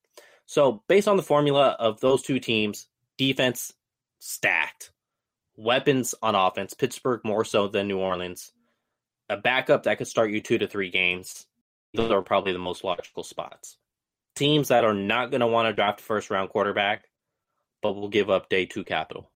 So 0.46 0.82
based 0.88 1.08
on 1.08 1.18
the 1.18 1.22
formula 1.22 1.76
of 1.78 2.00
those 2.00 2.22
two 2.22 2.40
teams, 2.40 2.88
defense 3.18 3.70
stacked, 4.18 4.92
weapons 5.56 6.14
on 6.22 6.34
offense, 6.34 6.74
Pittsburgh 6.74 7.20
more 7.24 7.44
so 7.44 7.68
than 7.68 7.88
New 7.88 7.98
Orleans, 7.98 8.52
a 9.28 9.36
backup 9.36 9.84
that 9.84 9.98
could 9.98 10.08
start 10.08 10.30
you 10.30 10.40
two 10.40 10.58
to 10.58 10.66
three 10.66 10.90
games. 10.90 11.46
Those 11.94 12.10
are 12.10 12.22
probably 12.22 12.52
the 12.52 12.58
most 12.58 12.84
logical 12.84 13.22
spots. 13.22 13.78
Teams 14.34 14.68
that 14.68 14.84
are 14.84 14.94
not 14.94 15.30
going 15.30 15.40
to 15.40 15.46
want 15.46 15.68
to 15.68 15.72
draft 15.72 16.00
first 16.00 16.30
round 16.30 16.50
quarterback, 16.50 17.04
but 17.82 17.94
will 17.94 18.08
give 18.08 18.30
up 18.30 18.48
day 18.48 18.66
two 18.66 18.84
capital. 18.84 19.30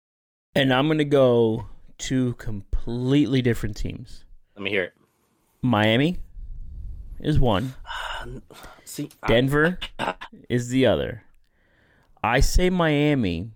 And 0.55 0.73
I'm 0.73 0.87
going 0.87 0.99
to 0.99 1.05
go 1.05 1.65
two 1.97 2.33
completely 2.35 3.41
different 3.41 3.75
teams. 3.75 4.23
Let 4.55 4.63
me 4.63 4.69
hear 4.69 4.83
it. 4.83 4.93
Miami 5.61 6.17
is 7.19 7.39
one. 7.39 7.73
See, 8.85 9.09
Denver 9.27 9.79
is 10.49 10.69
the 10.69 10.85
other. 10.85 11.23
I 12.23 12.39
say 12.39 12.69
Miami. 12.69 13.51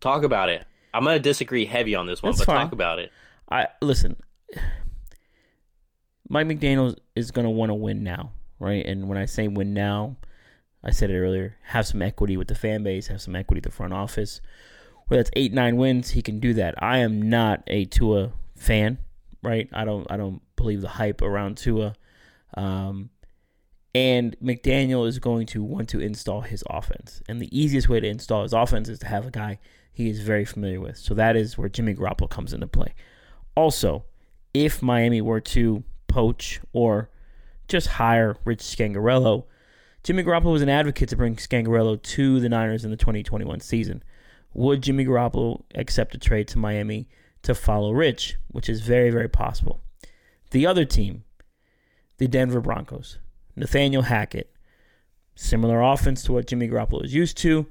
Talk 0.00 0.22
about 0.22 0.50
it. 0.50 0.66
I'm 0.96 1.04
going 1.04 1.16
to 1.16 1.22
disagree 1.22 1.66
heavy 1.66 1.94
on 1.94 2.06
this 2.06 2.22
one, 2.22 2.32
That's 2.32 2.40
but 2.40 2.46
fine. 2.46 2.64
talk 2.66 2.72
about 2.72 2.98
it. 2.98 3.12
I 3.50 3.68
listen. 3.82 4.16
Mike 6.28 6.46
McDaniel 6.48 6.96
is 7.14 7.30
going 7.30 7.44
to 7.44 7.50
want 7.50 7.70
to 7.70 7.74
win 7.74 8.02
now, 8.02 8.32
right? 8.58 8.84
And 8.84 9.08
when 9.08 9.18
I 9.18 9.26
say 9.26 9.46
win 9.46 9.74
now, 9.74 10.16
I 10.82 10.90
said 10.90 11.10
it 11.10 11.18
earlier. 11.18 11.56
Have 11.64 11.86
some 11.86 12.02
equity 12.02 12.36
with 12.36 12.48
the 12.48 12.54
fan 12.54 12.82
base. 12.82 13.08
Have 13.08 13.20
some 13.20 13.36
equity 13.36 13.58
with 13.58 13.64
the 13.64 13.76
front 13.76 13.92
office. 13.92 14.40
Where 15.06 15.18
that's 15.18 15.30
eight 15.36 15.52
nine 15.52 15.76
wins, 15.76 16.10
he 16.10 16.22
can 16.22 16.40
do 16.40 16.54
that. 16.54 16.74
I 16.82 16.98
am 16.98 17.22
not 17.28 17.62
a 17.68 17.84
Tua 17.84 18.32
fan, 18.56 18.98
right? 19.42 19.68
I 19.72 19.84
don't 19.84 20.10
I 20.10 20.16
don't 20.16 20.40
believe 20.56 20.80
the 20.80 20.88
hype 20.88 21.22
around 21.22 21.58
Tua. 21.58 21.94
Um, 22.54 23.10
and 23.94 24.36
McDaniel 24.40 25.06
is 25.06 25.18
going 25.18 25.46
to 25.48 25.62
want 25.62 25.88
to 25.90 26.00
install 26.00 26.40
his 26.40 26.64
offense, 26.68 27.22
and 27.28 27.40
the 27.40 27.56
easiest 27.56 27.88
way 27.88 28.00
to 28.00 28.06
install 28.08 28.42
his 28.42 28.52
offense 28.52 28.88
is 28.88 28.98
to 29.00 29.06
have 29.06 29.26
a 29.26 29.30
guy 29.30 29.58
he 29.96 30.10
is 30.10 30.20
very 30.20 30.44
familiar 30.44 30.78
with. 30.78 30.98
So 30.98 31.14
that 31.14 31.36
is 31.36 31.56
where 31.56 31.70
Jimmy 31.70 31.94
Garoppolo 31.94 32.28
comes 32.28 32.52
into 32.52 32.66
play. 32.66 32.92
Also, 33.54 34.04
if 34.52 34.82
Miami 34.82 35.22
were 35.22 35.40
to 35.40 35.84
poach 36.06 36.60
or 36.74 37.08
just 37.66 37.86
hire 37.86 38.36
Rich 38.44 38.58
Scangarello, 38.58 39.44
Jimmy 40.04 40.22
Garoppolo 40.22 40.52
was 40.52 40.60
an 40.60 40.68
advocate 40.68 41.08
to 41.08 41.16
bring 41.16 41.36
Scangarello 41.36 42.02
to 42.02 42.40
the 42.40 42.48
Niners 42.50 42.84
in 42.84 42.90
the 42.90 42.98
2021 42.98 43.60
season. 43.60 44.02
Would 44.52 44.82
Jimmy 44.82 45.06
Garoppolo 45.06 45.62
accept 45.74 46.14
a 46.14 46.18
trade 46.18 46.48
to 46.48 46.58
Miami 46.58 47.08
to 47.40 47.54
follow 47.54 47.90
Rich, 47.92 48.36
which 48.48 48.68
is 48.68 48.82
very, 48.82 49.08
very 49.08 49.30
possible? 49.30 49.80
The 50.50 50.66
other 50.66 50.84
team, 50.84 51.24
the 52.18 52.28
Denver 52.28 52.60
Broncos, 52.60 53.18
Nathaniel 53.56 54.02
Hackett, 54.02 54.54
similar 55.34 55.80
offense 55.80 56.22
to 56.24 56.34
what 56.34 56.46
Jimmy 56.48 56.68
Garoppolo 56.68 57.02
is 57.02 57.14
used 57.14 57.38
to. 57.38 57.66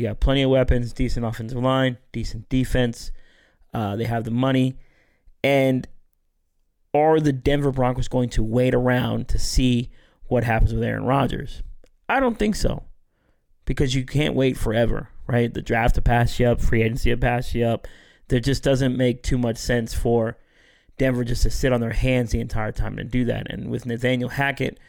You 0.00 0.06
have 0.06 0.18
plenty 0.18 0.42
of 0.42 0.50
weapons, 0.50 0.94
decent 0.94 1.26
offensive 1.26 1.58
line, 1.58 1.98
decent 2.10 2.48
defense. 2.48 3.12
Uh, 3.74 3.96
they 3.96 4.04
have 4.04 4.24
the 4.24 4.30
money. 4.30 4.78
And 5.44 5.86
are 6.94 7.20
the 7.20 7.32
Denver 7.32 7.70
Broncos 7.70 8.08
going 8.08 8.30
to 8.30 8.42
wait 8.42 8.74
around 8.74 9.28
to 9.28 9.38
see 9.38 9.90
what 10.24 10.44
happens 10.44 10.72
with 10.72 10.82
Aaron 10.82 11.04
Rodgers? 11.04 11.62
I 12.08 12.18
don't 12.18 12.38
think 12.38 12.56
so. 12.56 12.84
Because 13.66 13.94
you 13.94 14.04
can't 14.04 14.34
wait 14.34 14.56
forever, 14.56 15.10
right? 15.26 15.52
The 15.52 15.62
draft 15.62 15.96
to 15.96 16.02
pass 16.02 16.40
you 16.40 16.46
up, 16.46 16.60
free 16.60 16.82
agency 16.82 17.10
to 17.10 17.16
pass 17.16 17.54
you 17.54 17.66
up. 17.66 17.86
There 18.28 18.40
just 18.40 18.62
doesn't 18.62 18.96
make 18.96 19.22
too 19.22 19.36
much 19.36 19.58
sense 19.58 19.92
for 19.92 20.38
Denver 20.96 21.24
just 21.24 21.42
to 21.42 21.50
sit 21.50 21.72
on 21.72 21.80
their 21.80 21.92
hands 21.92 22.30
the 22.30 22.40
entire 22.40 22.72
time 22.72 22.98
and 22.98 23.10
do 23.10 23.26
that. 23.26 23.50
And 23.50 23.70
with 23.70 23.84
Nathaniel 23.84 24.30
Hackett, 24.30 24.80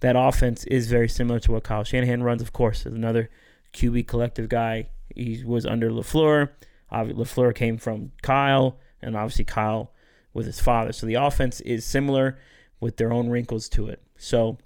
that 0.00 0.14
offense 0.16 0.64
is 0.64 0.88
very 0.88 1.08
similar 1.08 1.40
to 1.40 1.52
what 1.52 1.64
Kyle 1.64 1.84
Shanahan 1.84 2.22
runs. 2.22 2.40
Of 2.40 2.52
course, 2.52 2.84
there's 2.84 2.94
another 2.94 3.28
QB 3.72 4.06
collective 4.06 4.48
guy. 4.48 4.88
He 5.14 5.42
was 5.44 5.66
under 5.66 5.90
LaFleur. 5.90 6.50
LaFleur 6.92 7.54
came 7.54 7.78
from 7.78 8.12
Kyle, 8.22 8.78
and 9.00 9.16
obviously 9.16 9.44
Kyle 9.44 9.92
with 10.32 10.46
his 10.46 10.60
father. 10.60 10.92
So 10.92 11.06
the 11.06 11.14
offense 11.14 11.60
is 11.60 11.84
similar 11.84 12.38
with 12.80 12.96
their 12.96 13.12
own 13.12 13.28
wrinkles 13.28 13.68
to 13.70 13.88
it. 13.88 14.02
So 14.16 14.58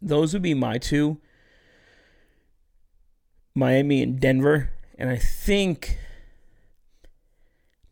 those 0.00 0.32
would 0.32 0.42
be 0.42 0.54
my 0.54 0.78
two 0.78 1.18
Miami 3.54 4.02
and 4.02 4.20
Denver. 4.20 4.70
And 4.98 5.10
I 5.10 5.16
think 5.16 5.98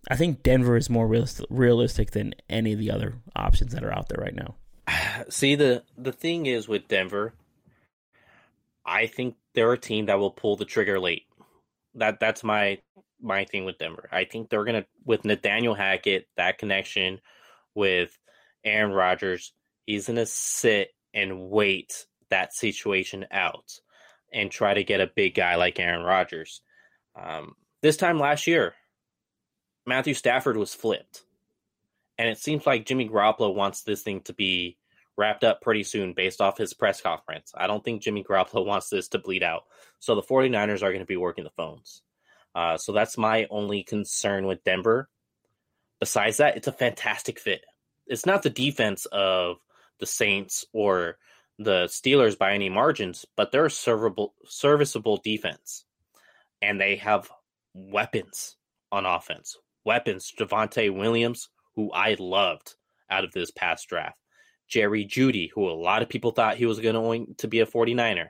I 0.09 0.17
think 0.17 0.43
Denver 0.43 0.77
is 0.77 0.91
more 0.91 1.07
realistic, 1.07 1.47
realistic 1.51 2.11
than 2.13 2.35
any 2.49 2.73
of 2.73 2.79
the 2.79 2.91
other 2.91 3.15
options 3.37 3.73
that 3.73 3.85
are 3.85 3.93
out 3.93 4.09
there 4.09 4.23
right 4.23 4.35
now. 4.35 4.55
See 5.29 5.55
the 5.55 5.85
the 5.97 6.13
thing 6.13 6.47
is 6.47 6.69
with 6.69 6.89
Denver, 6.89 7.35
I 8.91 9.07
think 9.07 9.37
they're 9.55 9.73
a 9.73 9.79
team 9.79 10.07
that 10.07 10.19
will 10.19 10.33
pull 10.33 10.57
the 10.57 10.65
trigger 10.65 10.99
late. 10.99 11.27
That 11.95 12.19
that's 12.19 12.43
my 12.43 12.79
my 13.21 13.45
thing 13.45 13.65
with 13.65 13.79
Denver. 13.79 14.09
I 14.11 14.25
think 14.25 14.51
they're 14.51 14.65
gonna 14.65 14.87
with 15.05 15.25
Nathaniel 15.25 15.75
Hackett 15.75 16.27
that 16.37 16.59
connection 16.59 17.21
with 17.75 18.19
Aaron 18.65 18.93
Rodgers. 18.93 19.53
He's 19.87 20.09
gonna 20.09 20.27
sit 20.27 20.91
and 21.15 21.51
wait 21.51 22.07
that 22.31 22.53
situation 22.53 23.27
out 23.31 23.81
and 24.33 24.51
try 24.51 24.75
to 24.75 24.85
get 24.85 25.01
a 25.01 25.11
big 25.15 25.35
guy 25.35 25.55
like 25.55 25.79
Aaron 25.79 26.03
Rodgers. 26.03 26.61
Um, 27.21 27.55
this 27.83 27.97
time 27.97 28.19
last 28.19 28.47
year, 28.49 28.75
Matthew 29.87 30.15
Stafford 30.15 30.57
was 30.57 30.75
flipped. 30.75 31.23
And 32.19 32.29
it 32.29 32.39
seems 32.39 32.67
like 32.67 32.87
Jimmy 32.87 33.09
Garoppolo 33.09 33.55
wants 33.55 33.83
this 33.83 34.03
thing 34.03 34.21
to 34.23 34.35
be 34.35 34.77
wrapped 35.21 35.45
up 35.45 35.61
pretty 35.61 35.83
soon 35.83 36.15
based 36.15 36.41
off 36.41 36.57
his 36.57 36.73
press 36.73 37.01
conference. 37.03 37.53
I 37.55 37.67
don't 37.67 37.85
think 37.85 38.03
Jimmy 38.03 38.25
Garoppolo 38.25 38.65
wants 38.67 38.89
this 38.89 39.09
to 39.09 39.19
bleed 39.19 39.43
out. 39.43 39.65
So 40.01 40.15
the 40.15 40.23
49ers 40.23 40.83
are 40.83 40.91
going 40.91 41.01
to 41.01 41.07
be 41.07 41.19
working 41.19 41.45
the 41.45 41.51
phones. 41.51 42.03
Uh, 42.55 42.79
so 42.79 42.93
that's 42.93 43.19
my 43.19 43.47
only 43.51 43.85
concern 43.85 44.47
with 44.47 44.65
Denver. 44.65 45.09
Besides 46.01 46.39
that, 46.39 46.57
it's 46.57 46.67
a 46.67 46.73
fantastic 46.73 47.39
fit. 47.39 47.65
It's 48.07 48.27
not 48.27 48.43
the 48.43 48.51
defense 48.51 49.07
of 49.13 49.59
the 50.01 50.07
Saints 50.07 50.65
or 50.73 51.19
the 51.59 51.85
Steelers 51.85 52.37
by 52.37 52.55
any 52.55 52.71
margins, 52.71 53.27
but 53.37 53.53
they're 53.53 53.67
a 53.67 53.69
servable, 53.69 54.31
serviceable 54.47 55.19
defense. 55.19 55.85
And 56.63 56.81
they 56.81 56.97
have 56.97 57.31
weapons 57.75 58.57
on 58.91 59.05
offense. 59.05 59.57
Weapons. 59.85 60.33
Javonte 60.37 60.93
Williams, 60.93 61.51
who 61.77 61.93
I 61.93 62.17
loved 62.19 62.75
out 63.11 63.25
of 63.25 63.33
this 63.33 63.51
past 63.51 63.89
draft. 63.89 64.17
Jerry 64.71 65.05
Jeudy, 65.05 65.51
who 65.53 65.69
a 65.69 65.73
lot 65.73 66.03
of 66.03 66.09
people 66.09 66.31
thought 66.31 66.57
he 66.57 66.67
was 66.67 66.81
going 66.81 67.35
to 67.39 67.49
be 67.49 67.61
a 67.61 67.67
49er. 67.67 68.29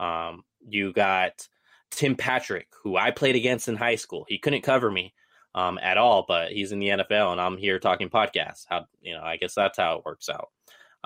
Um, 0.00 0.44
you 0.66 0.92
got 0.92 1.46
Tim 1.90 2.16
Patrick, 2.16 2.68
who 2.82 2.96
I 2.96 3.10
played 3.10 3.36
against 3.36 3.68
in 3.68 3.76
high 3.76 3.96
school. 3.96 4.24
He 4.28 4.38
couldn't 4.38 4.62
cover 4.62 4.90
me 4.90 5.14
um, 5.54 5.78
at 5.80 5.98
all, 5.98 6.24
but 6.26 6.52
he's 6.52 6.72
in 6.72 6.78
the 6.78 6.88
NFL, 6.88 7.32
and 7.32 7.40
I'm 7.40 7.56
here 7.56 7.78
talking 7.78 8.08
podcasts. 8.08 8.64
How 8.68 8.86
you 9.00 9.14
know? 9.14 9.22
I 9.22 9.36
guess 9.36 9.54
that's 9.54 9.78
how 9.78 9.98
it 9.98 10.04
works 10.04 10.28
out. 10.28 10.48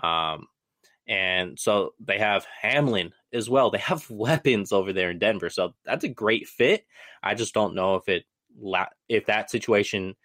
Um, 0.03 0.47
and 1.07 1.59
so 1.59 1.95
they 2.01 2.19
have 2.19 2.47
Hamler 2.63 3.11
as 3.33 3.51
well. 3.51 3.71
They 3.71 3.79
have 3.79 4.09
weapons 4.11 4.73
over 4.73 4.93
there 4.93 5.11
in 5.11 5.19
Denver, 5.19 5.51
so 5.51 5.75
that's 5.85 6.05
a 6.05 6.09
great 6.09 6.49
fit. 6.49 6.85
I 7.23 7.35
just 7.35 7.55
don't 7.55 7.75
know 7.75 7.97
if 7.97 8.09
it 8.09 8.25
if 9.09 9.27
that 9.27 9.51
situation 9.51 10.17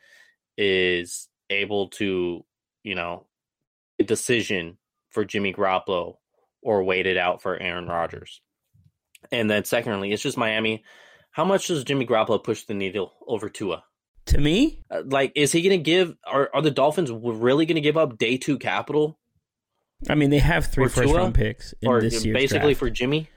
is 0.58 1.28
able 1.50 1.90
to, 1.90 2.44
you 2.84 2.96
know, 2.96 3.28
decision 4.04 4.78
for 5.10 5.24
Jimmy 5.26 5.54
Garoppolo 5.54 6.16
or 6.62 6.84
wait 6.84 7.06
it 7.08 7.18
out 7.18 7.42
for 7.42 7.58
Aaron 7.58 7.88
Rodgers. 7.88 8.42
And 9.32 9.50
then 9.50 9.64
secondly, 9.66 10.12
it's 10.12 10.22
just 10.24 10.38
Miami. 10.38 10.84
How 11.32 11.46
much 11.46 11.68
does 11.68 11.84
Jimmy 11.84 12.06
Garoppolo 12.06 12.44
push 12.44 12.64
the 12.64 12.74
needle 12.74 13.14
over 13.28 13.50
Tua? 13.50 13.84
To 14.28 14.38
me, 14.40 14.82
Uh, 14.90 15.04
like, 15.06 15.32
is 15.36 15.52
he 15.52 15.62
going 15.62 15.78
to 15.78 15.84
give? 15.84 16.16
Are 16.26 16.50
are 16.54 16.62
the 16.62 16.72
Dolphins 16.72 17.12
really 17.12 17.66
going 17.66 17.76
to 17.76 17.82
give 17.82 17.98
up 17.98 18.18
day 18.18 18.38
two 18.38 18.58
capital 18.58 19.20
I 20.10 20.16
mean, 20.16 20.30
they 20.30 20.40
have 20.40 20.66
three 20.68 20.88
first 20.88 21.10
Tua? 21.10 21.18
round 21.22 21.36
picks 21.36 21.74
in 21.82 21.88
or 21.90 22.02
this 22.02 22.26
year's 22.26 22.34
basically 22.36 22.70
draft. 22.74 22.80
for 22.80 22.90
Jimmy? 22.90 23.30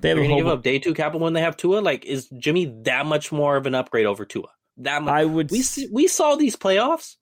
they 0.00 0.10
have 0.10 0.16
They're 0.16 0.24
a 0.24 0.28
going 0.28 0.28
to 0.38 0.44
whole. 0.44 0.52
give 0.52 0.58
up 0.58 0.62
day 0.62 0.78
two 0.78 0.92
capital 0.94 1.20
when 1.20 1.32
they 1.32 1.40
have 1.40 1.56
Tua. 1.56 1.80
Like, 1.80 2.04
is 2.04 2.28
Jimmy 2.38 2.66
that 2.84 3.06
much 3.06 3.32
more 3.32 3.56
of 3.56 3.66
an 3.66 3.74
upgrade 3.74 4.04
over 4.06 4.24
Tua? 4.26 4.48
That 4.78 5.02
much. 5.02 5.14
I 5.14 5.24
would. 5.24 5.50
we 5.50 5.62
we 5.90 6.08
saw 6.08 6.34
these 6.36 6.56
playoffs. 6.56 7.16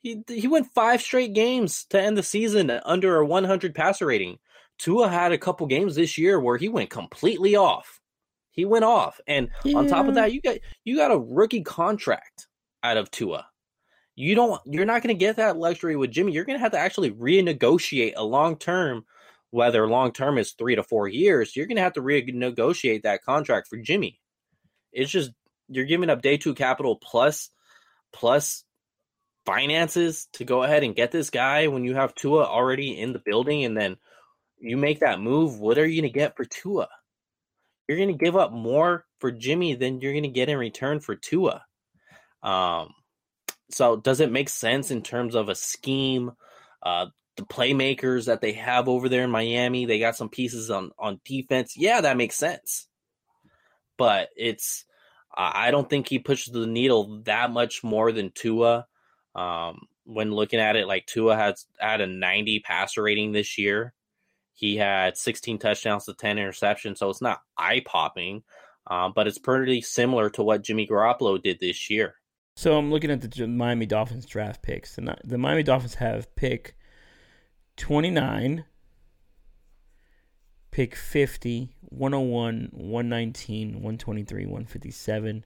He 0.00 0.22
he 0.28 0.46
went 0.46 0.72
five 0.74 1.02
straight 1.02 1.34
games 1.34 1.84
to 1.90 2.00
end 2.00 2.16
the 2.16 2.22
season 2.22 2.70
under 2.70 3.16
a 3.16 3.26
100 3.26 3.74
passer 3.74 4.06
rating. 4.06 4.38
Tua 4.78 5.08
had 5.08 5.32
a 5.32 5.38
couple 5.38 5.66
games 5.66 5.96
this 5.96 6.16
year 6.16 6.38
where 6.38 6.56
he 6.56 6.68
went 6.68 6.90
completely 6.90 7.56
off. 7.56 8.00
He 8.50 8.64
went 8.64 8.84
off, 8.84 9.20
and 9.26 9.50
yeah. 9.64 9.76
on 9.76 9.86
top 9.86 10.08
of 10.08 10.14
that, 10.14 10.32
you 10.32 10.40
got 10.40 10.58
you 10.84 10.96
got 10.96 11.12
a 11.12 11.18
rookie 11.18 11.62
contract 11.62 12.46
out 12.82 12.96
of 12.96 13.10
Tua. 13.10 13.46
You 14.14 14.34
don't. 14.34 14.60
You're 14.66 14.84
not 14.84 15.02
going 15.02 15.14
to 15.14 15.18
get 15.18 15.36
that 15.36 15.56
luxury 15.56 15.94
with 15.94 16.10
Jimmy. 16.10 16.32
You're 16.32 16.44
going 16.44 16.58
to 16.58 16.62
have 16.62 16.72
to 16.72 16.78
actually 16.78 17.12
renegotiate 17.12 18.14
a 18.16 18.24
long 18.24 18.56
term, 18.56 19.04
whether 19.50 19.86
long 19.86 20.12
term 20.12 20.38
is 20.38 20.52
three 20.52 20.74
to 20.74 20.82
four 20.82 21.06
years. 21.06 21.54
You're 21.54 21.66
going 21.66 21.76
to 21.76 21.82
have 21.82 21.92
to 21.92 22.02
renegotiate 22.02 23.02
that 23.02 23.22
contract 23.22 23.68
for 23.68 23.76
Jimmy. 23.76 24.20
It's 24.92 25.10
just 25.10 25.30
you're 25.68 25.84
giving 25.84 26.10
up 26.10 26.22
day 26.22 26.36
two 26.36 26.54
capital 26.54 26.96
plus 26.96 27.50
plus 28.12 28.64
finances 29.48 30.28
to 30.34 30.44
go 30.44 30.62
ahead 30.62 30.84
and 30.84 30.94
get 30.94 31.10
this 31.10 31.30
guy 31.30 31.68
when 31.68 31.82
you 31.82 31.94
have 31.94 32.14
Tua 32.14 32.44
already 32.44 33.00
in 33.00 33.14
the 33.14 33.18
building 33.18 33.64
and 33.64 33.74
then 33.74 33.96
you 34.58 34.76
make 34.76 35.00
that 35.00 35.20
move, 35.20 35.58
what 35.58 35.78
are 35.78 35.86
you 35.86 36.02
going 36.02 36.12
to 36.12 36.18
get 36.18 36.36
for 36.36 36.44
Tua? 36.44 36.88
You're 37.88 37.96
going 37.96 38.12
to 38.12 38.24
give 38.24 38.36
up 38.36 38.52
more 38.52 39.06
for 39.20 39.32
Jimmy 39.32 39.74
than 39.74 40.02
you're 40.02 40.12
going 40.12 40.24
to 40.24 40.28
get 40.28 40.50
in 40.50 40.58
return 40.58 41.00
for 41.00 41.16
Tua. 41.16 41.64
Um, 42.42 42.92
so 43.70 43.96
does 43.96 44.20
it 44.20 44.30
make 44.30 44.50
sense 44.50 44.90
in 44.90 45.00
terms 45.00 45.34
of 45.34 45.48
a 45.48 45.54
scheme? 45.54 46.32
Uh, 46.82 47.06
the 47.36 47.44
playmakers 47.44 48.26
that 48.26 48.42
they 48.42 48.52
have 48.52 48.86
over 48.86 49.08
there 49.08 49.24
in 49.24 49.30
Miami, 49.30 49.86
they 49.86 49.98
got 49.98 50.16
some 50.16 50.28
pieces 50.28 50.70
on 50.70 50.90
on 50.98 51.20
defense. 51.24 51.74
Yeah, 51.74 52.02
that 52.02 52.18
makes 52.18 52.36
sense. 52.36 52.86
But 53.96 54.28
it's 54.36 54.84
I 55.34 55.70
don't 55.70 55.88
think 55.88 56.08
he 56.08 56.18
pushes 56.18 56.52
the 56.52 56.66
needle 56.66 57.22
that 57.24 57.50
much 57.50 57.82
more 57.82 58.12
than 58.12 58.32
Tua. 58.34 58.86
Um, 59.34 59.86
when 60.04 60.32
looking 60.32 60.60
at 60.60 60.76
it, 60.76 60.86
like 60.86 61.06
Tua 61.06 61.36
has 61.36 61.66
had 61.78 62.00
a 62.00 62.06
90 62.06 62.60
passer 62.60 63.02
rating 63.02 63.32
this 63.32 63.58
year. 63.58 63.92
He 64.54 64.76
had 64.76 65.16
16 65.16 65.58
touchdowns 65.58 66.06
to 66.06 66.14
10 66.14 66.36
interceptions, 66.36 66.98
so 66.98 67.10
it's 67.10 67.22
not 67.22 67.42
eye 67.56 67.82
popping, 67.84 68.42
um, 68.88 69.12
but 69.14 69.28
it's 69.28 69.38
pretty 69.38 69.80
similar 69.82 70.30
to 70.30 70.42
what 70.42 70.62
Jimmy 70.62 70.86
Garoppolo 70.86 71.40
did 71.40 71.60
this 71.60 71.88
year. 71.90 72.14
So 72.56 72.76
I'm 72.76 72.90
looking 72.90 73.12
at 73.12 73.20
the 73.20 73.46
Miami 73.46 73.86
Dolphins 73.86 74.26
draft 74.26 74.62
picks, 74.62 74.98
and 74.98 75.14
the 75.22 75.38
Miami 75.38 75.62
Dolphins 75.62 75.94
have 75.94 76.34
pick 76.34 76.74
29, 77.76 78.64
pick 80.72 80.96
50, 80.96 81.70
101, 81.82 82.70
119, 82.72 83.68
123, 83.74 84.44
157, 84.46 85.44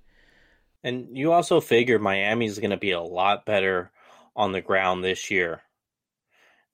and 0.85 1.17
you 1.17 1.33
also 1.33 1.61
figure 1.61 1.99
Miami's 1.99 2.59
going 2.59 2.71
to 2.71 2.77
be 2.77 2.93
a 2.93 3.01
lot 3.01 3.47
better 3.47 3.91
on 4.35 4.53
the 4.53 4.61
ground 4.61 5.05
this 5.05 5.31
year 5.31 5.63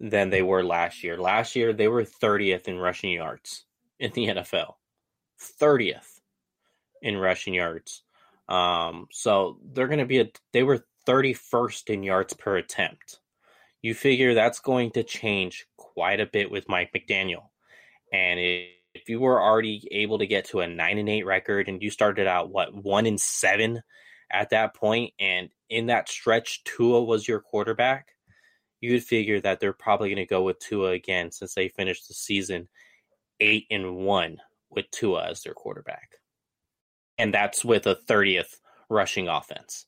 than 0.00 0.30
they 0.30 0.42
were 0.42 0.62
last 0.62 1.02
year. 1.02 1.16
Last 1.18 1.56
year, 1.56 1.72
they 1.72 1.88
were 1.88 2.04
30th 2.04 2.68
in 2.68 2.78
rushing 2.78 3.12
yards 3.12 3.64
in 3.98 4.12
the 4.12 4.26
NFL. 4.28 4.74
30th 5.60 6.20
in 7.02 7.16
rushing 7.16 7.54
yards. 7.54 8.02
Um, 8.48 9.08
so 9.12 9.58
they're 9.72 9.88
going 9.88 9.98
to 9.98 10.06
be 10.06 10.20
a, 10.20 10.28
they 10.52 10.62
were 10.62 10.86
31st 11.06 11.90
in 11.90 12.02
yards 12.02 12.34
per 12.34 12.56
attempt. 12.56 13.20
You 13.82 13.94
figure 13.94 14.34
that's 14.34 14.60
going 14.60 14.90
to 14.92 15.02
change 15.02 15.66
quite 15.76 16.20
a 16.20 16.26
bit 16.26 16.50
with 16.50 16.68
Mike 16.68 16.92
McDaniel. 16.92 17.44
And 18.12 18.40
it, 18.40 18.70
if 18.98 19.08
you 19.08 19.20
were 19.20 19.40
already 19.40 19.86
able 19.90 20.18
to 20.18 20.26
get 20.26 20.46
to 20.46 20.60
a 20.60 20.66
nine 20.66 20.98
and 20.98 21.08
eight 21.08 21.26
record 21.26 21.68
and 21.68 21.82
you 21.82 21.90
started 21.90 22.26
out 22.26 22.50
what 22.50 22.74
one 22.74 23.06
in 23.06 23.18
seven 23.18 23.82
at 24.30 24.50
that 24.50 24.74
point, 24.74 25.14
and 25.18 25.48
in 25.70 25.86
that 25.86 26.08
stretch, 26.08 26.62
Tua 26.64 27.02
was 27.02 27.26
your 27.26 27.40
quarterback, 27.40 28.08
you'd 28.80 29.02
figure 29.02 29.40
that 29.40 29.60
they're 29.60 29.72
probably 29.72 30.08
going 30.08 30.16
to 30.16 30.26
go 30.26 30.42
with 30.42 30.58
Tua 30.58 30.90
again 30.90 31.30
since 31.30 31.54
they 31.54 31.68
finished 31.68 32.08
the 32.08 32.14
season 32.14 32.68
eight 33.40 33.66
and 33.70 33.96
one 33.96 34.38
with 34.70 34.90
Tua 34.90 35.30
as 35.30 35.42
their 35.42 35.54
quarterback, 35.54 36.16
and 37.16 37.32
that's 37.32 37.64
with 37.64 37.86
a 37.86 37.94
thirtieth 37.94 38.60
rushing 38.90 39.28
offense. 39.28 39.86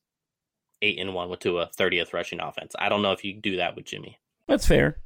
Eight 0.82 0.98
and 0.98 1.14
one 1.14 1.28
with 1.28 1.40
Tua, 1.40 1.68
thirtieth 1.76 2.14
rushing 2.14 2.40
offense. 2.40 2.74
I 2.78 2.88
don't 2.88 3.02
know 3.02 3.12
if 3.12 3.24
you 3.24 3.34
do 3.34 3.56
that 3.56 3.76
with 3.76 3.84
Jimmy. 3.84 4.18
That's 4.48 4.66
fair, 4.66 4.96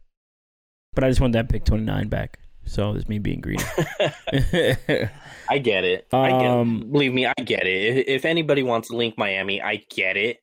but 0.95 1.03
I 1.03 1.09
just 1.09 1.21
want 1.21 1.33
that 1.33 1.49
pick 1.49 1.65
twenty 1.65 1.85
nine 1.85 2.09
back. 2.09 2.39
So 2.67 2.95
it's 2.95 3.09
me 3.09 3.19
being 3.19 3.41
greedy. 3.41 3.65
I 5.49 5.59
get 5.59 5.85
it. 5.85 6.07
I 6.13 6.31
get 6.31 6.51
um, 6.51 6.91
Believe 6.91 7.13
me, 7.13 7.27
I 7.27 7.35
get 7.45 7.67
it. 7.67 8.09
If 8.09 8.25
anybody 8.25 8.63
wants 8.63 8.89
to 8.89 8.97
link 8.97 9.17
Miami, 9.19 9.61
I 9.61 9.85
get 9.91 10.17
it. 10.17 10.39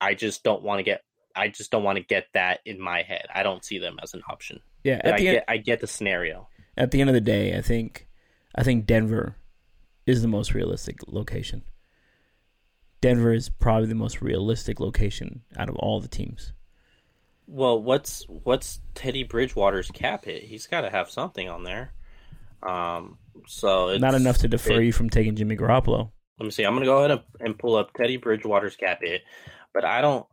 I 0.00 0.14
just 0.14 0.44
don't 0.44 0.62
want 0.62 0.78
to 0.78 0.82
get. 0.82 1.02
I 1.34 1.48
just 1.48 1.70
don't 1.70 1.82
want 1.82 1.98
to 1.98 2.04
get 2.04 2.26
that 2.34 2.60
in 2.64 2.80
my 2.80 3.02
head. 3.02 3.26
I 3.34 3.42
don't 3.42 3.64
see 3.64 3.78
them 3.78 3.98
as 4.02 4.14
an 4.14 4.22
option. 4.28 4.60
Yeah, 4.84 5.00
I 5.04 5.18
get. 5.18 5.44
I 5.48 5.56
get 5.56 5.80
the 5.80 5.86
scenario. 5.86 6.48
At 6.76 6.92
the 6.92 7.00
end 7.00 7.10
of 7.10 7.14
the 7.14 7.20
day, 7.20 7.56
I 7.56 7.60
think, 7.60 8.06
I 8.54 8.62
think 8.62 8.86
Denver 8.86 9.34
is 10.06 10.22
the 10.22 10.28
most 10.28 10.54
realistic 10.54 10.96
location. 11.08 11.64
Denver 13.00 13.32
is 13.32 13.48
probably 13.48 13.88
the 13.88 13.94
most 13.94 14.22
realistic 14.22 14.80
location 14.80 15.42
out 15.56 15.68
of 15.68 15.76
all 15.76 16.00
the 16.00 16.08
teams. 16.08 16.52
Well, 17.50 17.82
what's 17.82 18.24
what's 18.28 18.80
Teddy 18.94 19.24
Bridgewater's 19.24 19.90
cap 19.90 20.26
hit? 20.26 20.42
He's 20.42 20.66
got 20.66 20.82
to 20.82 20.90
have 20.90 21.10
something 21.10 21.48
on 21.48 21.64
there. 21.64 21.94
Um, 22.62 23.16
so 23.46 23.96
not 23.96 24.14
enough 24.14 24.38
to 24.38 24.48
defer 24.48 24.80
it, 24.80 24.84
you 24.84 24.92
from 24.92 25.08
taking 25.08 25.34
Jimmy 25.34 25.56
Garoppolo. 25.56 26.10
Let 26.38 26.44
me 26.44 26.50
see. 26.50 26.64
I'm 26.64 26.74
gonna 26.74 26.84
go 26.84 27.04
ahead 27.04 27.22
and 27.40 27.58
pull 27.58 27.76
up 27.76 27.94
Teddy 27.94 28.18
Bridgewater's 28.18 28.76
cap 28.76 29.00
hit, 29.02 29.22
but 29.72 29.84
I 29.84 30.00
don't. 30.00 30.26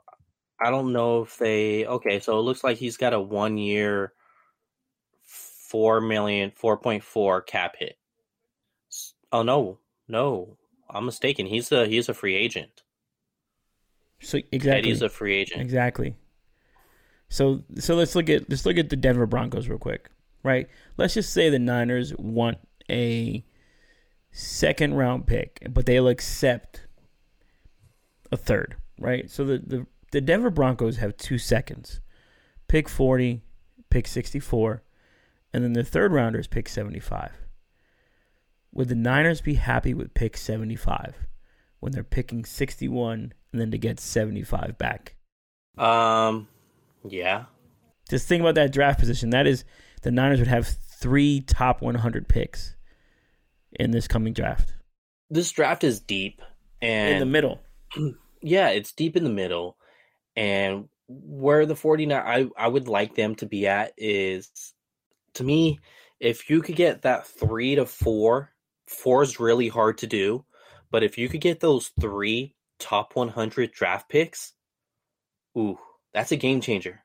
I 0.59 0.71
don't 0.71 0.93
know 0.93 1.23
if 1.23 1.37
they. 1.37 1.85
Okay, 1.85 2.19
so 2.19 2.37
it 2.37 2.41
looks 2.41 2.63
like 2.63 2.77
he's 2.77 2.97
got 2.97 3.13
a 3.13 3.19
one 3.19 3.57
year, 3.57 4.13
four 5.23 6.01
million, 6.01 6.51
four 6.51 6.77
point 6.77 7.03
four 7.03 7.41
cap 7.41 7.75
hit. 7.79 7.97
Oh 9.31 9.43
no, 9.43 9.79
no, 10.07 10.57
I'm 10.89 11.05
mistaken. 11.05 11.45
He's 11.45 11.71
a 11.71 11.85
he's 11.87 12.09
a 12.09 12.13
free 12.13 12.35
agent. 12.35 12.83
So 14.19 14.39
exactly, 14.51 14.81
Teddy's 14.81 15.01
a 15.01 15.09
free 15.09 15.35
agent. 15.35 15.61
Exactly. 15.61 16.15
So 17.29 17.63
so 17.77 17.95
let's 17.95 18.15
look 18.15 18.29
at 18.29 18.49
let's 18.49 18.65
look 18.65 18.77
at 18.77 18.89
the 18.89 18.95
Denver 18.95 19.25
Broncos 19.25 19.67
real 19.67 19.77
quick, 19.77 20.09
right? 20.43 20.67
Let's 20.97 21.13
just 21.13 21.33
say 21.33 21.49
the 21.49 21.59
Niners 21.59 22.13
want 22.17 22.59
a 22.89 23.43
second 24.31 24.93
round 24.93 25.25
pick, 25.27 25.65
but 25.69 25.85
they'll 25.85 26.07
accept 26.07 26.87
a 28.31 28.37
third, 28.37 28.75
right? 28.99 29.29
So 29.29 29.43
the 29.43 29.57
the, 29.57 29.87
the 30.11 30.21
Denver 30.21 30.49
Broncos 30.49 30.97
have 30.97 31.17
two 31.17 31.37
seconds. 31.37 31.99
Pick 32.67 32.89
40, 32.89 33.41
pick 33.89 34.07
64, 34.07 34.83
and 35.53 35.63
then 35.63 35.73
the 35.73 35.83
third 35.83 36.11
rounder 36.11 36.39
is 36.39 36.47
pick 36.47 36.67
75. 36.67 37.31
Would 38.71 38.89
the 38.89 38.95
Niners 38.95 39.39
be 39.39 39.53
happy 39.53 39.93
with 39.93 40.13
pick 40.13 40.35
75 40.35 41.27
when 41.79 41.91
they're 41.91 42.03
picking 42.03 42.43
61 42.43 43.33
and 43.51 43.61
then 43.61 43.71
to 43.71 43.77
get 43.77 43.99
75 43.99 44.77
back? 44.77 45.15
Um 45.77 46.47
yeah. 47.09 47.45
Just 48.09 48.27
think 48.27 48.41
about 48.41 48.55
that 48.55 48.71
draft 48.71 48.99
position. 48.99 49.31
That 49.31 49.47
is, 49.47 49.63
the 50.03 50.11
Niners 50.11 50.39
would 50.39 50.47
have 50.47 50.67
three 50.67 51.41
top 51.41 51.81
100 51.81 52.27
picks 52.27 52.75
in 53.73 53.91
this 53.91 54.07
coming 54.07 54.33
draft. 54.33 54.73
This 55.29 55.51
draft 55.51 55.83
is 55.83 55.99
deep 55.99 56.41
and 56.81 57.13
in 57.13 57.19
the 57.19 57.25
middle. 57.25 57.61
Yeah, 58.41 58.69
it's 58.69 58.91
deep 58.91 59.17
in 59.17 59.23
the 59.23 59.31
middle. 59.31 59.75
And 60.35 60.87
where 61.07 61.65
the 61.65 61.75
49 61.75 62.15
I 62.15 62.47
I 62.55 62.67
would 62.67 62.87
like 62.87 63.15
them 63.15 63.33
to 63.35 63.47
be 63.47 63.65
at 63.65 63.93
is 63.97 64.73
to 65.33 65.43
me 65.43 65.79
if 66.19 66.49
you 66.49 66.61
could 66.61 66.75
get 66.75 67.01
that 67.01 67.25
3 67.25 67.75
to 67.75 67.85
4, 67.85 68.53
4 68.87 69.23
is 69.23 69.39
really 69.39 69.67
hard 69.67 69.97
to 69.99 70.07
do, 70.07 70.45
but 70.91 71.03
if 71.03 71.17
you 71.17 71.27
could 71.27 71.41
get 71.41 71.59
those 71.59 71.91
3 71.99 72.55
top 72.77 73.15
100 73.15 73.71
draft 73.71 74.09
picks, 74.09 74.53
ooh, 75.57 75.79
that's 76.15 76.31
a 76.31 76.37
game 76.37 76.61
changer. 76.61 77.03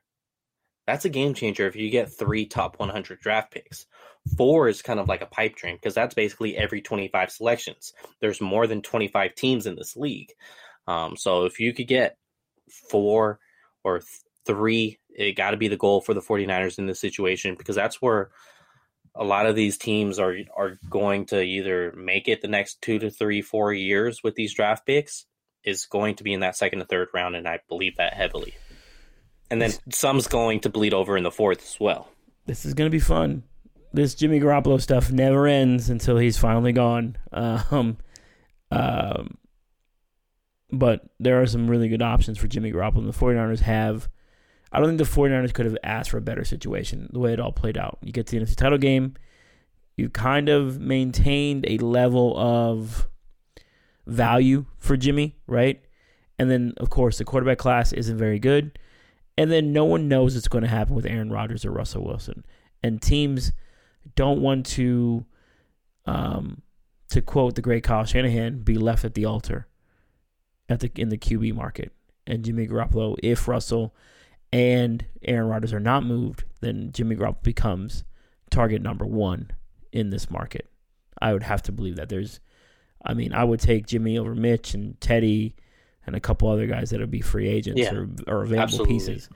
That's 0.87 1.03
a 1.03 1.09
game 1.09 1.33
changer 1.33 1.67
if 1.67 1.75
you 1.75 1.89
get 1.89 2.13
three 2.13 2.45
top 2.45 2.79
100 2.79 3.19
draft 3.19 3.51
picks. 3.51 3.85
Four 4.37 4.69
is 4.69 4.81
kind 4.81 5.01
of 5.01 5.09
like 5.09 5.21
a 5.21 5.25
pipe 5.25 5.55
dream 5.55 5.75
because 5.75 5.93
that's 5.93 6.15
basically 6.15 6.55
every 6.55 6.81
25 6.81 7.29
selections. 7.29 7.91
There's 8.21 8.39
more 8.39 8.67
than 8.67 8.81
25 8.81 9.35
teams 9.35 9.65
in 9.65 9.75
this 9.75 9.97
league. 9.97 10.31
Um, 10.87 11.17
so 11.17 11.43
if 11.43 11.59
you 11.59 11.73
could 11.73 11.87
get 11.87 12.17
four 12.89 13.39
or 13.83 13.99
th- 13.99 14.07
three, 14.45 14.97
it 15.09 15.33
got 15.33 15.51
to 15.51 15.57
be 15.57 15.67
the 15.67 15.75
goal 15.75 15.99
for 15.99 16.13
the 16.13 16.21
49ers 16.21 16.79
in 16.79 16.85
this 16.85 17.01
situation 17.01 17.55
because 17.55 17.75
that's 17.75 18.01
where 18.01 18.31
a 19.13 19.25
lot 19.25 19.45
of 19.45 19.57
these 19.57 19.77
teams 19.77 20.19
are 20.19 20.37
are 20.55 20.77
going 20.89 21.25
to 21.25 21.41
either 21.41 21.93
make 21.97 22.29
it 22.29 22.41
the 22.41 22.47
next 22.47 22.81
two 22.81 22.97
to 22.99 23.11
three, 23.11 23.41
four 23.41 23.73
years 23.73 24.23
with 24.23 24.35
these 24.35 24.53
draft 24.53 24.85
picks 24.85 25.25
is 25.65 25.85
going 25.85 26.15
to 26.15 26.23
be 26.23 26.31
in 26.31 26.39
that 26.39 26.55
second 26.55 26.79
and 26.79 26.89
third 26.89 27.09
round, 27.13 27.35
and 27.35 27.45
I 27.45 27.59
believe 27.67 27.97
that 27.97 28.13
heavily 28.13 28.55
and 29.51 29.61
then 29.61 29.71
some's 29.91 30.27
going 30.27 30.61
to 30.61 30.69
bleed 30.69 30.93
over 30.93 31.15
in 31.15 31.23
the 31.23 31.31
fourth 31.31 31.61
as 31.61 31.79
well. 31.79 32.09
This 32.47 32.65
is 32.65 32.73
going 32.73 32.89
to 32.89 32.91
be 32.91 32.99
fun. 32.99 33.43
This 33.93 34.15
Jimmy 34.15 34.39
Garoppolo 34.39 34.81
stuff 34.81 35.11
never 35.11 35.45
ends 35.45 35.89
until 35.89 36.17
he's 36.17 36.37
finally 36.37 36.73
gone. 36.73 37.17
Um, 37.31 37.97
um, 38.71 39.37
but 40.71 41.03
there 41.19 41.41
are 41.41 41.45
some 41.45 41.69
really 41.69 41.89
good 41.89 42.01
options 42.01 42.37
for 42.37 42.47
Jimmy 42.47 42.71
Garoppolo. 42.71 42.99
And 42.99 43.13
the 43.13 43.17
49ers 43.17 43.59
have 43.59 44.09
I 44.71 44.79
don't 44.79 44.87
think 44.87 44.99
the 45.09 45.21
49ers 45.21 45.53
could 45.53 45.65
have 45.65 45.77
asked 45.83 46.11
for 46.11 46.17
a 46.17 46.21
better 46.21 46.45
situation 46.45 47.09
the 47.11 47.19
way 47.19 47.33
it 47.33 47.39
all 47.39 47.51
played 47.51 47.77
out. 47.77 47.99
You 48.01 48.13
get 48.13 48.27
to 48.27 48.39
the 48.39 48.45
NFC 48.45 48.55
title 48.55 48.77
game, 48.77 49.15
you 49.97 50.09
kind 50.09 50.47
of 50.47 50.79
maintained 50.79 51.65
a 51.67 51.77
level 51.79 52.37
of 52.37 53.07
value 54.07 54.65
for 54.77 54.95
Jimmy, 54.95 55.35
right? 55.45 55.83
And 56.39 56.49
then, 56.49 56.73
of 56.77 56.89
course, 56.89 57.17
the 57.17 57.25
quarterback 57.25 57.57
class 57.57 57.91
isn't 57.91 58.17
very 58.17 58.39
good. 58.39 58.79
And 59.41 59.51
then 59.51 59.73
no 59.73 59.85
one 59.85 60.07
knows 60.07 60.35
what's 60.35 60.47
going 60.47 60.61
to 60.61 60.69
happen 60.69 60.93
with 60.93 61.07
Aaron 61.07 61.31
Rodgers 61.31 61.65
or 61.65 61.71
Russell 61.71 62.03
Wilson. 62.03 62.45
And 62.83 63.01
teams 63.01 63.53
don't 64.15 64.39
want 64.39 64.67
to, 64.67 65.25
um, 66.05 66.61
to 67.09 67.23
quote 67.23 67.55
the 67.55 67.63
great 67.63 67.83
Kyle 67.83 68.05
Shanahan, 68.05 68.59
be 68.59 68.75
left 68.75 69.03
at 69.03 69.15
the 69.15 69.25
altar 69.25 69.65
at 70.69 70.79
the 70.81 70.91
in 70.95 71.09
the 71.09 71.17
QB 71.17 71.55
market. 71.55 71.91
And 72.27 72.45
Jimmy 72.45 72.67
Garoppolo, 72.67 73.15
if 73.23 73.47
Russell 73.47 73.95
and 74.53 75.03
Aaron 75.23 75.47
Rodgers 75.47 75.73
are 75.73 75.79
not 75.79 76.03
moved, 76.03 76.43
then 76.59 76.91
Jimmy 76.91 77.15
Garoppolo 77.15 77.41
becomes 77.41 78.03
target 78.51 78.83
number 78.83 79.07
one 79.07 79.49
in 79.91 80.11
this 80.11 80.29
market. 80.29 80.69
I 81.19 81.33
would 81.33 81.41
have 81.41 81.63
to 81.63 81.71
believe 81.71 81.95
that. 81.95 82.09
There's, 82.09 82.41
I 83.03 83.15
mean, 83.15 83.33
I 83.33 83.43
would 83.43 83.59
take 83.59 83.87
Jimmy 83.87 84.19
over 84.19 84.35
Mitch 84.35 84.75
and 84.75 85.01
Teddy 85.01 85.55
and 86.05 86.15
a 86.15 86.19
couple 86.19 86.49
other 86.49 86.67
guys 86.67 86.89
that 86.89 86.99
would 86.99 87.11
be 87.11 87.21
free 87.21 87.47
agents 87.47 87.81
Yeah, 87.81 87.93
or, 87.93 88.09
or 88.27 88.43
available 88.43 88.63
absolutely. 88.63 88.93
pieces. 88.95 89.29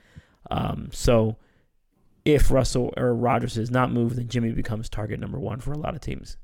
Um, 0.50 0.88
so 0.92 1.36
if 2.24 2.50
Russell 2.50 2.92
or 2.96 3.14
Rodgers 3.14 3.56
is 3.56 3.70
not 3.70 3.92
moved, 3.92 4.16
then 4.16 4.28
Jimmy 4.28 4.52
becomes 4.52 4.88
target 4.88 5.20
number 5.20 5.38
one 5.38 5.60
for 5.60 5.72
a 5.72 5.78
lot 5.78 5.94
of 5.94 6.00
teams. 6.00 6.36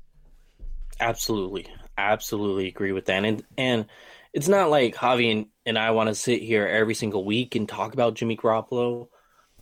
Absolutely, 0.99 1.67
absolutely 1.97 2.67
agree 2.67 2.91
with 2.91 3.05
that. 3.05 3.25
And 3.25 3.43
and 3.57 3.85
it's 4.31 4.47
not 4.47 4.69
like 4.69 4.95
Javi 4.95 5.31
and, 5.31 5.45
and 5.65 5.77
I 5.77 5.91
want 5.91 6.09
to 6.09 6.15
sit 6.15 6.41
here 6.41 6.65
every 6.67 6.95
single 6.95 7.23
week 7.25 7.55
and 7.55 7.67
talk 7.67 7.93
about 7.93 8.15
Jimmy 8.15 8.37
Garoppolo. 8.37 9.07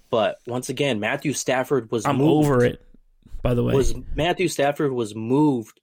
But 0.09 0.38
once 0.45 0.70
again, 0.70 0.99
Matthew 0.99 1.34
Stafford 1.34 1.91
was 1.91 2.05
I'm 2.05 2.18
moved, 2.18 2.47
over 2.47 2.66
it. 2.66 2.82
By 3.41 3.53
the 3.53 3.64
way, 3.64 3.74
Was 3.74 3.95
Matthew 4.16 4.47
Stafford 4.49 4.91
was 4.91 5.16
moved 5.16 5.80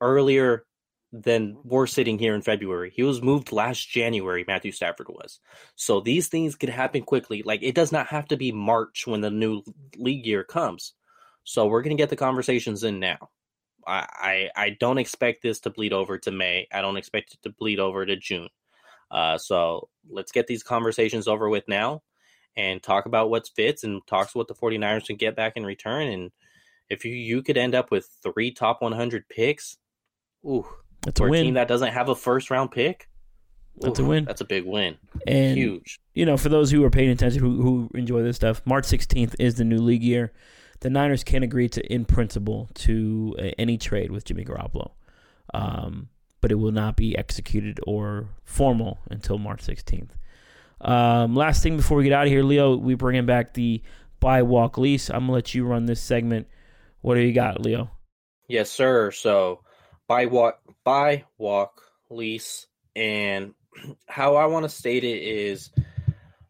earlier 0.00 0.64
than 1.12 1.56
we're 1.64 1.86
sitting 1.86 2.18
here 2.18 2.34
in 2.34 2.42
February. 2.42 2.92
He 2.94 3.02
was 3.02 3.22
moved 3.22 3.52
last 3.52 3.88
January. 3.88 4.44
Matthew 4.46 4.72
Stafford 4.72 5.08
was. 5.08 5.40
So 5.74 6.00
these 6.00 6.28
things 6.28 6.54
could 6.54 6.68
happen 6.68 7.02
quickly. 7.02 7.42
Like 7.42 7.62
it 7.62 7.74
does 7.74 7.92
not 7.92 8.08
have 8.08 8.26
to 8.28 8.36
be 8.36 8.52
March 8.52 9.06
when 9.06 9.20
the 9.20 9.30
new 9.30 9.62
league 9.96 10.26
year 10.26 10.44
comes. 10.44 10.92
So 11.44 11.66
we're 11.66 11.82
gonna 11.82 11.94
get 11.94 12.10
the 12.10 12.16
conversations 12.16 12.84
in 12.84 13.00
now. 13.00 13.30
I, 13.86 14.06
I 14.56 14.64
I 14.64 14.70
don't 14.78 14.98
expect 14.98 15.42
this 15.42 15.60
to 15.60 15.70
bleed 15.70 15.94
over 15.94 16.18
to 16.18 16.30
May. 16.30 16.68
I 16.72 16.82
don't 16.82 16.98
expect 16.98 17.34
it 17.34 17.42
to 17.42 17.50
bleed 17.50 17.80
over 17.80 18.04
to 18.04 18.16
June. 18.16 18.48
Uh, 19.10 19.38
so 19.38 19.88
let's 20.10 20.32
get 20.32 20.46
these 20.46 20.62
conversations 20.62 21.26
over 21.26 21.48
with 21.48 21.66
now 21.68 22.02
and 22.56 22.82
talk 22.82 23.06
about 23.06 23.30
what 23.30 23.48
fits 23.56 23.84
and 23.84 24.06
talks 24.06 24.34
what 24.34 24.48
the 24.48 24.54
49ers 24.54 25.06
can 25.06 25.16
get 25.16 25.36
back 25.36 25.54
in 25.56 25.64
return. 25.64 26.08
And 26.08 26.30
if 26.90 27.04
you, 27.04 27.14
you 27.14 27.42
could 27.42 27.56
end 27.56 27.74
up 27.74 27.90
with 27.90 28.08
three 28.22 28.50
top 28.50 28.82
100 28.82 29.28
picks, 29.28 29.78
ooh, 30.44 30.66
that's 31.08 31.20
a 31.20 31.24
for 31.24 31.28
a 31.28 31.32
team 31.32 31.46
win. 31.46 31.54
that 31.54 31.68
doesn't 31.68 31.92
have 31.92 32.08
a 32.08 32.14
first 32.14 32.50
round 32.50 32.70
pick, 32.70 33.08
That's 33.80 33.98
a 33.98 34.04
win. 34.04 34.24
That's 34.24 34.40
a 34.40 34.44
big 34.44 34.64
win. 34.64 34.96
And 35.26 35.56
Huge. 35.56 36.00
you 36.14 36.26
know, 36.26 36.36
for 36.36 36.48
those 36.48 36.70
who 36.70 36.84
are 36.84 36.90
paying 36.90 37.10
attention, 37.10 37.40
who 37.40 37.62
who 37.62 37.90
enjoy 37.94 38.22
this 38.22 38.36
stuff, 38.36 38.62
March 38.64 38.84
16th 38.84 39.34
is 39.38 39.56
the 39.56 39.64
new 39.64 39.78
league 39.78 40.02
year. 40.02 40.32
The 40.80 40.90
Niners 40.90 41.24
can 41.24 41.42
agree 41.42 41.68
to, 41.70 41.92
in 41.92 42.04
principle, 42.04 42.70
to 42.74 43.34
uh, 43.38 43.42
any 43.58 43.78
trade 43.78 44.12
with 44.12 44.24
Jimmy 44.24 44.44
Garoppolo, 44.44 44.92
um, 45.52 46.08
but 46.40 46.52
it 46.52 46.54
will 46.54 46.72
not 46.72 46.94
be 46.94 47.18
executed 47.18 47.80
or 47.84 48.28
formal 48.44 48.98
until 49.10 49.38
March 49.38 49.60
16th. 49.66 50.10
Um, 50.80 51.34
last 51.34 51.64
thing 51.64 51.76
before 51.76 51.98
we 51.98 52.04
get 52.04 52.12
out 52.12 52.26
of 52.26 52.32
here, 52.32 52.44
Leo, 52.44 52.76
we 52.76 52.94
bringing 52.94 53.26
back 53.26 53.54
the 53.54 53.82
buy 54.20 54.42
walk 54.42 54.78
lease. 54.78 55.10
I'm 55.10 55.20
gonna 55.20 55.32
let 55.32 55.54
you 55.54 55.64
run 55.64 55.86
this 55.86 56.00
segment. 56.00 56.46
What 57.00 57.14
do 57.14 57.20
you 57.20 57.32
got, 57.32 57.60
Leo? 57.60 57.90
Yes, 58.48 58.70
sir. 58.70 59.10
So 59.10 59.60
buy 60.08 60.26
walk, 60.26 60.60
buy 60.84 61.24
walk, 61.36 61.82
lease, 62.10 62.66
and 62.96 63.54
how 64.08 64.36
I 64.36 64.46
want 64.46 64.64
to 64.64 64.68
state 64.68 65.04
it 65.04 65.22
is, 65.22 65.70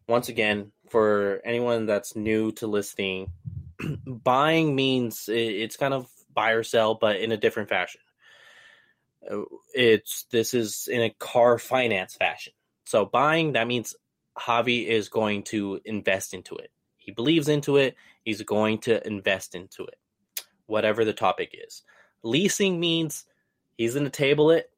once 0.07 0.29
again, 0.29 0.71
for 0.89 1.41
anyone 1.45 1.85
that's 1.85 2.15
new 2.15 2.51
to 2.53 2.65
listing, 2.65 3.31
buying 4.07 4.75
means 4.75 5.29
it's 5.29 5.77
kind 5.77 5.93
of 5.93 6.09
buy 6.33 6.51
or 6.51 6.63
sell, 6.63 6.95
but 6.95 7.17
in 7.17 7.31
a 7.31 7.37
different 7.37 7.69
fashion. 7.69 8.01
Uh, 9.29 9.41
It's 9.73 10.23
this 10.31 10.53
is 10.53 10.87
in 10.91 11.01
a 11.01 11.09
car 11.09 11.59
finance 11.59 12.15
fashion. 12.15 12.53
So 12.85 13.05
buying 13.05 13.53
that 13.53 13.67
means 13.67 13.95
Javi 14.37 14.87
is 14.87 15.09
going 15.09 15.43
to 15.43 15.79
invest 15.85 16.33
into 16.33 16.55
it. 16.55 16.71
He 16.97 17.11
believes 17.11 17.47
into 17.47 17.77
it. 17.77 17.95
He's 18.23 18.41
going 18.41 18.79
to 18.79 19.05
invest 19.05 19.53
into 19.53 19.83
it, 19.83 19.97
whatever 20.65 21.03
the 21.03 21.13
topic 21.13 21.53
is. 21.53 21.83
Leasing 22.23 22.79
means 22.79 23.25
he's 23.79 23.93
going 23.93 24.03
to 24.03 24.09
table 24.09 24.51
it. 24.51 24.69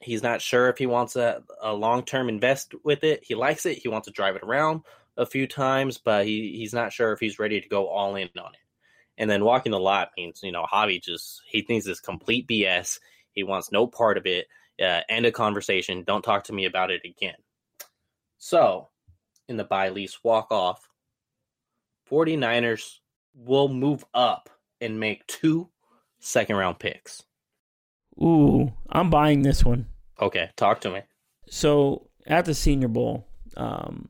He's 0.00 0.22
not 0.22 0.42
sure 0.42 0.68
if 0.68 0.78
he 0.78 0.86
wants 0.86 1.14
a, 1.14 1.44
a 1.62 1.72
long 1.72 2.04
term 2.04 2.28
invest 2.28 2.74
with 2.82 3.04
it. 3.04 3.20
He 3.22 3.36
likes 3.36 3.66
it. 3.66 3.78
He 3.78 3.88
wants 3.88 4.06
to 4.08 4.12
drive 4.12 4.34
it 4.34 4.42
around 4.42 4.82
a 5.16 5.24
few 5.24 5.46
times, 5.46 5.98
but 5.98 6.26
he, 6.26 6.56
he's 6.58 6.74
not 6.74 6.92
sure 6.92 7.12
if 7.12 7.20
he's 7.20 7.38
ready 7.38 7.60
to 7.60 7.68
go 7.68 7.86
all 7.86 8.16
in 8.16 8.28
on 8.36 8.54
it. 8.54 8.60
And 9.16 9.30
then 9.30 9.44
walking 9.44 9.70
the 9.70 9.78
lot 9.78 10.10
means, 10.16 10.40
you 10.42 10.50
know, 10.50 10.66
Javi 10.70 11.00
just, 11.00 11.40
he 11.46 11.62
thinks 11.62 11.86
it's 11.86 12.00
complete 12.00 12.48
BS. 12.48 12.98
He 13.32 13.44
wants 13.44 13.70
no 13.70 13.86
part 13.86 14.18
of 14.18 14.26
it. 14.26 14.48
Uh, 14.80 15.02
end 15.08 15.26
a 15.26 15.32
conversation. 15.32 16.02
Don't 16.04 16.22
talk 16.22 16.44
to 16.44 16.52
me 16.52 16.64
about 16.64 16.90
it 16.90 17.02
again. 17.04 17.34
So, 18.38 18.88
in 19.48 19.56
the 19.56 19.64
buy 19.64 19.90
lease 19.90 20.18
walk 20.24 20.48
off, 20.50 20.88
49ers 22.10 22.98
will 23.34 23.68
move 23.68 24.04
up 24.12 24.50
and 24.80 24.98
make 24.98 25.26
two 25.26 25.68
second 26.18 26.56
round 26.56 26.80
picks. 26.80 27.22
Ooh, 28.20 28.72
I'm 28.88 29.10
buying 29.10 29.42
this 29.42 29.64
one. 29.64 29.86
Okay, 30.20 30.50
talk 30.56 30.80
to 30.80 30.90
me. 30.90 31.02
So 31.48 32.08
at 32.26 32.44
the 32.44 32.54
Senior 32.54 32.88
Bowl, 32.88 33.26
um, 33.56 34.08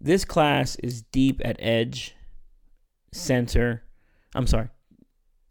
this 0.00 0.24
class 0.24 0.76
is 0.76 1.02
deep 1.02 1.40
at 1.44 1.56
edge, 1.58 2.14
center. 3.12 3.82
I'm 4.34 4.46
sorry, 4.46 4.68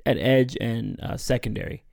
at 0.05 0.17
edge 0.17 0.57
and 0.59 0.99
uh, 1.01 1.17
secondary. 1.17 1.83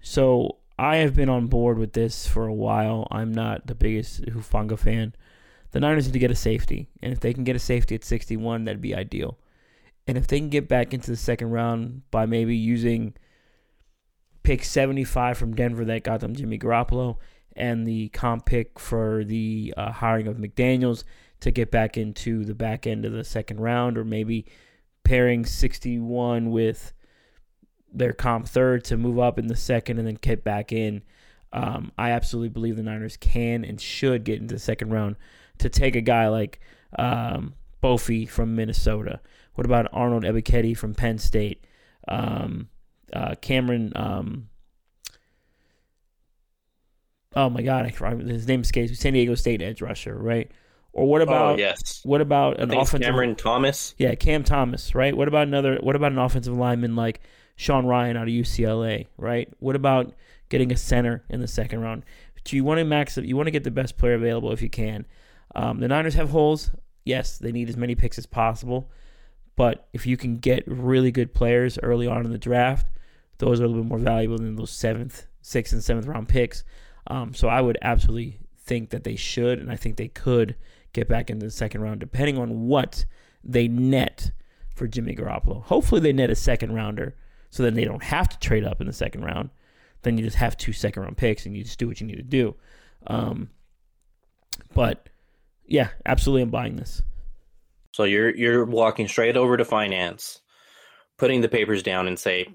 So 0.00 0.58
I 0.78 0.96
have 0.96 1.14
been 1.14 1.28
on 1.28 1.46
board 1.46 1.78
with 1.78 1.92
this 1.92 2.26
for 2.26 2.46
a 2.46 2.54
while. 2.54 3.06
I'm 3.10 3.32
not 3.32 3.66
the 3.66 3.74
biggest 3.74 4.22
Hufanga 4.26 4.78
fan. 4.78 5.14
The 5.70 5.80
Niners 5.80 6.06
need 6.06 6.12
to 6.12 6.18
get 6.18 6.30
a 6.30 6.36
safety, 6.36 6.88
and 7.02 7.12
if 7.12 7.20
they 7.20 7.32
can 7.32 7.44
get 7.44 7.56
a 7.56 7.60
safety 7.60 7.94
at 7.94 8.04
61, 8.04 8.64
that'd 8.64 8.80
be 8.80 8.94
ideal. 8.94 9.38
And 10.06 10.18
if 10.18 10.26
they 10.26 10.38
can 10.38 10.50
get 10.50 10.68
back 10.68 10.92
into 10.92 11.10
the 11.10 11.16
second 11.16 11.50
round 11.50 12.02
by 12.10 12.26
maybe 12.26 12.54
using 12.54 13.14
pick 14.44 14.62
75 14.62 15.36
from 15.36 15.54
Denver 15.54 15.84
that 15.86 16.04
got 16.04 16.20
them 16.20 16.36
Jimmy 16.36 16.58
Garoppolo 16.58 17.16
and 17.56 17.86
the 17.86 18.08
comp 18.10 18.46
pick 18.46 18.78
for 18.78 19.24
the 19.24 19.74
uh, 19.76 19.90
hiring 19.90 20.28
of 20.28 20.36
McDaniels 20.36 21.04
to 21.40 21.50
get 21.50 21.70
back 21.70 21.96
into 21.96 22.44
the 22.44 22.54
back 22.54 22.86
end 22.86 23.04
of 23.04 23.12
the 23.12 23.24
second 23.24 23.60
round, 23.60 23.98
or 23.98 24.04
maybe 24.04 24.46
pairing 25.04 25.44
61 25.44 26.50
with 26.50 26.92
their 27.92 28.12
comp 28.12 28.48
third 28.48 28.84
to 28.84 28.96
move 28.96 29.18
up 29.18 29.38
in 29.38 29.46
the 29.46 29.56
second 29.56 29.98
and 29.98 30.06
then 30.06 30.18
get 30.20 30.42
back 30.42 30.72
in. 30.72 31.02
Um, 31.52 31.92
I 31.96 32.10
absolutely 32.10 32.48
believe 32.48 32.76
the 32.76 32.82
Niners 32.82 33.16
can 33.16 33.64
and 33.64 33.80
should 33.80 34.24
get 34.24 34.40
into 34.40 34.54
the 34.54 34.60
second 34.60 34.90
round 34.90 35.16
to 35.58 35.68
take 35.68 35.94
a 35.94 36.00
guy 36.00 36.28
like 36.28 36.60
um, 36.98 37.54
Bofi 37.82 38.28
from 38.28 38.56
Minnesota. 38.56 39.20
What 39.54 39.64
about 39.64 39.86
Arnold 39.92 40.24
Ebiketie 40.24 40.76
from 40.76 40.94
Penn 40.94 41.18
State? 41.18 41.64
Um, 42.08 42.68
uh, 43.12 43.34
Cameron. 43.40 43.92
Um, 43.94 44.48
oh 47.34 47.50
my 47.50 47.62
God, 47.62 47.86
I, 47.86 48.14
his 48.16 48.46
name 48.46 48.62
escapes 48.62 48.90
me. 48.90 48.96
San 48.96 49.12
Diego 49.12 49.34
State 49.34 49.62
edge 49.62 49.82
rusher, 49.82 50.16
right? 50.16 50.50
Or 50.92 51.08
what 51.08 51.22
about 51.22 51.54
oh, 51.54 51.58
yes. 51.58 52.00
what 52.04 52.20
about 52.20 52.60
an 52.60 52.70
offensive? 52.70 53.00
Cameron 53.02 53.34
Thomas. 53.34 53.96
Yeah, 53.98 54.14
Cam 54.14 54.44
Thomas, 54.44 54.94
right? 54.94 55.16
What 55.16 55.26
about 55.26 55.48
another? 55.48 55.78
What 55.80 55.96
about 55.96 56.12
an 56.12 56.18
offensive 56.18 56.54
lineman 56.54 56.94
like 56.94 57.20
Sean 57.56 57.84
Rhyan 57.84 58.16
out 58.16 58.28
of 58.28 58.28
UCLA, 58.28 59.08
right? 59.18 59.52
What 59.58 59.74
about 59.74 60.14
getting 60.50 60.70
a 60.72 60.76
center 60.76 61.24
in 61.28 61.40
the 61.40 61.48
second 61.48 61.80
round? 61.80 62.04
But 62.34 62.52
you 62.52 62.62
want 62.62 62.78
to 62.78 62.84
max 62.84 63.18
it. 63.18 63.24
You 63.24 63.36
want 63.36 63.48
to 63.48 63.50
get 63.50 63.64
the 63.64 63.72
best 63.72 63.98
player 63.98 64.14
available 64.14 64.52
if 64.52 64.62
you 64.62 64.70
can. 64.70 65.04
Um, 65.56 65.80
the 65.80 65.88
Niners 65.88 66.14
have 66.14 66.30
holes. 66.30 66.70
Yes, 67.04 67.38
they 67.38 67.50
need 67.50 67.68
as 67.68 67.76
many 67.76 67.96
picks 67.96 68.16
as 68.16 68.26
possible. 68.26 68.88
But 69.56 69.88
if 69.92 70.06
you 70.06 70.16
can 70.16 70.38
get 70.38 70.64
really 70.66 71.12
good 71.12 71.32
players 71.32 71.78
early 71.82 72.06
on 72.06 72.24
in 72.24 72.32
the 72.32 72.38
draft, 72.38 72.88
those 73.38 73.60
are 73.60 73.64
a 73.64 73.68
little 73.68 73.82
bit 73.82 73.88
more 73.88 73.98
valuable 73.98 74.38
than 74.38 74.56
those 74.56 74.70
seventh, 74.70 75.26
sixth, 75.42 75.72
and 75.72 75.82
seventh 75.82 76.06
round 76.06 76.28
picks. 76.28 76.64
Um, 77.06 77.34
so 77.34 77.48
I 77.48 77.60
would 77.60 77.78
absolutely 77.82 78.40
think 78.58 78.90
that 78.90 79.04
they 79.04 79.16
should, 79.16 79.58
and 79.58 79.70
I 79.70 79.76
think 79.76 79.96
they 79.96 80.08
could 80.08 80.56
get 80.92 81.08
back 81.08 81.30
into 81.30 81.46
the 81.46 81.52
second 81.52 81.82
round, 81.82 82.00
depending 82.00 82.38
on 82.38 82.66
what 82.66 83.04
they 83.42 83.68
net 83.68 84.30
for 84.74 84.86
Jimmy 84.86 85.14
Garoppolo. 85.14 85.62
Hopefully, 85.64 86.00
they 86.00 86.12
net 86.12 86.30
a 86.30 86.34
second 86.34 86.74
rounder, 86.74 87.14
so 87.50 87.62
then 87.62 87.74
they 87.74 87.84
don't 87.84 88.02
have 88.02 88.28
to 88.30 88.38
trade 88.38 88.64
up 88.64 88.80
in 88.80 88.86
the 88.86 88.92
second 88.92 89.24
round. 89.24 89.50
Then 90.02 90.18
you 90.18 90.24
just 90.24 90.36
have 90.36 90.56
two 90.56 90.72
second 90.72 91.02
round 91.02 91.16
picks, 91.16 91.46
and 91.46 91.56
you 91.56 91.62
just 91.62 91.78
do 91.78 91.86
what 91.86 92.00
you 92.00 92.06
need 92.06 92.16
to 92.16 92.22
do. 92.22 92.56
Um, 93.06 93.50
but 94.72 95.08
yeah, 95.66 95.90
absolutely, 96.06 96.42
I'm 96.42 96.50
buying 96.50 96.76
this. 96.76 97.02
So 97.94 98.02
you're 98.02 98.34
you're 98.34 98.64
walking 98.64 99.06
straight 99.06 99.36
over 99.36 99.56
to 99.56 99.64
finance, 99.64 100.40
putting 101.16 101.42
the 101.42 101.48
papers 101.48 101.84
down, 101.84 102.08
and 102.08 102.18
say, 102.18 102.48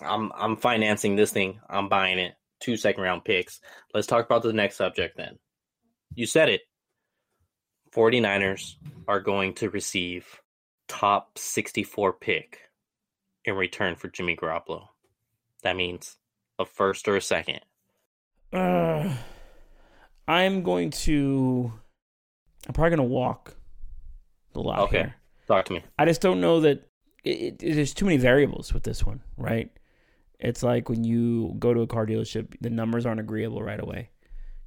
"I'm 0.00 0.32
I'm 0.34 0.56
financing 0.56 1.16
this 1.16 1.32
thing. 1.32 1.60
I'm 1.68 1.90
buying 1.90 2.18
it. 2.18 2.32
Two 2.58 2.78
second 2.78 3.02
round 3.02 3.26
picks. 3.26 3.60
Let's 3.92 4.06
talk 4.06 4.24
about 4.24 4.42
the 4.42 4.54
next 4.54 4.76
subject 4.76 5.18
then. 5.18 5.38
You 6.14 6.24
said 6.24 6.48
it. 6.48 6.62
49ers 7.94 8.76
are 9.06 9.20
going 9.20 9.52
to 9.56 9.68
receive 9.68 10.40
top 10.88 11.36
64 11.36 12.14
pick 12.14 12.58
in 13.44 13.54
return 13.54 13.96
for 13.96 14.08
Jimmy 14.08 14.34
Garoppolo. 14.34 14.86
That 15.62 15.76
means 15.76 16.16
a 16.58 16.64
first 16.64 17.06
or 17.06 17.16
a 17.16 17.20
second. 17.20 17.60
Uh, 18.50 19.14
I'm 20.26 20.62
going 20.62 20.90
to. 21.04 21.70
I'm 22.66 22.72
probably 22.72 22.96
going 22.96 23.10
to 23.10 23.14
walk 23.14 23.56
the 24.52 24.60
lot 24.60 24.80
Okay. 24.80 24.98
here. 24.98 25.14
Talk 25.48 25.64
to 25.66 25.74
me. 25.74 25.82
I 25.98 26.04
just 26.04 26.20
don't 26.20 26.40
know 26.40 26.60
that 26.60 26.88
it, 27.24 27.30
it, 27.30 27.58
there's 27.74 27.94
too 27.94 28.04
many 28.04 28.16
variables 28.16 28.72
with 28.72 28.82
this 28.84 29.04
one, 29.04 29.22
right? 29.36 29.70
It's 30.38 30.62
like 30.62 30.88
when 30.88 31.04
you 31.04 31.54
go 31.58 31.72
to 31.74 31.80
a 31.82 31.86
car 31.86 32.06
dealership, 32.06 32.54
the 32.60 32.70
numbers 32.70 33.06
aren't 33.06 33.20
agreeable 33.20 33.62
right 33.62 33.80
away, 33.80 34.10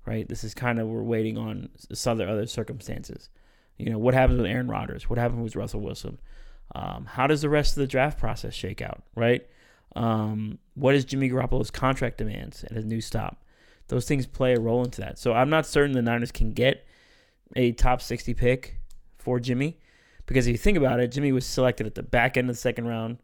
right? 0.06 0.28
This 0.28 0.44
is 0.44 0.54
kind 0.54 0.80
of 0.80 0.88
we're 0.88 1.04
waiting 1.04 1.38
on 1.38 1.70
some 1.94 2.14
other 2.14 2.30
other 2.30 2.46
circumstances. 2.48 3.30
You 3.78 3.90
know, 3.90 3.98
what 3.98 4.14
happens 4.14 4.38
with 4.42 4.50
Aaron 4.50 4.68
Rodgers? 4.70 5.10
What 5.10 5.20
happens 5.20 5.42
with 5.44 5.56
Russell 5.56 5.82
Wilson? 5.82 6.18
Um, 6.74 7.06
how 7.06 7.28
does 7.28 7.42
the 7.42 7.50
rest 7.50 7.72
of 7.76 7.82
the 7.82 7.88
draft 7.88 8.18
process 8.20 8.54
shake 8.54 8.82
out, 8.82 9.04
right? 9.16 9.46
Um, 9.96 10.60
what 10.76 10.96
is 10.96 11.06
Jimmy 11.06 11.30
Garoppolo's 11.30 11.72
contract 11.72 12.18
demands 12.18 12.64
at 12.64 12.72
his 12.72 12.86
new 12.86 13.02
stop? 13.02 13.44
Those 13.88 14.06
things 14.08 14.26
play 14.26 14.54
a 14.56 14.60
role 14.60 14.84
into 14.84 15.02
that. 15.02 15.20
So 15.20 15.34
I'm 15.34 15.50
not 15.50 15.66
certain 15.66 15.92
the 15.94 16.02
Niners 16.02 16.32
can 16.32 16.52
get 16.52 16.86
a 17.56 17.72
top 17.74 18.02
60 18.02 18.34
pick 18.34 18.78
for 19.26 19.40
Jimmy. 19.40 19.80
Because 20.28 20.48
if 20.48 20.52
you 20.54 20.58
think 20.58 20.78
about 20.78 21.00
it, 21.00 21.12
Jimmy 21.12 21.32
was 21.32 21.46
selected 21.46 21.86
at 21.86 21.96
the 21.96 22.04
back 22.04 22.38
end 22.38 22.50
of 22.50 22.56
the 22.56 22.62
second 22.62 22.88
round 22.88 23.18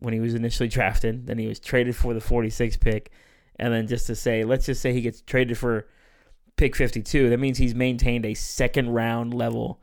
when 0.00 0.12
he 0.12 0.20
was 0.20 0.34
initially 0.34 0.68
drafted. 0.68 1.26
Then 1.26 1.38
he 1.38 1.46
was 1.46 1.60
traded 1.60 1.96
for 1.96 2.12
the 2.12 2.20
46 2.20 2.76
pick. 2.76 3.12
And 3.56 3.72
then 3.72 3.86
just 3.86 4.06
to 4.08 4.14
say, 4.14 4.44
let's 4.44 4.66
just 4.66 4.82
say 4.82 4.92
he 4.92 5.00
gets 5.00 5.22
traded 5.22 5.56
for 5.56 5.88
pick 6.56 6.76
52, 6.76 7.30
that 7.30 7.38
means 7.38 7.58
he's 7.58 7.74
maintained 7.74 8.26
a 8.26 8.34
second 8.34 8.90
round 8.90 9.32
level 9.32 9.80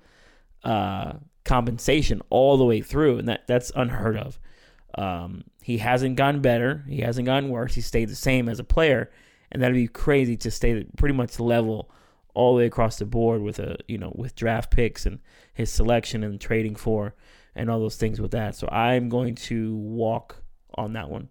uh, 0.63 1.13
compensation 1.45 2.21
all 2.29 2.57
the 2.57 2.65
way 2.65 2.81
through. 2.81 3.17
And 3.19 3.29
that, 3.29 3.47
that's 3.47 3.71
unheard 3.75 4.17
of. 4.17 4.39
Um, 4.97 5.45
he 5.61 5.77
hasn't 5.77 6.15
gotten 6.15 6.41
better. 6.41 6.85
He 6.87 6.99
hasn't 6.99 7.25
gotten 7.25 7.49
worse. 7.49 7.75
He 7.75 7.81
stayed 7.81 8.09
the 8.09 8.15
same 8.15 8.47
as 8.49 8.59
a 8.59 8.63
player. 8.63 9.09
And 9.51 9.61
that'd 9.61 9.75
be 9.75 9.87
crazy 9.87 10.37
to 10.37 10.51
stay 10.51 10.85
pretty 10.97 11.15
much 11.15 11.39
level 11.39 11.91
all 12.35 12.53
the 12.53 12.59
way 12.59 12.65
across 12.65 12.97
the 12.97 13.05
board 13.05 13.41
with 13.41 13.59
a 13.59 13.77
you 13.87 13.97
know 13.97 14.11
with 14.15 14.35
draft 14.35 14.71
picks 14.71 15.05
and 15.05 15.19
his 15.53 15.71
selection 15.71 16.23
and 16.23 16.39
trading 16.39 16.75
for 16.75 17.15
and 17.55 17.69
all 17.69 17.79
those 17.79 17.95
things 17.95 18.19
with 18.21 18.31
that. 18.31 18.55
So 18.55 18.67
I'm 18.69 19.09
going 19.09 19.35
to 19.35 19.75
walk 19.75 20.43
on 20.75 20.93
that 20.93 21.09
one. 21.09 21.29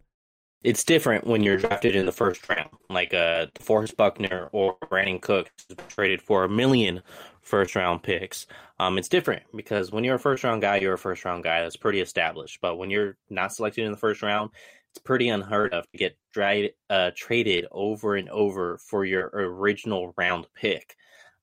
It's 0.62 0.82
different 0.82 1.26
when 1.26 1.42
you're 1.42 1.59
drafted 1.59 1.94
in 1.94 2.07
the 2.07 2.12
first 2.12 2.48
round, 2.48 2.70
like 2.88 3.12
uh, 3.12 3.46
DeForest 3.55 3.96
Buckner 3.96 4.48
or 4.50 4.78
Brandin 4.90 5.20
Cook 5.20 5.52
traded 5.88 6.22
for 6.22 6.44
a 6.44 6.48
million 6.48 7.02
first 7.42 7.76
round 7.76 8.02
picks. 8.02 8.46
Um, 8.80 8.96
it's 8.96 9.09
different 9.09 9.42
because 9.55 9.92
when 9.92 10.05
you're 10.05 10.14
a 10.14 10.18
first 10.18 10.42
round 10.42 10.62
guy, 10.62 10.76
you're 10.76 10.94
a 10.94 10.98
first 10.98 11.26
round 11.26 11.44
guy. 11.44 11.61
That's 11.61 11.76
pretty 11.76 12.00
established. 12.00 12.61
But 12.62 12.76
when 12.76 12.88
you're 12.88 13.18
not 13.28 13.52
selected 13.52 13.84
in 13.84 13.92
the 13.92 13.98
first 13.98 14.22
round, 14.22 14.50
it's 14.95 15.03
pretty 15.03 15.28
unheard 15.28 15.74
of 15.74 15.90
to 15.90 15.99
get 15.99 16.16
dra- 16.32 16.68
uh, 16.88 17.11
traded 17.16 17.66
over 17.72 18.14
and 18.14 18.28
over 18.28 18.78
for 18.78 19.05
your 19.05 19.28
original 19.34 20.14
round 20.16 20.47
pick. 20.55 20.95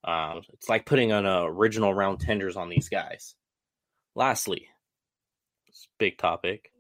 Um, 0.06 0.44
it's 0.54 0.70
like 0.70 0.86
putting 0.86 1.12
on 1.12 1.26
original 1.26 1.94
round 1.94 2.22
tenders 2.22 2.56
on 2.56 2.70
these 2.70 2.88
guys. 2.88 3.36
Lastly, 4.16 4.68
big 6.00 6.18
topic: 6.18 6.72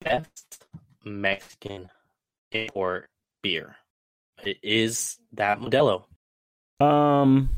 best 0.00 0.66
Mexican 1.04 1.90
import 2.52 3.10
beer. 3.42 3.74
It 4.44 4.58
is 4.62 5.18
that 5.32 5.58
Modelo. 5.58 6.04
Um, 6.80 7.50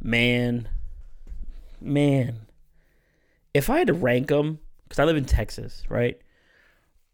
man, 0.00 0.70
man, 1.82 2.46
if 3.52 3.68
I 3.68 3.76
had 3.76 3.88
to 3.88 3.92
rank 3.92 4.28
them, 4.28 4.58
because 4.84 4.98
I 4.98 5.04
live 5.04 5.18
in 5.18 5.26
Texas, 5.26 5.82
right? 5.90 6.18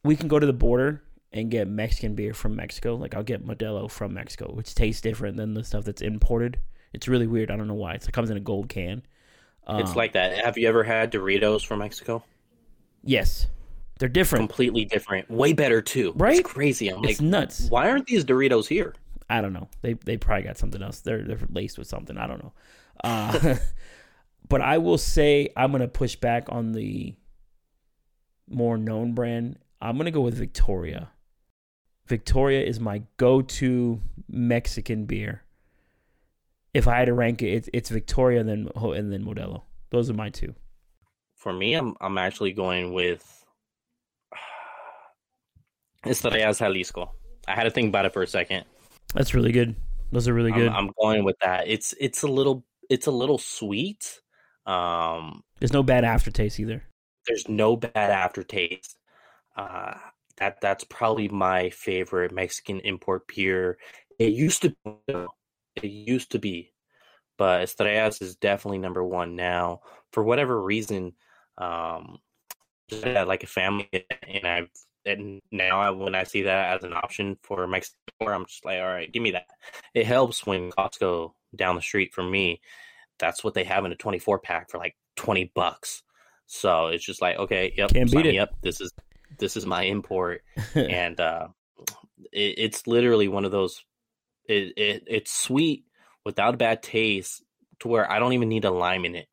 We 0.09 0.17
can 0.17 0.29
go 0.29 0.39
to 0.39 0.47
the 0.47 0.55
border 0.55 1.03
and 1.33 1.51
get 1.51 1.69
Mexican 1.69 2.15
beer 2.15 2.33
from 2.33 2.57
Mexico. 2.57 2.95
Like 2.97 3.15
I'll 3.15 3.23
get 3.23 3.47
Modelo 3.47 3.91
from 3.91 4.15
Mexico, 4.15 4.51
which 4.55 4.75
tastes 4.75 5.03
different 5.03 5.37
than 5.37 5.53
the 5.53 5.63
stuff 5.63 5.85
that's 5.85 6.01
imported. 6.01 6.59
It's 6.95 7.07
really 7.09 7.27
weird. 7.27 7.51
I 7.51 7.57
don't 7.57 7.69
know 7.69 7.75
why. 7.75 7.93
It's, 7.93 8.09
it 8.09 8.13
comes 8.13 8.31
in 8.31 8.39
a 8.39 8.41
gold 8.41 8.71
can. 8.71 9.03
It's 9.69 9.91
Um, 9.91 9.97
like 9.97 10.15
that. 10.15 10.43
Have 10.43 10.57
you 10.57 10.67
ever 10.67 10.83
had 10.83 11.13
Doritos 11.13 11.67
from 11.67 11.81
Mexico? 11.81 12.25
yes, 13.05 13.49
they're 13.99 14.09
different. 14.09 14.49
Completely 14.49 14.87
different. 14.87 15.31
Way 15.31 15.53
better 15.53 15.83
too. 15.83 16.15
Right? 16.17 16.39
It's 16.39 16.49
crazy. 16.49 16.89
I'm 16.89 17.03
like, 17.03 17.11
it's 17.11 17.21
nuts. 17.21 17.69
why 17.69 17.91
aren't 17.91 18.07
these 18.07 18.25
Doritos 18.25 18.67
here? 18.67 18.95
I 19.29 19.43
don't 19.43 19.53
know. 19.53 19.69
They 19.83 19.93
they 19.93 20.17
probably 20.17 20.45
got 20.45 20.57
something 20.57 20.83
else. 20.83 21.01
They're 21.01 21.23
they're 21.23 21.39
laced 21.51 21.77
with 21.77 21.87
something. 21.87 22.17
I 22.17 22.27
don't 22.27 22.43
know. 22.43 22.53
Uh, 23.05 23.57
but 24.49 24.63
I 24.63 24.79
will 24.79 24.97
say 24.97 25.51
I'm 25.55 25.71
gonna 25.71 25.87
push 25.87 26.17
back 26.17 26.47
on 26.49 26.73
the 26.73 27.15
more 28.49 28.79
known 28.79 29.13
brand. 29.13 29.59
I'm 29.81 29.97
gonna 29.97 30.11
go 30.11 30.21
with 30.21 30.35
Victoria. 30.35 31.11
Victoria 32.07 32.65
is 32.65 32.81
my 32.81 33.03
go-to 33.19 34.01
Mexican 34.29 35.05
beer. 35.05 35.43
If 36.73 36.89
I 36.89 36.97
had 36.99 37.07
to 37.07 37.15
rank 37.15 37.43
it, 37.43 37.49
it's, 37.49 37.69
it's 37.73 37.91
Victoria 37.91 38.41
and 38.41 38.49
then 38.49 38.69
and 38.77 39.13
then 39.13 39.25
Modelo. 39.25 39.63
Those 39.91 40.09
are 40.11 40.15
my 40.15 40.31
two. 40.31 40.55
For 41.37 41.53
me, 41.53 41.75
I'm 41.75 41.95
I'm 42.01 42.19
actually 42.19 42.53
going 42.53 42.93
with 42.93 43.45
Estrellas 46.07 46.59
Jalisco. 46.59 47.13
I 47.47 47.55
had 47.55 47.65
to 47.65 47.71
think 47.71 47.89
about 47.89 48.05
it 48.07 48.13
for 48.13 48.23
a 48.23 48.27
second. 48.27 48.65
That's 49.15 49.35
really 49.35 49.53
good. 49.53 49.75
Those 50.13 50.29
are 50.29 50.35
really 50.35 50.53
I'm, 50.53 50.59
good. 50.59 50.69
I'm 50.69 50.91
going 51.01 51.25
with 51.25 51.37
that. 51.41 51.69
It's 51.69 51.95
it's 52.01 52.23
a 52.23 52.29
little 52.29 52.65
it's 52.91 53.07
a 53.07 53.11
little 53.11 53.39
sweet. 53.39 54.21
Um, 54.67 55.43
There's 55.61 55.73
no 55.73 55.83
bad 55.83 56.05
aftertaste 56.05 56.61
either. 56.61 56.83
there's 57.27 57.49
no 57.49 57.77
bad 57.77 58.11
aftertaste. 58.11 58.99
Uh, 59.59 59.95
that 60.37 60.61
that's 60.61 60.85
probably 60.85 61.29
my 61.29 61.69
favorite 61.71 62.33
Mexican 62.33 62.79
import 62.81 63.27
beer. 63.27 63.77
It 64.19 64.33
used 64.33 64.63
to 64.63 64.77
be, 64.85 65.15
it 65.77 65.85
used 65.85 66.31
to 66.33 66.39
be, 66.39 66.73
but 67.37 67.63
Estrellas 67.63 68.23
is 68.23 68.37
definitely 68.37 68.79
number 68.79 69.05
one 69.05 69.35
now. 69.35 69.81
For 70.13 70.23
whatever 70.23 70.63
reason, 70.63 71.13
um, 71.59 72.19
just 72.89 73.05
had 73.05 73.27
like 73.27 73.43
a 73.43 73.49
family, 73.49 73.89
and 74.29 74.47
I've 74.47 74.71
and 75.05 75.41
now 75.51 75.81
I, 75.81 75.91
when 75.91 76.15
I 76.15 76.23
see 76.23 76.43
that 76.43 76.77
as 76.77 76.85
an 76.85 76.93
option 76.93 77.37
for 77.43 77.67
Mexican, 77.67 77.99
I'm 78.21 78.47
just 78.47 78.65
like, 78.65 78.79
all 78.79 78.87
right, 78.87 79.11
give 79.11 79.23
me 79.23 79.33
that. 79.33 79.47
It 79.95 80.07
helps 80.07 80.47
when 80.47 80.71
Costco 80.71 81.33
down 81.57 81.75
the 81.75 81.83
street 81.83 82.15
from 82.15 82.31
me, 82.31 82.61
that's 83.19 83.43
what 83.43 83.55
they 83.55 83.65
have 83.65 83.85
in 83.85 83.93
a 83.93 83.97
24 83.97 84.39
pack 84.39 84.71
for 84.71 84.79
like 84.79 84.97
20 85.17 85.51
bucks. 85.55 86.03
So 86.47 86.89
it's 86.89 87.05
just 87.05 87.21
like, 87.21 87.39
okay, 87.39 87.73
yep, 87.77 87.91
Can't 87.91 88.09
sign 88.09 88.23
beat 88.23 88.35
it. 88.37 88.39
up. 88.39 88.51
This 88.63 88.81
is 88.81 88.93
this 89.39 89.57
is 89.57 89.67
my 89.67 89.85
import, 89.85 90.43
and 90.75 91.19
uh, 91.19 91.49
it, 92.33 92.55
it's 92.59 92.87
literally 92.87 93.29
one 93.29 93.45
of 93.45 93.53
those. 93.53 93.85
It, 94.45 94.75
it 94.77 95.05
it's 95.07 95.33
sweet 95.33 95.85
without 96.25 96.55
a 96.55 96.59
bad 96.59 96.83
taste, 96.83 97.43
to 97.81 97.89
where 97.89 98.11
I 98.11 98.19
don't 98.19 98.33
even 98.33 98.49
need 98.49 98.65
a 98.65 98.71
lime 98.71 99.05
in 99.05 99.15
it. 99.15 99.29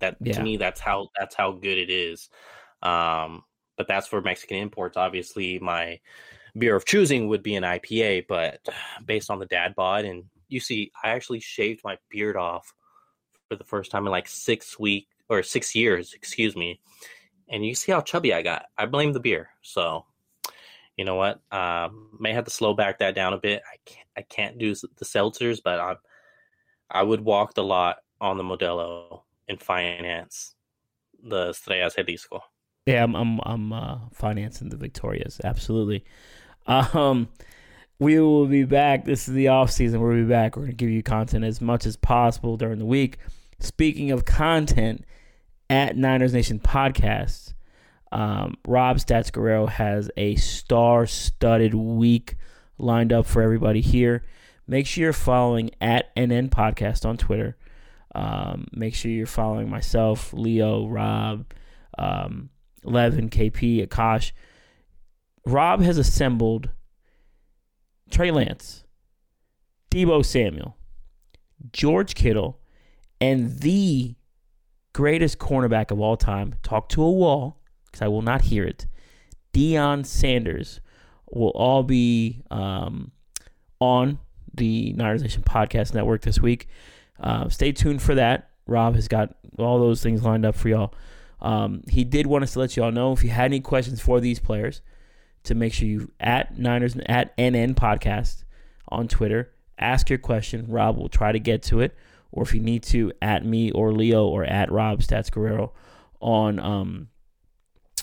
That 0.00 0.16
Yeah. 0.20 0.34
to 0.34 0.42
me, 0.42 0.56
that's 0.56 0.80
how 0.80 1.08
that's 1.18 1.34
how 1.34 1.52
good 1.52 1.78
it 1.78 1.90
is. 1.90 2.28
Um, 2.82 3.42
but 3.76 3.88
that's 3.88 4.06
for 4.06 4.20
Mexican 4.20 4.58
imports. 4.58 4.96
Obviously, 4.96 5.58
my 5.58 6.00
beer 6.56 6.76
of 6.76 6.84
choosing 6.84 7.28
would 7.28 7.42
be 7.42 7.56
an 7.56 7.64
IPA, 7.64 8.26
but 8.28 8.60
based 9.04 9.30
on 9.30 9.38
the 9.38 9.46
dad 9.46 9.74
bod, 9.74 10.04
and 10.04 10.24
you 10.48 10.60
see, 10.60 10.92
I 11.02 11.10
actually 11.10 11.40
shaved 11.40 11.82
my 11.84 11.98
beard 12.10 12.36
off 12.36 12.72
for 13.48 13.56
the 13.56 13.64
first 13.64 13.90
time 13.90 14.06
in 14.06 14.12
like 14.12 14.28
six 14.28 14.78
week 14.78 15.08
or 15.28 15.42
six 15.42 15.74
years, 15.74 16.12
excuse 16.12 16.54
me. 16.54 16.80
And 17.48 17.64
you 17.64 17.74
see 17.74 17.92
how 17.92 18.00
chubby 18.00 18.32
I 18.32 18.42
got. 18.42 18.66
I 18.76 18.86
blame 18.86 19.12
the 19.12 19.20
beer. 19.20 19.50
So, 19.62 20.06
you 20.96 21.04
know 21.04 21.16
what? 21.16 21.40
Um, 21.52 22.08
may 22.18 22.32
have 22.32 22.44
to 22.44 22.50
slow 22.50 22.74
back 22.74 22.98
that 22.98 23.14
down 23.14 23.32
a 23.32 23.38
bit. 23.38 23.62
I 23.70 23.76
can't. 23.84 24.08
I 24.16 24.22
can't 24.22 24.58
do 24.58 24.74
the 24.74 25.04
seltzers, 25.04 25.60
but 25.62 25.80
I, 25.80 25.96
I 26.88 27.02
would 27.02 27.20
walk 27.20 27.54
the 27.54 27.64
lot 27.64 27.96
on 28.20 28.38
the 28.38 28.44
Modelo 28.44 29.22
and 29.48 29.60
finance 29.60 30.54
the 31.22 31.48
Estrellas 31.48 31.94
Jalisco. 31.96 32.42
Yeah, 32.86 33.02
I'm 33.02 33.14
I'm 33.16 33.40
I'm 33.42 33.72
uh, 33.72 33.98
financing 34.12 34.68
the 34.68 34.76
Victorias. 34.76 35.40
Absolutely. 35.42 36.04
Um, 36.66 37.28
we 37.98 38.20
will 38.20 38.46
be 38.46 38.64
back. 38.64 39.04
This 39.04 39.28
is 39.28 39.34
the 39.34 39.48
off 39.48 39.70
season. 39.70 40.00
We'll 40.00 40.14
be 40.14 40.22
back. 40.24 40.56
We're 40.56 40.64
gonna 40.64 40.74
give 40.74 40.90
you 40.90 41.02
content 41.02 41.44
as 41.44 41.60
much 41.60 41.86
as 41.86 41.96
possible 41.96 42.56
during 42.56 42.78
the 42.78 42.84
week. 42.84 43.18
Speaking 43.58 44.10
of 44.10 44.24
content, 44.24 45.04
at 45.70 45.96
Niners 45.96 46.32
Nation 46.32 46.58
Podcast, 46.58 47.54
um, 48.12 48.56
Rob 48.66 48.98
Stats 48.98 49.32
Guerrero 49.32 49.66
has 49.66 50.10
a 50.16 50.36
star-studded 50.36 51.74
week 51.74 52.36
lined 52.78 53.12
up 53.12 53.26
for 53.26 53.42
everybody 53.42 53.80
here. 53.80 54.24
Make 54.66 54.86
sure 54.86 55.02
you're 55.04 55.12
following 55.12 55.70
at 55.80 56.14
NN 56.16 56.48
Podcast 56.48 57.04
on 57.04 57.16
Twitter. 57.16 57.56
Um, 58.14 58.68
make 58.72 58.94
sure 58.94 59.10
you're 59.10 59.26
following 59.26 59.68
myself, 59.68 60.32
Leo, 60.32 60.86
Rob, 60.86 61.46
um, 61.98 62.50
Levin, 62.84 63.28
KP, 63.28 63.86
Akash. 63.86 64.32
Rob 65.44 65.82
has 65.82 65.98
assembled 65.98 66.70
Trey 68.10 68.30
Lance, 68.30 68.84
Deebo 69.90 70.24
Samuel, 70.24 70.76
George 71.72 72.14
Kittle, 72.14 72.60
and 73.20 73.58
the 73.60 74.14
greatest 74.94 75.38
cornerback 75.38 75.90
of 75.90 76.00
all 76.00 76.16
time. 76.16 76.54
Talk 76.62 76.88
to 76.90 77.02
a 77.02 77.10
wall 77.10 77.60
because 77.84 78.00
I 78.00 78.08
will 78.08 78.22
not 78.22 78.42
hear 78.42 78.64
it. 78.64 78.86
Deion 79.52 80.06
Sanders 80.06 80.80
will 81.30 81.50
all 81.50 81.82
be 81.82 82.42
um, 82.50 83.12
on 83.80 84.18
the 84.54 84.92
Niners 84.94 85.22
Nation 85.22 85.42
Podcast 85.42 85.92
Network 85.92 86.22
this 86.22 86.40
week. 86.40 86.68
Uh, 87.20 87.48
stay 87.48 87.72
tuned 87.72 88.00
for 88.00 88.14
that. 88.14 88.50
Rob 88.66 88.94
has 88.94 89.08
got 89.08 89.34
all 89.58 89.78
those 89.78 90.02
things 90.02 90.22
lined 90.22 90.46
up 90.46 90.54
for 90.54 90.68
y'all. 90.68 90.94
Um, 91.40 91.82
he 91.88 92.04
did 92.04 92.26
want 92.26 92.44
us 92.44 92.54
to 92.54 92.60
let 92.60 92.76
y'all 92.76 92.90
know 92.90 93.12
if 93.12 93.22
you 93.22 93.30
had 93.30 93.46
any 93.46 93.60
questions 93.60 94.00
for 94.00 94.20
these 94.20 94.38
players 94.38 94.80
to 95.42 95.54
make 95.54 95.74
sure 95.74 95.86
you 95.86 96.10
at 96.18 96.58
Niners 96.58 96.96
at 97.06 97.36
NN 97.36 97.74
Podcast 97.74 98.44
on 98.88 99.08
Twitter. 99.08 99.52
Ask 99.78 100.08
your 100.08 100.18
question. 100.18 100.66
Rob 100.68 100.96
will 100.96 101.08
try 101.08 101.32
to 101.32 101.38
get 101.38 101.62
to 101.64 101.80
it. 101.80 101.94
Or 102.34 102.42
if 102.42 102.52
you 102.52 102.60
need 102.60 102.82
to, 102.84 103.12
at 103.22 103.46
me 103.46 103.70
or 103.70 103.92
Leo 103.92 104.26
or 104.26 104.44
at 104.44 104.70
Rob 104.70 105.00
Stats 105.00 105.30
Guerrero 105.30 105.72
on 106.20 106.58
um, 106.58 107.08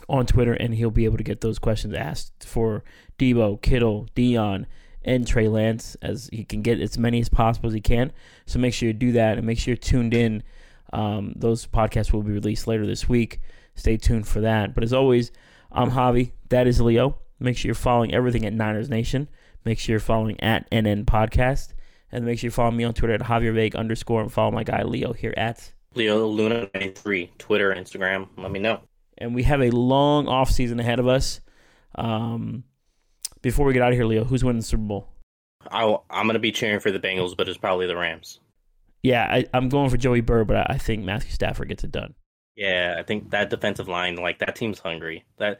on 0.07 0.25
Twitter, 0.25 0.53
and 0.53 0.73
he'll 0.73 0.89
be 0.89 1.03
able 1.03 1.17
to 1.17 1.23
get 1.23 1.41
those 1.41 1.59
questions 1.59 1.93
asked 1.93 2.45
for 2.45 2.81
Deebo, 3.19 3.61
Kittle, 3.61 4.07
Deion, 4.15 4.65
and 5.03 5.27
Trey 5.27 5.49
Lance 5.49 5.97
as 6.01 6.29
he 6.31 6.45
can 6.45 6.61
get 6.61 6.79
as 6.79 6.97
many 6.97 7.19
as 7.19 7.27
possible 7.27 7.67
as 7.67 7.73
he 7.73 7.81
can. 7.81 8.13
So 8.45 8.57
make 8.57 8.73
sure 8.73 8.87
you 8.87 8.93
do 8.93 9.11
that 9.11 9.37
and 9.37 9.45
make 9.45 9.59
sure 9.59 9.73
you're 9.73 9.77
tuned 9.77 10.13
in. 10.13 10.43
Um, 10.93 11.33
those 11.35 11.67
podcasts 11.67 12.13
will 12.13 12.23
be 12.23 12.31
released 12.31 12.67
later 12.67 12.85
this 12.85 13.09
week. 13.09 13.41
Stay 13.75 13.97
tuned 13.97 14.29
for 14.29 14.39
that. 14.41 14.73
But 14.73 14.85
as 14.85 14.93
always, 14.93 15.31
I'm 15.73 15.91
Javi. 15.91 16.31
That 16.49 16.67
is 16.67 16.79
Leo. 16.79 17.19
Make 17.37 17.57
sure 17.57 17.67
you're 17.67 17.75
following 17.75 18.13
everything 18.13 18.45
at 18.45 18.53
Niners 18.53 18.89
Nation. 18.89 19.27
Make 19.65 19.77
sure 19.77 19.93
you're 19.93 19.99
following 19.99 20.39
at 20.41 20.69
NN 20.71 21.05
Podcast. 21.05 21.73
And 22.11 22.25
make 22.25 22.39
sure 22.39 22.47
you 22.47 22.51
follow 22.51 22.71
me 22.71 22.83
on 22.83 22.93
Twitter 22.93 23.13
at 23.13 23.21
Javier 23.21 23.53
Vega 23.53 23.77
underscore 23.77 24.21
and 24.21 24.31
follow 24.31 24.51
my 24.51 24.63
guy 24.63 24.83
Leo 24.83 25.13
here 25.13 25.33
at 25.37 25.71
Leo 25.95 26.25
Luna 26.25 26.69
93, 26.73 27.31
Twitter, 27.37 27.73
Instagram. 27.73 28.27
Let 28.37 28.51
me 28.51 28.59
know. 28.59 28.81
And 29.17 29.35
we 29.35 29.43
have 29.43 29.61
a 29.61 29.69
long 29.71 30.27
off 30.27 30.49
season 30.49 30.79
ahead 30.79 30.99
of 30.99 31.07
us. 31.07 31.41
Um, 31.95 32.63
before 33.41 33.65
we 33.65 33.73
get 33.73 33.81
out 33.81 33.91
of 33.91 33.97
here, 33.97 34.05
Leo, 34.05 34.23
who's 34.23 34.43
winning 34.43 34.59
the 34.59 34.65
Super 34.65 34.83
Bowl? 34.83 35.07
I, 35.71 35.83
am 35.83 36.25
going 36.25 36.33
to 36.33 36.39
be 36.39 36.51
cheering 36.51 36.79
for 36.79 36.91
the 36.91 36.99
Bengals, 36.99 37.35
but 37.35 37.47
it's 37.47 37.57
probably 37.57 37.87
the 37.87 37.95
Rams. 37.95 38.39
Yeah, 39.03 39.27
I, 39.29 39.45
am 39.53 39.69
going 39.69 39.89
for 39.89 39.97
Joey 39.97 40.21
Burr, 40.21 40.43
but 40.43 40.57
I, 40.57 40.65
I 40.73 40.77
think 40.77 41.03
Matthew 41.03 41.31
Stafford 41.31 41.69
gets 41.69 41.83
it 41.83 41.91
done. 41.91 42.13
Yeah, 42.55 42.95
I 42.97 43.03
think 43.03 43.31
that 43.31 43.49
defensive 43.49 43.87
line, 43.87 44.15
like 44.15 44.39
that 44.39 44.55
team's 44.55 44.79
hungry. 44.79 45.23
That 45.37 45.59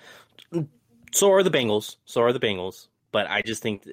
so 1.14 1.32
are 1.32 1.43
the 1.43 1.52
Bengals. 1.52 1.97
So 2.06 2.22
are 2.22 2.34
the 2.34 2.39
Bengals. 2.39 2.88
But 3.12 3.30
I 3.30 3.41
just 3.41 3.62
think 3.62 3.88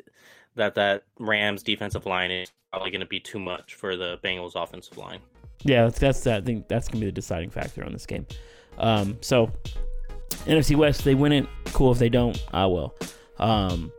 that 0.59 0.75
that 0.75 1.05
Rams 1.19 1.63
defensive 1.63 2.07
line 2.07 2.31
is 2.31 2.53
probably 2.71 2.91
going 2.91 3.01
to 3.01 3.07
be 3.07 3.21
too 3.21 3.39
much 3.39 3.75
for 3.75 3.97
the 3.97 4.19
Bengals 4.23 4.55
offensive 4.55 4.99
line. 4.99 5.21
Yeah, 5.63 5.85
that's, 5.85 5.99
that's 5.99 6.27
I 6.27 6.41
think 6.41 6.69
that's 6.69 6.89
going 6.89 7.01
to 7.01 7.07
be 7.07 7.11
the 7.11 7.13
deciding 7.13 7.51
factor 7.51 7.85
on 7.85 7.93
this 7.93 8.07
game. 8.07 8.27
Um, 8.79 9.19
so 9.21 9.51
NFC 10.45 10.77
West, 10.77 11.05
they 11.05 11.15
win 11.15 11.33
it. 11.33 11.47
Cool. 11.67 11.93
If 11.93 11.99
they 11.99 12.09
don't, 12.09 12.41
I 12.53 12.67
will. 12.67 12.95
Um, 13.39 13.91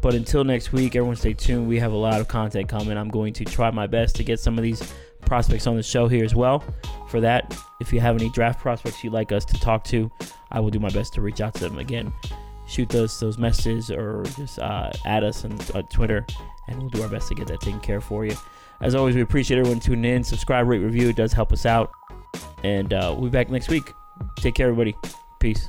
but 0.00 0.14
until 0.14 0.44
next 0.44 0.72
week, 0.72 0.96
everyone 0.96 1.16
stay 1.16 1.32
tuned. 1.32 1.66
We 1.66 1.78
have 1.78 1.92
a 1.92 1.96
lot 1.96 2.20
of 2.20 2.28
content 2.28 2.68
coming. 2.68 2.96
I'm 2.96 3.08
going 3.08 3.32
to 3.34 3.44
try 3.44 3.70
my 3.70 3.86
best 3.86 4.16
to 4.16 4.24
get 4.24 4.38
some 4.38 4.58
of 4.58 4.62
these 4.62 4.92
prospects 5.22 5.66
on 5.66 5.76
the 5.76 5.82
show 5.82 6.08
here 6.08 6.24
as 6.24 6.34
well. 6.34 6.62
For 7.08 7.20
that, 7.20 7.56
if 7.80 7.92
you 7.92 8.00
have 8.00 8.16
any 8.16 8.28
draft 8.30 8.60
prospects 8.60 9.02
you'd 9.02 9.12
like 9.12 9.32
us 9.32 9.44
to 9.46 9.54
talk 9.60 9.84
to, 9.84 10.10
I 10.50 10.60
will 10.60 10.70
do 10.70 10.78
my 10.78 10.90
best 10.90 11.14
to 11.14 11.20
reach 11.20 11.40
out 11.40 11.54
to 11.54 11.68
them 11.68 11.78
again. 11.78 12.12
Shoot 12.66 12.88
those 12.88 13.18
those 13.20 13.38
messages 13.38 13.90
or 13.90 14.24
just 14.36 14.58
uh, 14.58 14.90
add 15.04 15.22
us 15.22 15.44
on 15.44 15.58
uh, 15.74 15.82
Twitter, 15.82 16.26
and 16.68 16.78
we'll 16.78 16.88
do 16.88 17.02
our 17.02 17.08
best 17.08 17.28
to 17.28 17.34
get 17.34 17.46
that 17.48 17.60
taken 17.60 17.80
care 17.80 18.00
for 18.00 18.24
you. 18.24 18.36
As 18.80 18.94
always, 18.94 19.14
we 19.14 19.22
appreciate 19.22 19.58
everyone 19.58 19.80
tuning 19.80 20.10
in. 20.10 20.24
Subscribe, 20.24 20.66
rate, 20.66 20.78
review. 20.78 21.08
It 21.10 21.16
does 21.16 21.32
help 21.32 21.52
us 21.52 21.66
out. 21.66 21.92
And 22.62 22.92
uh, 22.92 23.14
we'll 23.14 23.30
be 23.30 23.30
back 23.30 23.50
next 23.50 23.68
week. 23.68 23.92
Take 24.36 24.54
care, 24.54 24.68
everybody. 24.68 24.96
Peace. 25.38 25.68